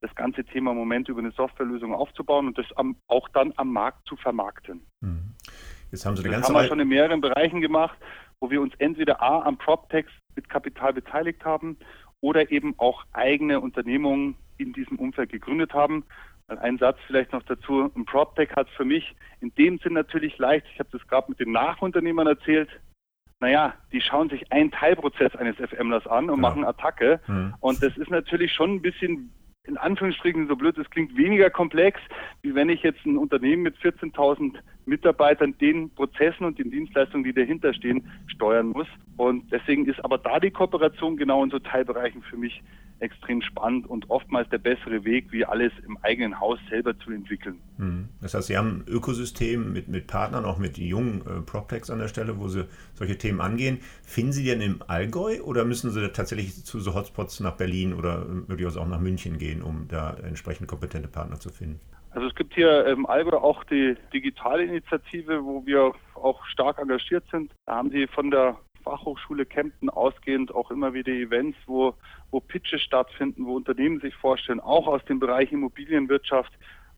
das 0.08 0.16
ganze 0.16 0.44
Thema 0.44 0.72
im 0.72 0.78
Moment 0.78 1.10
über 1.10 1.20
eine 1.20 1.32
Softwarelösung 1.32 1.94
aufzubauen 1.94 2.48
und 2.48 2.58
das 2.58 2.66
am, 2.76 2.96
auch 3.08 3.28
dann 3.30 3.54
am 3.58 3.72
Markt 3.72 4.08
zu 4.08 4.16
vermarkten. 4.16 4.82
Mhm. 5.02 5.34
Jetzt 5.92 6.06
haben 6.06 6.16
Sie 6.16 6.24
eine 6.24 6.32
das 6.32 6.42
ganze 6.42 6.54
haben 6.54 6.64
wir 6.64 6.68
schon 6.68 6.80
in 6.80 6.88
mehreren 6.88 7.22
Bereichen 7.22 7.62
gemacht, 7.62 7.98
wo 8.40 8.50
wir 8.50 8.62
uns 8.62 8.74
entweder 8.80 9.22
A 9.22 9.42
am 9.44 9.58
PropText 9.58 10.14
mit 10.36 10.50
Kapital 10.50 10.94
beteiligt 10.94 11.44
haben 11.46 11.78
oder 12.22 12.52
eben 12.52 12.74
auch 12.78 13.06
eigene 13.14 13.60
Unternehmungen 13.60 14.36
in 14.58 14.74
diesem 14.74 14.98
Umfeld 14.98 15.32
gegründet 15.32 15.74
haben. 15.74 16.04
Ein 16.48 16.78
Satz 16.78 16.98
vielleicht 17.08 17.34
noch 17.34 17.44
dazu. 17.44 17.92
Ein 17.96 18.06
PropTech 18.06 18.52
hat 18.56 18.70
für 18.70 18.86
mich 18.86 19.16
in 19.42 19.54
dem 19.56 19.80
Sinn 19.80 19.94
natürlich 19.94 20.38
leicht, 20.38 20.66
ich 20.74 20.80
habe 20.80 20.90
das 20.92 21.06
gerade 21.08 21.30
mit 21.30 21.40
den 21.40 21.52
Nachunternehmern 21.52 22.28
erzählt, 22.28 22.70
naja, 23.40 23.74
die 23.92 24.02
schauen 24.02 24.30
sich 24.30 24.52
einen 24.52 24.72
Teilprozess 24.72 25.36
eines 25.36 25.58
FMlers 25.58 26.08
an 26.08 26.30
und 26.30 26.42
ja. 26.42 26.50
machen 26.50 26.66
Attacke. 26.66 27.20
Mhm. 27.28 27.54
Und 27.60 27.84
das 27.84 27.96
ist 27.98 28.10
natürlich 28.10 28.52
schon 28.52 28.76
ein 28.76 28.82
bisschen 28.82 29.32
in 29.68 29.78
Anführungsstrichen, 29.78 30.48
so 30.48 30.56
blöd 30.56 30.78
es 30.78 30.90
klingt, 30.90 31.16
weniger 31.18 31.50
komplex, 31.50 32.00
wie 32.42 32.56
wenn 32.56 32.70
ich 32.70 32.82
jetzt 32.84 33.06
ein 33.06 33.18
Unternehmen 33.18 33.64
mit 33.64 33.76
14.000 33.78 34.56
Mitarbeitern 34.86 35.58
den 35.60 35.90
Prozessen 35.92 36.46
und 36.46 36.58
den 36.58 36.72
Dienstleistungen, 36.72 37.24
die 37.24 37.34
dahinter 37.34 37.74
stehen, 37.74 38.10
steuern 38.28 38.68
muss. 38.68 38.88
Und 39.18 39.52
deswegen 39.52 39.86
ist 39.86 40.04
aber 40.04 40.18
da 40.18 40.40
die 40.40 40.52
Kooperation 40.52 41.18
genau 41.18 41.44
in 41.44 41.50
so 41.50 41.60
Teilbereichen 41.60 42.22
für 42.24 42.38
mich 42.38 42.62
extrem 43.00 43.42
spannend 43.42 43.88
und 43.88 44.10
oftmals 44.10 44.50
der 44.50 44.58
bessere 44.58 45.04
Weg, 45.06 45.32
wie 45.32 45.46
alles 45.46 45.72
im 45.86 45.98
eigenen 46.02 46.40
Haus 46.40 46.60
selber 46.70 46.98
zu 47.00 47.12
entwickeln. 47.12 47.60
Hm. 47.78 48.10
Das 48.22 48.34
heißt, 48.34 48.48
Sie 48.48 48.58
haben 48.58 48.84
ein 48.86 48.92
Ökosystem 48.92 49.74
mit, 49.74 49.88
mit 49.88 50.08
Partnern, 50.08 50.46
auch 50.46 50.58
mit 50.58 50.78
jungen 50.78 51.22
äh, 51.22 51.42
PropTechs 51.42 51.90
an 51.90 52.00
der 52.00 52.08
Stelle, 52.08 52.40
wo 52.40 52.48
Sie 52.48 52.66
solche 52.94 53.18
Themen 53.18 53.42
angehen. 53.42 53.80
Finden 54.04 54.32
Sie 54.32 54.46
denn 54.46 54.62
im 54.62 54.82
Allgäu 54.88 55.42
oder 55.42 55.66
müssen 55.66 55.92
Sie 55.92 56.08
tatsächlich 56.12 56.66
zu 56.66 56.80
so 56.80 56.94
Hotspots 56.94 57.40
nach 57.40 57.58
Berlin 57.58 57.94
oder 57.94 58.26
möglicherweise 58.26 58.82
auch 58.82 58.88
nach 58.88 59.00
München 59.00 59.38
gehen, 59.38 59.62
um 59.62 59.88
da 59.88 60.16
entsprechend 60.24 60.68
kompetente 60.68 61.08
Partner 61.08 61.40
zu 61.40 61.50
finden? 61.50 61.80
Also 62.12 62.28
es 62.28 62.36
gibt 62.36 62.56
hier 62.56 62.86
im 62.88 63.06
Allgäu 63.06 63.38
auch 63.38 63.64
die 63.66 63.96
digitale 64.12 64.64
Initiative, 64.64 65.44
wo 65.44 65.66
wir 65.66 65.94
auch 66.16 66.44
stark 66.48 66.80
engagiert 66.80 67.24
sind. 67.32 67.52
Da 67.66 67.76
haben 67.76 67.92
Sie 67.92 68.08
von 68.08 68.32
der 68.32 68.58
Fachhochschule 68.84 69.46
Kempten 69.46 69.90
ausgehend 69.90 70.56
auch 70.56 70.72
immer 70.72 70.94
wieder 70.94 71.12
Events, 71.12 71.58
wo, 71.66 71.94
wo 72.32 72.40
Pitches 72.40 72.82
stattfinden, 72.82 73.46
wo 73.46 73.56
Unternehmen 73.56 74.00
sich 74.00 74.16
vorstellen, 74.16 74.60
auch 74.60 74.88
aus 74.88 75.04
dem 75.06 75.20
Bereich 75.20 75.52
Immobilienwirtschaft, 75.52 76.52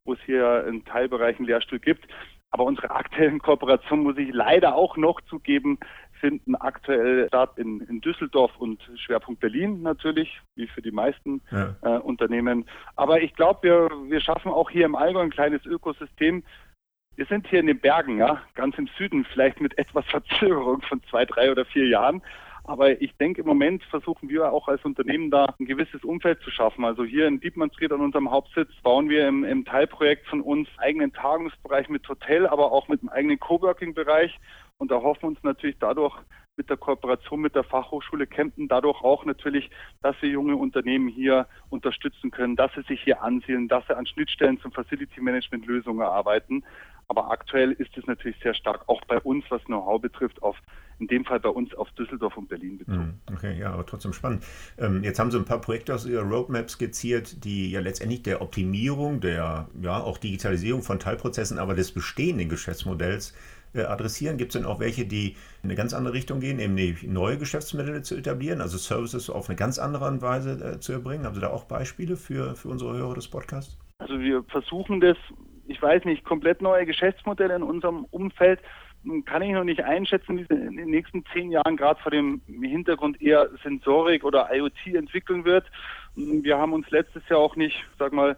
wo 0.06 0.14
es 0.14 0.20
hier 0.26 0.66
in 0.68 0.86
Teilbereichen 0.86 1.46
Lehrstuhl 1.46 1.80
gibt. 1.80 2.08
Aber 2.52 2.64
unsere 2.64 2.90
aktuellen 2.90 3.40
Kooperationen, 3.40 4.04
muss 4.04 4.18
ich 4.18 4.34
leider 4.34 4.76
auch 4.76 4.98
noch 4.98 5.22
zugeben, 5.22 5.78
finden 6.20 6.56
aktuell 6.56 7.28
statt 7.28 7.52
in, 7.58 7.82
in 7.82 8.02
Düsseldorf 8.02 8.52
und 8.58 8.82
Schwerpunkt 8.96 9.40
Berlin 9.40 9.82
natürlich, 9.84 10.42
wie 10.56 10.68
für 10.68 10.82
die 10.82 10.92
meisten 10.92 11.42
ja. 11.52 11.76
äh, 11.82 12.00
Unternehmen. 12.00 12.66
Aber 12.96 13.22
ich 13.22 13.36
glaube, 13.36 13.60
wir, 13.64 13.90
wir 14.10 14.20
schaffen 14.20 14.52
auch 14.52 14.70
hier 14.70 14.86
im 14.86 14.96
Allgäu 14.96 15.22
ein 15.22 15.30
kleines 15.30 15.66
Ökosystem, 15.66 16.44
wir 17.20 17.26
sind 17.26 17.48
hier 17.48 17.60
in 17.60 17.68
den 17.68 17.82
Bergen, 17.82 18.18
ja, 18.18 18.42
ganz 18.56 18.78
im 18.78 18.88
Süden, 18.98 19.26
vielleicht 19.26 19.60
mit 19.60 19.78
etwas 19.78 20.06
Verzögerung 20.06 20.82
von 20.84 21.02
zwei, 21.10 21.26
drei 21.26 21.52
oder 21.52 21.66
vier 21.66 21.86
Jahren. 21.86 22.22
Aber 22.70 23.02
ich 23.02 23.18
denke, 23.18 23.42
im 23.42 23.48
Moment 23.48 23.84
versuchen 23.86 24.30
wir 24.30 24.54
auch 24.54 24.68
als 24.68 24.86
Unternehmen 24.86 25.32
da 25.32 25.56
ein 25.60 25.66
gewisses 25.66 26.04
Umfeld 26.04 26.40
zu 26.42 26.52
schaffen. 26.52 26.86
Also 26.86 27.04
hier 27.04 27.26
in 27.26 27.40
Dietmannsried 27.40 27.92
an 27.92 28.00
unserem 28.00 28.30
Hauptsitz 28.30 28.70
bauen 28.84 29.10
wir 29.10 29.28
im, 29.28 29.44
im 29.44 29.66
Teilprojekt 29.66 30.28
von 30.28 30.42
uns 30.42 30.70
eigenen 30.78 31.12
Tagungsbereich 31.12 31.90
mit 31.90 32.08
Hotel, 32.08 32.46
aber 32.46 32.72
auch 32.72 32.88
mit 32.88 33.02
einem 33.02 33.10
eigenen 33.10 33.40
Coworking-Bereich 33.40 34.40
und 34.78 34.92
erhoffen 34.92 35.30
uns 35.30 35.42
natürlich 35.42 35.78
dadurch 35.80 36.16
mit 36.58 36.70
der 36.70 36.78
Kooperation 36.78 37.40
mit 37.40 37.56
der 37.56 37.64
Fachhochschule 37.64 38.28
Kempten 38.28 38.68
dadurch 38.68 39.02
auch 39.02 39.26
natürlich, 39.26 39.72
dass 40.04 40.22
wir 40.22 40.30
junge 40.30 40.58
Unternehmen 40.58 41.08
hier 41.08 41.48
unterstützen 41.70 42.30
können, 42.30 42.56
dass 42.56 42.72
sie 42.76 42.82
sich 42.82 43.02
hier 43.02 43.24
ansiedeln, 43.24 43.70
dass 43.70 43.88
sie 43.88 43.96
an 43.96 44.06
Schnittstellen 44.06 44.60
zum 44.60 44.74
Facility 44.74 45.22
Management 45.22 45.66
Lösungen 45.66 46.02
arbeiten. 46.02 46.64
Aber 47.10 47.32
aktuell 47.32 47.72
ist 47.74 47.98
es 47.98 48.06
natürlich 48.06 48.38
sehr 48.42 48.54
stark 48.54 48.88
auch 48.88 49.02
bei 49.06 49.20
uns, 49.20 49.44
was 49.50 49.64
Know-how 49.66 50.00
betrifft, 50.00 50.42
auf 50.44 50.56
in 51.00 51.08
dem 51.08 51.26
Fall 51.26 51.40
bei 51.40 51.50
uns 51.50 51.74
auf 51.76 51.90
Düsseldorf 51.92 52.38
und 52.38 52.50
Berlin 52.50 52.78
bezogen. 52.78 53.20
Hm, 53.28 53.36
okay, 53.36 53.58
ja, 53.58 53.72
aber 53.72 53.86
trotzdem 53.86 54.14
spannend. 54.14 54.46
Ähm, 54.78 55.04
jetzt 55.04 55.18
haben 55.18 55.32
Sie 55.32 55.38
ein 55.38 55.46
paar 55.46 55.62
Projekte 55.62 55.96
aus 55.96 56.06
Ihrer 56.06 56.24
Roadmap 56.24 56.70
skizziert, 56.70 57.44
die 57.46 57.72
ja 57.72 57.80
letztendlich 57.80 58.22
der 58.24 58.42
Optimierung, 58.42 59.22
der 59.22 59.70
ja 59.82 60.00
auch 60.00 60.18
Digitalisierung 60.18 60.84
von 60.84 61.00
Teilprozessen, 61.00 61.58
aber 61.58 61.74
des 61.74 61.92
bestehenden 61.92 62.50
Geschäftsmodells 62.50 63.34
äh, 63.74 63.84
adressieren. 63.84 64.38
Gibt 64.38 64.54
es 64.54 64.62
denn 64.62 64.70
auch 64.70 64.80
welche, 64.80 65.06
die 65.06 65.36
in 65.64 65.70
eine 65.70 65.76
ganz 65.76 65.94
andere 65.94 66.14
Richtung 66.14 66.42
gehen, 66.42 66.58
nämlich 66.58 67.04
neue 67.04 67.38
Geschäftsmodelle 67.38 68.02
zu 68.02 68.16
etablieren, 68.16 68.62
also 68.62 68.78
Services 68.78 69.30
auf 69.30 69.50
eine 69.50 69.56
ganz 69.56 69.80
andere 69.80 70.22
Weise 70.22 70.74
äh, 70.76 70.80
zu 70.80 70.92
erbringen? 70.92 71.26
Haben 71.26 71.36
Sie 71.36 71.42
da 71.42 71.50
auch 71.50 71.64
Beispiele 71.64 72.18
für, 72.18 72.56
für 72.56 72.68
unsere 72.68 72.96
Hörer 72.98 73.16
des 73.16 73.28
Podcasts? 73.28 73.78
Also 74.00 74.20
wir 74.20 74.44
versuchen 74.44 75.02
das 75.02 75.18
ich 75.70 75.82
weiß 75.82 76.04
nicht, 76.06 76.24
komplett 76.24 76.62
neue 76.62 76.86
Geschäftsmodelle 76.86 77.56
in 77.56 77.64
unserem 77.64 78.06
Umfeld 78.06 78.60
kann 79.26 79.42
ich 79.42 79.52
noch 79.52 79.64
nicht 79.64 79.84
einschätzen, 79.84 80.38
wie 80.38 80.42
es 80.42 80.50
in 80.50 80.76
den 80.76 80.90
nächsten 80.90 81.24
zehn 81.32 81.52
Jahren 81.52 81.78
gerade 81.78 82.02
vor 82.02 82.12
dem 82.12 82.42
Hintergrund 82.62 83.22
eher 83.22 83.50
Sensorik 83.64 84.26
oder 84.26 84.54
IoT 84.54 84.88
entwickeln 84.88 85.46
wird. 85.46 85.66
Wir 86.16 86.58
haben 86.58 86.74
uns 86.74 86.90
letztes 86.90 87.28
Jahr 87.30 87.40
auch 87.40 87.56
nicht, 87.56 87.82
sag 87.98 88.12
mal, 88.12 88.36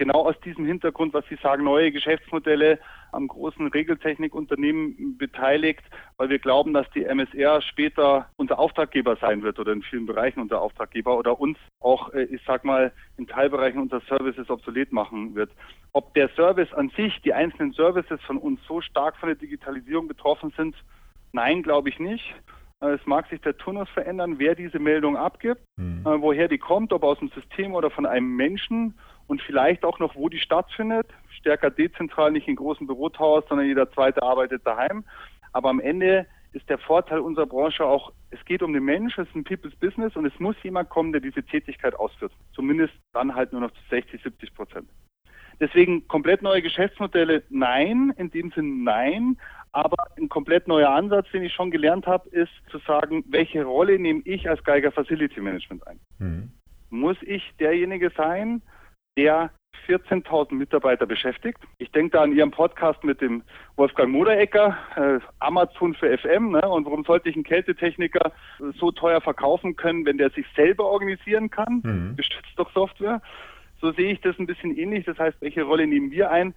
genau 0.00 0.26
aus 0.26 0.40
diesem 0.40 0.64
Hintergrund, 0.64 1.12
was 1.12 1.26
Sie 1.28 1.36
sagen, 1.42 1.62
neue 1.62 1.92
Geschäftsmodelle 1.92 2.78
am 3.12 3.28
großen 3.28 3.66
Regeltechnikunternehmen 3.66 5.18
beteiligt, 5.18 5.82
weil 6.16 6.30
wir 6.30 6.38
glauben, 6.38 6.72
dass 6.72 6.90
die 6.92 7.04
MSR 7.04 7.60
später 7.60 8.30
unser 8.36 8.58
Auftraggeber 8.58 9.16
sein 9.16 9.42
wird 9.42 9.58
oder 9.58 9.72
in 9.72 9.82
vielen 9.82 10.06
Bereichen 10.06 10.40
unser 10.40 10.62
Auftraggeber 10.62 11.18
oder 11.18 11.38
uns 11.38 11.58
auch, 11.80 12.14
äh, 12.14 12.22
ich 12.22 12.40
sag 12.46 12.64
mal, 12.64 12.92
in 13.18 13.26
Teilbereichen 13.26 13.78
unser 13.78 14.00
Services 14.08 14.48
obsolet 14.48 14.90
machen 14.90 15.34
wird. 15.34 15.50
Ob 15.92 16.14
der 16.14 16.30
Service 16.30 16.72
an 16.72 16.88
sich, 16.96 17.20
die 17.20 17.34
einzelnen 17.34 17.74
Services 17.74 18.22
von 18.22 18.38
uns 18.38 18.58
so 18.66 18.80
stark 18.80 19.18
von 19.18 19.28
der 19.28 19.36
Digitalisierung 19.36 20.08
betroffen 20.08 20.50
sind, 20.56 20.74
nein, 21.32 21.62
glaube 21.62 21.90
ich 21.90 21.98
nicht. 21.98 22.34
Äh, 22.80 22.94
es 22.94 23.04
mag 23.04 23.28
sich 23.28 23.42
der 23.42 23.58
Turnus 23.58 23.90
verändern, 23.90 24.38
wer 24.38 24.54
diese 24.54 24.78
Meldung 24.78 25.18
abgibt, 25.18 25.60
mhm. 25.76 26.04
woher 26.04 26.48
die 26.48 26.56
kommt, 26.56 26.94
ob 26.94 27.02
aus 27.02 27.18
dem 27.18 27.28
System 27.28 27.74
oder 27.74 27.90
von 27.90 28.06
einem 28.06 28.34
Menschen 28.34 28.94
und 29.30 29.40
vielleicht 29.42 29.84
auch 29.84 30.00
noch, 30.00 30.16
wo 30.16 30.28
die 30.28 30.40
stattfindet. 30.40 31.06
Stärker 31.38 31.70
dezentral, 31.70 32.32
nicht 32.32 32.48
in 32.48 32.56
großen 32.56 32.84
Bürotowers, 32.88 33.44
sondern 33.48 33.68
jeder 33.68 33.88
zweite 33.92 34.24
arbeitet 34.24 34.66
daheim. 34.66 35.04
Aber 35.52 35.70
am 35.70 35.78
Ende 35.78 36.26
ist 36.52 36.68
der 36.68 36.78
Vorteil 36.78 37.20
unserer 37.20 37.46
Branche 37.46 37.84
auch, 37.84 38.12
es 38.30 38.44
geht 38.44 38.60
um 38.60 38.72
den 38.72 38.82
Mensch, 38.82 39.16
es 39.18 39.28
ist 39.28 39.36
ein 39.36 39.44
People's 39.44 39.76
Business 39.76 40.16
und 40.16 40.26
es 40.26 40.36
muss 40.40 40.56
jemand 40.64 40.90
kommen, 40.90 41.12
der 41.12 41.20
diese 41.20 41.44
Tätigkeit 41.44 41.94
ausführt. 41.94 42.32
Zumindest 42.52 42.92
dann 43.12 43.36
halt 43.36 43.52
nur 43.52 43.60
noch 43.60 43.70
zu 43.70 43.80
60, 43.90 44.20
70 44.20 44.52
Prozent. 44.52 44.88
Deswegen 45.60 46.08
komplett 46.08 46.42
neue 46.42 46.60
Geschäftsmodelle, 46.60 47.44
nein, 47.50 48.12
in 48.16 48.32
dem 48.32 48.50
Sinn 48.50 48.82
nein. 48.82 49.38
Aber 49.70 50.08
ein 50.18 50.28
komplett 50.28 50.66
neuer 50.66 50.90
Ansatz, 50.90 51.30
den 51.32 51.44
ich 51.44 51.52
schon 51.52 51.70
gelernt 51.70 52.08
habe, 52.08 52.28
ist 52.30 52.50
zu 52.68 52.78
sagen, 52.78 53.22
welche 53.28 53.62
Rolle 53.62 53.96
nehme 53.96 54.22
ich 54.24 54.50
als 54.50 54.64
Geiger 54.64 54.90
Facility 54.90 55.40
Management 55.40 55.86
ein? 55.86 56.00
Mhm. 56.18 56.50
Muss 56.88 57.16
ich 57.22 57.44
derjenige 57.60 58.10
sein, 58.16 58.62
der 59.16 59.50
14.000 59.86 60.54
Mitarbeiter 60.54 61.06
beschäftigt. 61.06 61.58
Ich 61.78 61.90
denke 61.90 62.16
da 62.16 62.22
an 62.22 62.32
Ihren 62.32 62.50
Podcast 62.50 63.02
mit 63.02 63.20
dem 63.20 63.42
Wolfgang 63.76 64.12
Moderecker, 64.12 64.76
äh, 64.96 65.18
Amazon 65.38 65.94
für 65.94 66.16
FM. 66.16 66.52
Ne? 66.52 66.60
Und 66.68 66.84
warum 66.84 67.04
sollte 67.04 67.28
ich 67.28 67.34
einen 67.34 67.44
Kältetechniker 67.44 68.32
so 68.78 68.92
teuer 68.92 69.20
verkaufen 69.20 69.76
können, 69.76 70.04
wenn 70.06 70.18
der 70.18 70.30
sich 70.30 70.46
selber 70.54 70.84
organisieren 70.84 71.50
kann? 71.50 71.80
Mhm. 71.82 72.16
Gestützt 72.16 72.52
durch 72.56 72.70
Software. 72.70 73.20
So 73.80 73.92
sehe 73.92 74.12
ich 74.12 74.20
das 74.20 74.38
ein 74.38 74.46
bisschen 74.46 74.76
ähnlich. 74.76 75.06
Das 75.06 75.18
heißt, 75.18 75.40
welche 75.40 75.62
Rolle 75.62 75.86
nehmen 75.86 76.10
wir 76.10 76.30
ein? 76.30 76.54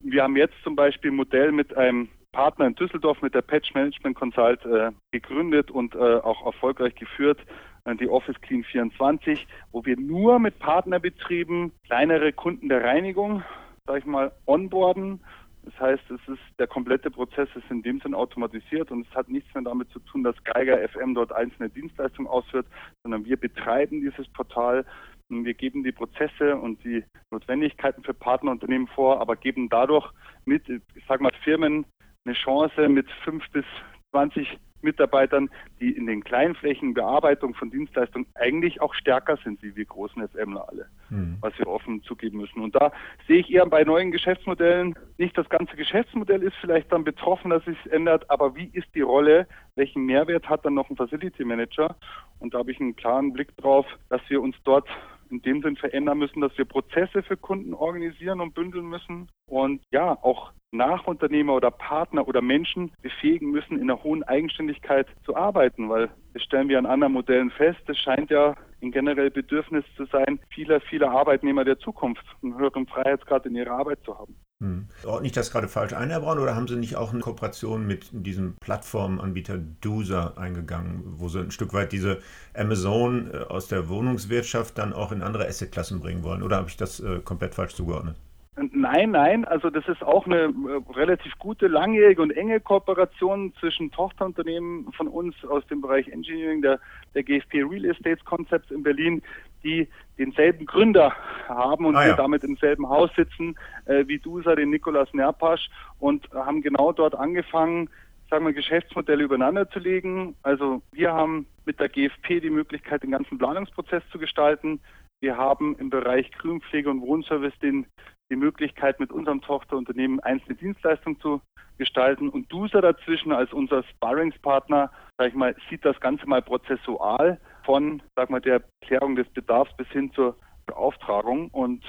Wir 0.00 0.22
haben 0.24 0.36
jetzt 0.36 0.56
zum 0.64 0.74
Beispiel 0.74 1.10
ein 1.10 1.16
Modell 1.16 1.52
mit 1.52 1.76
einem 1.76 2.08
Partner 2.32 2.66
in 2.66 2.74
Düsseldorf 2.74 3.20
mit 3.22 3.34
der 3.34 3.42
Patch 3.42 3.74
Management 3.74 4.16
Consult 4.16 4.64
äh, 4.64 4.90
gegründet 5.10 5.70
und 5.70 5.94
äh, 5.94 5.98
auch 5.98 6.44
erfolgreich 6.46 6.94
geführt, 6.94 7.38
äh, 7.84 7.94
die 7.94 8.08
Office 8.08 8.40
Clean 8.40 8.64
24, 8.64 9.46
wo 9.70 9.84
wir 9.84 9.98
nur 9.98 10.38
mit 10.38 10.58
Partnerbetrieben 10.58 11.72
kleinere 11.84 12.32
Kunden 12.32 12.68
der 12.68 12.82
Reinigung, 12.82 13.42
sag 13.86 13.98
ich 13.98 14.06
mal, 14.06 14.32
onboarden. 14.46 15.20
Das 15.64 15.78
heißt, 15.78 16.10
es 16.10 16.20
ist 16.26 16.40
der 16.58 16.66
komplette 16.66 17.10
Prozess 17.10 17.48
ist 17.54 17.70
in 17.70 17.82
dem 17.82 18.00
Sinn 18.00 18.14
automatisiert 18.14 18.90
und 18.90 19.06
es 19.06 19.14
hat 19.14 19.28
nichts 19.28 19.54
mehr 19.54 19.62
damit 19.62 19.90
zu 19.90 20.00
tun, 20.00 20.24
dass 20.24 20.34
Geiger 20.42 20.76
FM 20.88 21.14
dort 21.14 21.32
einzelne 21.32 21.68
Dienstleistungen 21.68 22.28
ausführt, 22.28 22.66
sondern 23.04 23.24
wir 23.24 23.36
betreiben 23.36 24.00
dieses 24.00 24.26
Portal 24.28 24.84
wir 25.32 25.54
geben 25.54 25.82
die 25.82 25.92
Prozesse 25.92 26.56
und 26.56 26.84
die 26.84 27.04
Notwendigkeiten 27.30 28.02
für 28.02 28.12
Partnerunternehmen 28.12 28.86
vor, 28.88 29.20
aber 29.20 29.36
geben 29.36 29.68
dadurch 29.68 30.10
mit, 30.44 30.68
ich 30.68 31.04
sage 31.08 31.22
mal, 31.22 31.32
Firmen 31.42 31.86
eine 32.24 32.34
Chance, 32.34 32.88
mit 32.88 33.10
fünf 33.24 33.48
bis 33.50 33.64
20 34.10 34.58
Mitarbeitern, 34.82 35.48
die 35.80 35.92
in 35.92 36.06
den 36.06 36.22
kleinflächigen 36.24 36.94
Bearbeitung 36.94 37.54
von 37.54 37.70
Dienstleistungen 37.70 38.26
eigentlich 38.34 38.80
auch 38.80 38.94
stärker 38.94 39.38
sind, 39.44 39.62
wie 39.62 39.74
wir 39.76 39.84
großen 39.84 40.26
FMler 40.28 40.68
alle, 40.68 40.86
mhm. 41.10 41.36
was 41.40 41.56
wir 41.58 41.68
offen 41.68 42.02
zugeben 42.02 42.38
müssen. 42.38 42.60
Und 42.60 42.74
da 42.74 42.92
sehe 43.26 43.38
ich 43.38 43.50
eher 43.50 43.66
bei 43.66 43.84
neuen 43.84 44.10
Geschäftsmodellen, 44.10 44.94
nicht 45.18 45.36
das 45.38 45.48
ganze 45.48 45.76
Geschäftsmodell 45.76 46.42
ist 46.42 46.56
vielleicht 46.60 46.92
dann 46.92 47.04
betroffen, 47.04 47.50
dass 47.50 47.64
sich 47.64 47.78
ändert, 47.90 48.28
aber 48.30 48.54
wie 48.56 48.70
ist 48.72 48.88
die 48.94 49.00
Rolle, 49.00 49.46
welchen 49.76 50.04
Mehrwert 50.04 50.48
hat 50.48 50.64
dann 50.64 50.74
noch 50.74 50.90
ein 50.90 50.96
Facility 50.96 51.44
Manager? 51.44 51.96
Und 52.38 52.54
da 52.54 52.58
habe 52.58 52.72
ich 52.72 52.80
einen 52.80 52.96
klaren 52.96 53.32
Blick 53.32 53.56
drauf, 53.56 53.86
dass 54.08 54.20
wir 54.28 54.42
uns 54.42 54.56
dort 54.64 54.88
in 55.30 55.40
dem 55.42 55.62
Sinn 55.62 55.76
verändern 55.76 56.18
müssen, 56.18 56.42
dass 56.42 56.56
wir 56.58 56.66
Prozesse 56.66 57.22
für 57.22 57.36
Kunden 57.36 57.72
organisieren 57.72 58.40
und 58.40 58.54
bündeln 58.54 58.86
müssen 58.86 59.28
und 59.46 59.82
ja, 59.90 60.12
auch 60.22 60.52
Nachunternehmer 60.72 61.54
oder 61.54 61.70
Partner 61.70 62.26
oder 62.26 62.40
Menschen 62.40 62.90
befähigen 63.02 63.50
müssen, 63.50 63.78
in 63.78 63.90
einer 63.90 64.02
hohen 64.02 64.22
Eigenständigkeit 64.22 65.06
zu 65.24 65.36
arbeiten, 65.36 65.88
weil 65.88 66.10
das 66.32 66.42
stellen 66.42 66.68
wir 66.68 66.78
an 66.78 66.86
anderen 66.86 67.12
Modellen 67.12 67.50
fest. 67.50 67.80
Es 67.86 67.98
scheint 67.98 68.30
ja 68.30 68.56
ein 68.82 68.90
generell 68.90 69.30
Bedürfnis 69.30 69.84
zu 69.96 70.06
sein, 70.06 70.40
vieler, 70.48 70.80
vieler 70.80 71.10
Arbeitnehmer 71.10 71.64
der 71.64 71.78
Zukunft 71.78 72.24
einen 72.42 72.58
höheren 72.58 72.86
Freiheitsgrad 72.86 73.46
in 73.46 73.54
ihrer 73.54 73.72
Arbeit 73.72 74.00
zu 74.04 74.18
haben. 74.18 74.34
Hm. 74.60 74.88
Ordne 75.04 75.26
ich 75.26 75.32
das 75.32 75.52
gerade 75.52 75.68
falsch 75.68 75.92
ein, 75.92 76.10
Herr 76.10 76.20
Braun, 76.20 76.38
oder 76.38 76.54
haben 76.54 76.68
Sie 76.68 76.76
nicht 76.76 76.96
auch 76.96 77.12
eine 77.12 77.20
Kooperation 77.20 77.86
mit 77.86 78.08
diesem 78.12 78.56
Plattformanbieter 78.60 79.58
Dozer 79.58 80.38
eingegangen, 80.38 81.02
wo 81.16 81.28
Sie 81.28 81.40
ein 81.40 81.50
Stück 81.50 81.74
weit 81.74 81.92
diese 81.92 82.20
Amazon 82.54 83.30
äh, 83.32 83.38
aus 83.38 83.68
der 83.68 83.88
Wohnungswirtschaft 83.88 84.78
dann 84.78 84.92
auch 84.92 85.12
in 85.12 85.22
andere 85.22 85.46
Assetklassen 85.46 86.00
bringen 86.00 86.22
wollen? 86.22 86.42
Oder 86.42 86.56
habe 86.56 86.68
ich 86.68 86.76
das 86.76 87.00
äh, 87.00 87.20
komplett 87.20 87.54
falsch 87.54 87.74
zugeordnet? 87.74 88.16
Nein, 88.54 89.12
nein, 89.12 89.46
also 89.46 89.70
das 89.70 89.88
ist 89.88 90.02
auch 90.02 90.26
eine 90.26 90.40
äh, 90.42 90.92
relativ 90.92 91.38
gute, 91.38 91.68
langjährige 91.68 92.20
und 92.20 92.32
enge 92.32 92.60
Kooperation 92.60 93.54
zwischen 93.58 93.90
Tochterunternehmen 93.90 94.92
von 94.92 95.08
uns 95.08 95.34
aus 95.46 95.66
dem 95.68 95.80
Bereich 95.80 96.06
Engineering, 96.08 96.60
der, 96.60 96.78
der 97.14 97.22
GFP 97.22 97.62
Real 97.62 97.86
Estate 97.86 98.22
Concepts 98.26 98.70
in 98.70 98.82
Berlin, 98.82 99.22
die 99.64 99.88
denselben 100.18 100.66
Gründer 100.66 101.14
haben 101.48 101.86
und 101.86 101.96
ah, 101.96 102.02
ja. 102.02 102.08
wir 102.08 102.16
damit 102.16 102.44
im 102.44 102.56
selben 102.56 102.90
Haus 102.90 103.10
sitzen 103.16 103.56
äh, 103.86 104.06
wie 104.06 104.18
DUSA, 104.18 104.54
den 104.54 104.68
Nikolaus 104.68 105.08
Nerpasch 105.14 105.70
und 105.98 106.30
haben 106.32 106.60
genau 106.60 106.92
dort 106.92 107.14
angefangen, 107.14 107.88
sagen 108.28 108.44
wir, 108.44 108.52
Geschäftsmodelle 108.52 109.24
übereinander 109.24 109.70
zu 109.70 109.78
legen. 109.78 110.36
Also 110.42 110.82
wir 110.92 111.14
haben 111.14 111.46
mit 111.64 111.80
der 111.80 111.88
GFP 111.88 112.40
die 112.40 112.50
Möglichkeit, 112.50 113.02
den 113.02 113.12
ganzen 113.12 113.38
Planungsprozess 113.38 114.02
zu 114.12 114.18
gestalten. 114.18 114.78
Wir 115.20 115.38
haben 115.38 115.74
im 115.78 115.88
Bereich 115.88 116.30
Grünpflege 116.32 116.90
und 116.90 117.00
Wohnservice 117.00 117.58
den 117.60 117.86
die 118.32 118.36
Möglichkeit, 118.36 118.98
mit 118.98 119.12
unserem 119.12 119.42
Tochterunternehmen 119.42 120.18
einzelne 120.20 120.56
Dienstleistungen 120.56 121.20
zu 121.20 121.42
gestalten. 121.76 122.30
Und 122.30 122.50
DUSA 122.50 122.80
dazwischen 122.80 123.30
als 123.30 123.52
unser 123.52 123.82
Sparringspartner, 123.82 124.90
sag 125.18 125.28
ich 125.28 125.34
mal, 125.34 125.54
sieht 125.68 125.84
das 125.84 126.00
Ganze 126.00 126.26
mal 126.26 126.40
prozessual 126.40 127.38
von, 127.64 128.02
sag 128.16 128.30
mal, 128.30 128.40
der 128.40 128.62
Klärung 128.80 129.16
des 129.16 129.28
Bedarfs 129.28 129.76
bis 129.76 129.88
hin 129.88 130.10
zur 130.14 130.36
Beauftragung. 130.66 131.48
Und 131.48 131.84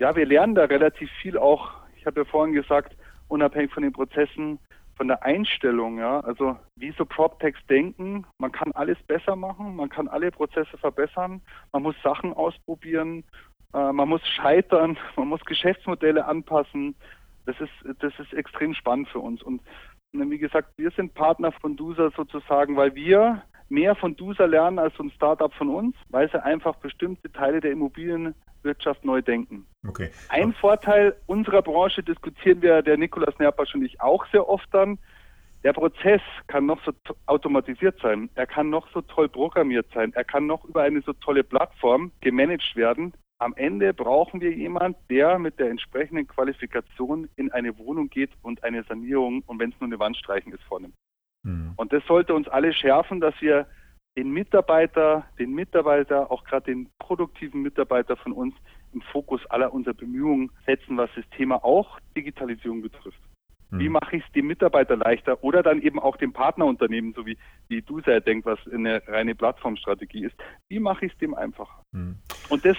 ja, 0.00 0.16
wir 0.16 0.26
lernen 0.26 0.56
da 0.56 0.64
relativ 0.64 1.10
viel 1.22 1.38
auch. 1.38 1.70
Ich 1.96 2.06
habe 2.06 2.22
ja 2.22 2.24
vorhin 2.24 2.54
gesagt, 2.54 2.96
unabhängig 3.28 3.72
von 3.72 3.84
den 3.84 3.92
Prozessen, 3.92 4.58
von 4.96 5.08
der 5.08 5.24
Einstellung, 5.24 5.98
ja, 5.98 6.20
also 6.20 6.56
wie 6.76 6.92
so 6.92 7.04
PropTechs 7.04 7.58
denken, 7.66 8.26
man 8.38 8.52
kann 8.52 8.70
alles 8.72 8.98
besser 9.08 9.34
machen, 9.34 9.74
man 9.74 9.88
kann 9.88 10.06
alle 10.06 10.30
Prozesse 10.30 10.78
verbessern, 10.78 11.42
man 11.72 11.82
muss 11.82 11.96
Sachen 12.02 12.32
ausprobieren 12.32 13.24
äh, 13.74 13.92
man 13.92 14.08
muss 14.08 14.26
scheitern, 14.26 14.96
man 15.16 15.28
muss 15.28 15.44
Geschäftsmodelle 15.44 16.24
anpassen. 16.24 16.94
Das 17.46 17.56
ist, 17.60 17.72
das 18.00 18.12
ist 18.18 18.32
extrem 18.32 18.72
spannend 18.72 19.08
für 19.08 19.18
uns. 19.18 19.42
Und 19.42 19.60
wie 20.12 20.38
gesagt, 20.38 20.68
wir 20.76 20.90
sind 20.92 21.14
Partner 21.14 21.52
von 21.52 21.76
DUSA 21.76 22.10
sozusagen, 22.16 22.76
weil 22.76 22.94
wir 22.94 23.42
mehr 23.68 23.94
von 23.96 24.16
DUSA 24.16 24.44
lernen 24.44 24.78
als 24.78 24.94
so 24.96 25.02
ein 25.02 25.10
Startup 25.10 25.52
von 25.52 25.68
uns, 25.68 25.96
weil 26.08 26.30
sie 26.30 26.42
einfach 26.42 26.76
bestimmte 26.76 27.30
Teile 27.32 27.60
der 27.60 27.72
Immobilienwirtschaft 27.72 29.04
neu 29.04 29.20
denken. 29.20 29.66
Okay. 29.86 30.10
Ein 30.28 30.52
Vorteil 30.54 31.16
unserer 31.26 31.60
Branche 31.60 32.02
diskutieren 32.02 32.62
wir, 32.62 32.80
der 32.82 32.96
Nikolaus 32.96 33.38
Nerpasch 33.38 33.74
und 33.74 33.84
ich 33.84 34.00
auch 34.00 34.24
sehr 34.30 34.48
oft 34.48 34.72
dann. 34.72 34.98
Der 35.64 35.72
Prozess 35.72 36.20
kann 36.46 36.66
noch 36.66 36.82
so 36.84 36.92
automatisiert 37.26 37.98
sein, 38.00 38.28
er 38.34 38.46
kann 38.46 38.68
noch 38.68 38.86
so 38.92 39.00
toll 39.00 39.30
programmiert 39.30 39.86
sein, 39.94 40.12
er 40.14 40.24
kann 40.24 40.46
noch 40.46 40.64
über 40.66 40.82
eine 40.82 41.00
so 41.00 41.14
tolle 41.14 41.42
Plattform 41.42 42.12
gemanagt 42.20 42.76
werden 42.76 43.14
am 43.38 43.54
Ende 43.56 43.92
brauchen 43.92 44.40
wir 44.40 44.52
jemanden, 44.52 44.98
der 45.10 45.38
mit 45.38 45.58
der 45.58 45.70
entsprechenden 45.70 46.26
Qualifikation 46.26 47.28
in 47.36 47.50
eine 47.52 47.76
Wohnung 47.78 48.08
geht 48.08 48.30
und 48.42 48.62
eine 48.64 48.84
Sanierung 48.84 49.42
und 49.46 49.58
wenn 49.58 49.70
es 49.70 49.80
nur 49.80 49.88
eine 49.88 49.98
Wandstreichen 49.98 50.52
ist 50.52 50.62
vornimmt. 50.64 50.94
Mhm. 51.42 51.72
Und 51.76 51.92
das 51.92 52.04
sollte 52.06 52.34
uns 52.34 52.48
alle 52.48 52.72
schärfen, 52.72 53.20
dass 53.20 53.34
wir 53.40 53.66
den 54.16 54.30
Mitarbeiter, 54.30 55.26
den 55.38 55.52
Mitarbeiter, 55.52 56.30
auch 56.30 56.44
gerade 56.44 56.66
den 56.66 56.88
produktiven 56.98 57.62
Mitarbeiter 57.62 58.16
von 58.16 58.32
uns 58.32 58.54
im 58.92 59.02
Fokus 59.02 59.44
aller 59.46 59.72
unserer 59.74 59.94
Bemühungen 59.94 60.50
setzen, 60.66 60.96
was 60.96 61.10
das 61.16 61.28
Thema 61.30 61.64
auch 61.64 61.98
Digitalisierung 62.16 62.80
betrifft. 62.80 63.18
Mhm. 63.70 63.78
Wie 63.80 63.88
mache 63.88 64.16
ich 64.16 64.24
es 64.24 64.32
dem 64.32 64.46
Mitarbeiter 64.46 64.96
leichter 64.96 65.42
oder 65.42 65.62
dann 65.62 65.82
eben 65.82 65.98
auch 65.98 66.16
dem 66.16 66.32
Partnerunternehmen, 66.32 67.12
so 67.12 67.26
wie, 67.26 67.36
wie 67.68 67.82
du 67.82 68.00
sehr 68.02 68.20
denkst, 68.20 68.46
was 68.46 68.58
eine 68.72 69.02
reine 69.08 69.34
Plattformstrategie 69.34 70.26
ist. 70.26 70.36
Wie 70.68 70.78
mache 70.78 71.06
ich 71.06 71.12
es 71.12 71.18
dem 71.18 71.34
einfacher? 71.34 71.82
Mhm. 71.92 72.18
Und 72.48 72.64
das 72.64 72.76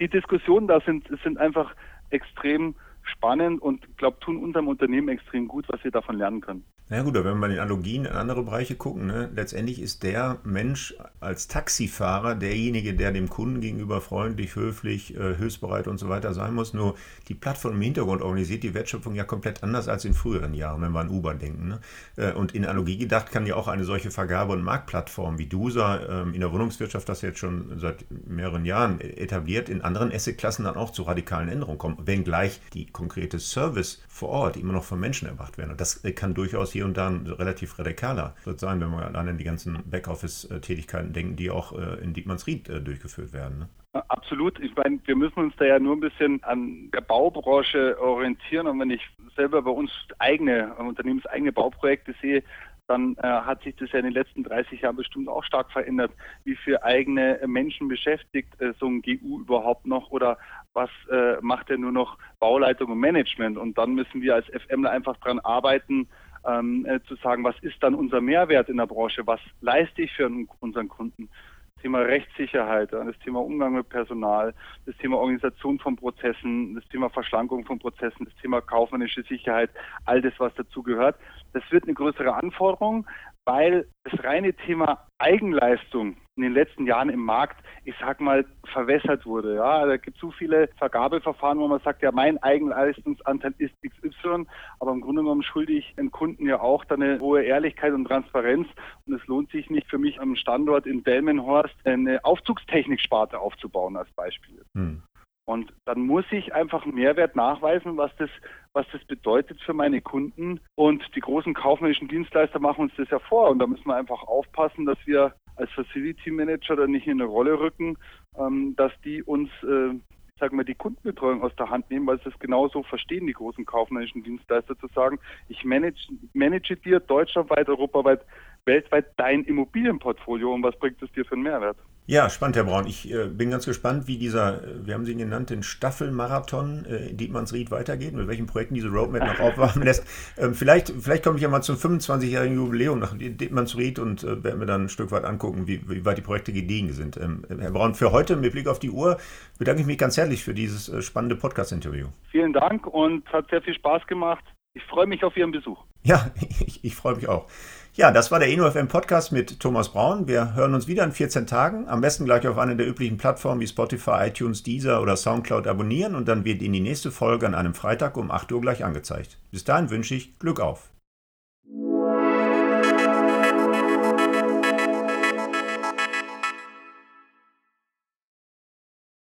die 0.00 0.08
Diskussionen 0.08 0.66
da 0.66 0.80
sind, 0.80 1.06
sind 1.22 1.38
einfach 1.38 1.74
extrem 2.10 2.74
spannend 3.08 3.62
und 3.62 3.96
glaube, 3.96 4.18
tun 4.20 4.36
unserem 4.42 4.68
Unternehmen 4.68 5.08
extrem 5.08 5.48
gut, 5.48 5.66
was 5.68 5.82
wir 5.84 5.90
davon 5.90 6.16
lernen 6.16 6.40
können. 6.40 6.64
Na 6.88 7.02
gut, 7.02 7.16
aber 7.16 7.30
wenn 7.30 7.38
wir 7.38 7.40
bei 7.40 7.48
den 7.48 7.58
Analogien 7.58 8.04
in 8.04 8.12
andere 8.12 8.44
Bereiche 8.44 8.76
gucken, 8.76 9.08
ne, 9.08 9.28
letztendlich 9.34 9.82
ist 9.82 10.04
der 10.04 10.38
Mensch 10.44 10.94
als 11.18 11.48
Taxifahrer 11.48 12.36
derjenige, 12.36 12.94
der 12.94 13.10
dem 13.10 13.28
Kunden 13.28 13.60
gegenüber 13.60 14.00
freundlich, 14.00 14.54
höflich, 14.54 15.16
äh, 15.16 15.34
hilfsbereit 15.34 15.88
und 15.88 15.98
so 15.98 16.08
weiter 16.08 16.32
sein 16.32 16.54
muss. 16.54 16.74
Nur 16.74 16.94
die 17.26 17.34
Plattform 17.34 17.74
im 17.74 17.80
Hintergrund 17.80 18.22
organisiert 18.22 18.62
die 18.62 18.72
Wertschöpfung 18.72 19.16
ja 19.16 19.24
komplett 19.24 19.64
anders 19.64 19.88
als 19.88 20.04
in 20.04 20.14
früheren 20.14 20.54
Jahren, 20.54 20.80
wenn 20.80 20.92
wir 20.92 21.00
an 21.00 21.10
Uber 21.10 21.34
denken. 21.34 21.66
Ne? 21.66 21.80
Äh, 22.16 22.32
und 22.34 22.54
in 22.54 22.64
Analogie 22.64 22.98
gedacht 22.98 23.32
kann 23.32 23.46
ja 23.46 23.56
auch 23.56 23.66
eine 23.66 23.82
solche 23.82 24.12
Vergabe- 24.12 24.52
und 24.52 24.62
Marktplattform 24.62 25.40
wie 25.40 25.46
DUSA 25.46 26.22
ähm, 26.22 26.34
in 26.34 26.40
der 26.40 26.52
Wohnungswirtschaft, 26.52 27.08
das 27.08 27.20
jetzt 27.20 27.40
schon 27.40 27.80
seit 27.80 28.04
mehreren 28.28 28.64
Jahren 28.64 29.00
etabliert, 29.00 29.68
in 29.68 29.82
anderen 29.82 30.12
Assetklassen 30.12 30.64
dann 30.64 30.76
auch 30.76 30.90
zu 30.90 31.02
radikalen 31.02 31.48
Änderungen 31.48 31.78
kommen, 31.78 31.98
wenngleich 32.04 32.60
die 32.74 32.86
konkrete 32.96 33.38
Service 33.38 34.02
vor 34.08 34.30
Ort 34.30 34.56
immer 34.56 34.72
noch 34.72 34.84
von 34.84 34.98
Menschen 34.98 35.28
erbracht 35.28 35.58
werden. 35.58 35.72
Und 35.72 35.80
das 35.80 36.02
äh, 36.04 36.12
kann 36.12 36.32
durchaus 36.32 36.72
hier 36.72 36.86
und 36.86 36.96
da 36.96 37.08
ein 37.08 37.26
relativ 37.26 37.78
radikaler 37.78 38.34
wird 38.44 38.58
sein, 38.58 38.80
wenn 38.80 38.90
wir 38.90 39.04
allein 39.04 39.28
an 39.28 39.36
die 39.36 39.44
ganzen 39.44 39.82
Backoffice-Tätigkeiten 39.84 41.12
denken, 41.12 41.36
die 41.36 41.50
auch 41.50 41.72
äh, 41.72 42.02
in 42.02 42.14
Dietmannsried 42.14 42.68
äh, 42.70 42.80
durchgeführt 42.80 43.34
werden. 43.34 43.58
Ne? 43.58 43.68
Absolut. 44.08 44.58
Ich 44.60 44.74
meine, 44.76 44.98
wir 45.04 45.14
müssen 45.14 45.40
uns 45.40 45.54
da 45.58 45.66
ja 45.66 45.78
nur 45.78 45.94
ein 45.94 46.00
bisschen 46.00 46.42
an 46.44 46.90
der 46.90 47.02
Baubranche 47.02 48.00
orientieren. 48.00 48.66
Und 48.66 48.80
wenn 48.80 48.90
ich 48.90 49.02
selber 49.36 49.60
bei 49.60 49.70
uns 49.70 49.90
eigene, 50.18 50.74
unternehmenseigene 50.74 51.52
Bauprojekte 51.52 52.14
sehe, 52.22 52.42
dann 52.88 53.16
äh, 53.16 53.26
hat 53.26 53.62
sich 53.62 53.74
das 53.76 53.90
ja 53.92 53.98
in 53.98 54.04
den 54.04 54.14
letzten 54.14 54.44
30 54.44 54.80
Jahren 54.80 54.96
bestimmt 54.96 55.28
auch 55.28 55.44
stark 55.44 55.70
verändert. 55.72 56.12
Wie 56.44 56.56
viele 56.56 56.82
eigene 56.82 57.40
Menschen 57.46 57.88
beschäftigt 57.88 58.60
äh, 58.60 58.72
so 58.78 58.86
ein 58.86 59.02
GU 59.02 59.40
überhaupt 59.40 59.86
noch 59.86 60.10
oder 60.10 60.38
was 60.76 60.90
äh, 61.10 61.38
macht 61.40 61.70
er 61.70 61.78
nur 61.78 61.90
noch 61.90 62.18
Bauleitung 62.38 62.92
und 62.92 63.00
Management? 63.00 63.58
Und 63.58 63.76
dann 63.78 63.94
müssen 63.94 64.22
wir 64.22 64.36
als 64.36 64.46
FMler 64.46 64.90
einfach 64.90 65.16
daran 65.16 65.40
arbeiten, 65.40 66.06
ähm, 66.46 66.86
äh, 66.86 67.00
zu 67.04 67.16
sagen, 67.16 67.42
was 67.42 67.56
ist 67.62 67.82
dann 67.82 67.94
unser 67.94 68.20
Mehrwert 68.20 68.68
in 68.68 68.76
der 68.76 68.86
Branche, 68.86 69.26
was 69.26 69.40
leiste 69.60 70.02
ich 70.02 70.12
für 70.12 70.30
unseren 70.60 70.88
Kunden. 70.88 71.28
Das 71.74 71.82
Thema 71.82 72.00
Rechtssicherheit, 72.00 72.92
das 72.92 73.18
Thema 73.18 73.40
Umgang 73.42 73.74
mit 73.74 73.88
Personal, 73.88 74.54
das 74.86 74.96
Thema 74.96 75.18
Organisation 75.18 75.78
von 75.78 75.96
Prozessen, 75.96 76.74
das 76.74 76.86
Thema 76.88 77.10
Verschlankung 77.10 77.64
von 77.64 77.78
Prozessen, 77.78 78.24
das 78.24 78.34
Thema 78.40 78.60
kaufmännische 78.60 79.22
Sicherheit, 79.24 79.70
all 80.04 80.22
das, 80.22 80.32
was 80.38 80.54
dazu 80.54 80.82
gehört. 80.82 81.16
Das 81.52 81.62
wird 81.70 81.84
eine 81.84 81.94
größere 81.94 82.34
Anforderung, 82.34 83.06
weil 83.46 83.86
das 84.04 84.22
reine 84.24 84.52
Thema 84.52 85.06
Eigenleistung 85.18 86.16
in 86.36 86.42
den 86.42 86.52
letzten 86.52 86.84
Jahren 86.84 87.08
im 87.08 87.24
Markt, 87.24 87.56
ich 87.84 87.94
sag 87.98 88.20
mal, 88.20 88.44
verwässert 88.72 89.24
wurde. 89.24 89.54
Ja, 89.54 89.86
da 89.86 89.96
gibt 89.96 90.16
es 90.16 90.20
so 90.20 90.30
viele 90.32 90.68
Vergabeverfahren, 90.76 91.58
wo 91.58 91.66
man 91.66 91.80
sagt, 91.80 92.02
ja, 92.02 92.12
mein 92.12 92.42
Eigenleistungsanteil 92.42 93.54
ist 93.56 93.72
XY, 93.82 94.44
aber 94.80 94.92
im 94.92 95.00
Grunde 95.00 95.22
genommen 95.22 95.42
schulde 95.42 95.72
ich 95.72 95.94
dem 95.94 96.10
Kunden 96.10 96.46
ja 96.46 96.60
auch 96.60 96.84
dann 96.84 97.02
eine 97.02 97.20
hohe 97.20 97.42
Ehrlichkeit 97.42 97.94
und 97.94 98.04
Transparenz. 98.04 98.68
Und 99.06 99.14
es 99.14 99.26
lohnt 99.26 99.50
sich 99.50 99.70
nicht 99.70 99.88
für 99.88 99.98
mich 99.98 100.20
am 100.20 100.36
Standort 100.36 100.86
in 100.86 101.04
Delmenhorst 101.04 101.74
eine 101.84 102.22
Aufzugstechniksparte 102.24 103.38
aufzubauen 103.38 103.96
als 103.96 104.10
Beispiel. 104.10 104.62
Hm. 104.74 105.02
Und 105.46 105.72
dann 105.84 106.00
muss 106.00 106.24
ich 106.32 106.52
einfach 106.54 106.84
einen 106.84 106.96
Mehrwert 106.96 107.36
nachweisen, 107.36 107.96
was 107.96 108.10
das, 108.16 108.28
was 108.72 108.84
das 108.92 109.02
bedeutet 109.04 109.60
für 109.60 109.72
meine 109.72 110.00
Kunden. 110.00 110.60
Und 110.74 111.04
die 111.14 111.20
großen 111.20 111.54
kaufmännischen 111.54 112.08
Dienstleister 112.08 112.58
machen 112.58 112.82
uns 112.82 112.92
das 112.96 113.08
ja 113.10 113.20
vor. 113.20 113.48
Und 113.50 113.60
da 113.60 113.66
müssen 113.68 113.86
wir 113.86 113.94
einfach 113.94 114.24
aufpassen, 114.24 114.86
dass 114.86 114.98
wir 115.06 115.34
als 115.54 115.70
Facility 115.70 116.32
Manager 116.32 116.74
dann 116.74 116.90
nicht 116.90 117.06
in 117.06 117.20
eine 117.20 117.30
Rolle 117.30 117.60
rücken, 117.60 117.96
ähm, 118.36 118.74
dass 118.76 118.92
die 119.04 119.22
uns, 119.22 119.48
äh, 119.62 119.94
sagen 120.38 120.58
wir, 120.58 120.64
die 120.64 120.74
Kundenbetreuung 120.74 121.42
aus 121.44 121.54
der 121.54 121.70
Hand 121.70 121.88
nehmen, 121.92 122.08
weil 122.08 122.18
sie 122.18 122.28
es 122.28 122.38
genauso 122.40 122.82
verstehen, 122.82 123.28
die 123.28 123.32
großen 123.32 123.64
kaufmännischen 123.64 124.24
Dienstleister 124.24 124.76
zu 124.76 124.88
sagen, 124.88 125.20
ich 125.48 125.64
manage, 125.64 126.08
manage 126.34 126.76
dir 126.76 126.98
deutschlandweit, 126.98 127.68
europaweit 127.68 128.22
weltweit 128.64 129.06
dein 129.16 129.44
Immobilienportfolio 129.44 130.52
und 130.52 130.64
was 130.64 130.76
bringt 130.76 131.00
es 131.00 131.12
dir 131.12 131.24
für 131.24 131.36
einen 131.36 131.44
Mehrwert? 131.44 131.78
Ja, 132.08 132.30
spannend, 132.30 132.54
Herr 132.54 132.62
Braun. 132.62 132.86
Ich 132.86 133.12
äh, 133.12 133.26
bin 133.26 133.50
ganz 133.50 133.66
gespannt, 133.66 134.06
wie 134.06 134.16
dieser, 134.16 134.62
äh, 134.62 134.86
wir 134.86 134.94
haben 134.94 135.04
Sie 135.04 135.10
ihn 135.10 135.18
genannt, 135.18 135.50
den 135.50 135.64
Staffelmarathon 135.64 136.84
äh, 136.84 137.08
in 137.08 137.16
Dietmannsried 137.16 137.72
weitergeht, 137.72 138.14
mit 138.14 138.28
welchen 138.28 138.46
Projekten 138.46 138.74
diese 138.74 138.90
Roadmap 138.90 139.26
noch 139.26 139.40
aufwachen 139.40 139.82
lässt. 139.84 140.06
Ähm, 140.38 140.54
vielleicht, 140.54 140.90
vielleicht 140.90 141.24
komme 141.24 141.36
ich 141.36 141.42
ja 141.42 141.48
mal 141.48 141.62
zum 141.62 141.74
25-jährigen 141.74 142.54
Jubiläum 142.54 143.00
nach 143.00 143.12
Dietmannsried 143.18 143.98
und 143.98 144.22
äh, 144.22 144.44
werden 144.44 144.60
wir 144.60 144.66
dann 144.66 144.84
ein 144.84 144.88
Stück 144.88 145.10
weit 145.10 145.24
angucken, 145.24 145.66
wie, 145.66 145.80
wie 145.90 146.04
weit 146.04 146.18
die 146.18 146.22
Projekte 146.22 146.52
gediegen 146.52 146.92
sind. 146.92 147.16
Ähm, 147.16 147.44
Herr 147.58 147.72
Braun, 147.72 147.96
für 147.96 148.12
heute 148.12 148.36
mit 148.36 148.52
Blick 148.52 148.68
auf 148.68 148.78
die 148.78 148.90
Uhr 148.90 149.18
bedanke 149.58 149.80
ich 149.80 149.86
mich 149.88 149.98
ganz 149.98 150.16
herzlich 150.16 150.44
für 150.44 150.54
dieses 150.54 150.88
äh, 150.88 151.02
spannende 151.02 151.34
Podcast-Interview. 151.34 152.06
Vielen 152.30 152.52
Dank 152.52 152.86
und 152.86 153.26
hat 153.32 153.50
sehr 153.50 153.62
viel 153.62 153.74
Spaß 153.74 154.06
gemacht. 154.06 154.44
Ich 154.74 154.84
freue 154.84 155.06
mich 155.06 155.24
auf 155.24 155.36
Ihren 155.36 155.50
Besuch. 155.50 155.82
Ja, 156.04 156.30
ich, 156.66 156.84
ich 156.84 156.94
freue 156.94 157.16
mich 157.16 157.28
auch. 157.28 157.48
Ja, 157.96 158.10
das 158.10 158.30
war 158.30 158.38
der 158.38 158.50
ENOFM 158.50 158.88
Podcast 158.88 159.32
mit 159.32 159.58
Thomas 159.58 159.88
Braun. 159.88 160.28
Wir 160.28 160.54
hören 160.54 160.74
uns 160.74 160.86
wieder 160.86 161.02
in 161.02 161.12
14 161.12 161.46
Tagen. 161.46 161.88
Am 161.88 162.02
besten 162.02 162.26
gleich 162.26 162.46
auf 162.46 162.58
einer 162.58 162.74
der 162.74 162.86
üblichen 162.86 163.16
Plattformen 163.16 163.62
wie 163.62 163.66
Spotify, 163.66 164.26
iTunes, 164.26 164.62
Deezer 164.62 165.00
oder 165.00 165.16
Soundcloud 165.16 165.66
abonnieren 165.66 166.14
und 166.14 166.28
dann 166.28 166.44
wird 166.44 166.60
Ihnen 166.60 166.74
die 166.74 166.80
nächste 166.80 167.10
Folge 167.10 167.46
an 167.46 167.54
einem 167.54 167.72
Freitag 167.72 168.18
um 168.18 168.30
8 168.30 168.52
Uhr 168.52 168.60
gleich 168.60 168.84
angezeigt. 168.84 169.38
Bis 169.50 169.64
dahin 169.64 169.88
wünsche 169.88 170.14
ich 170.14 170.38
Glück 170.38 170.60
auf. 170.60 170.90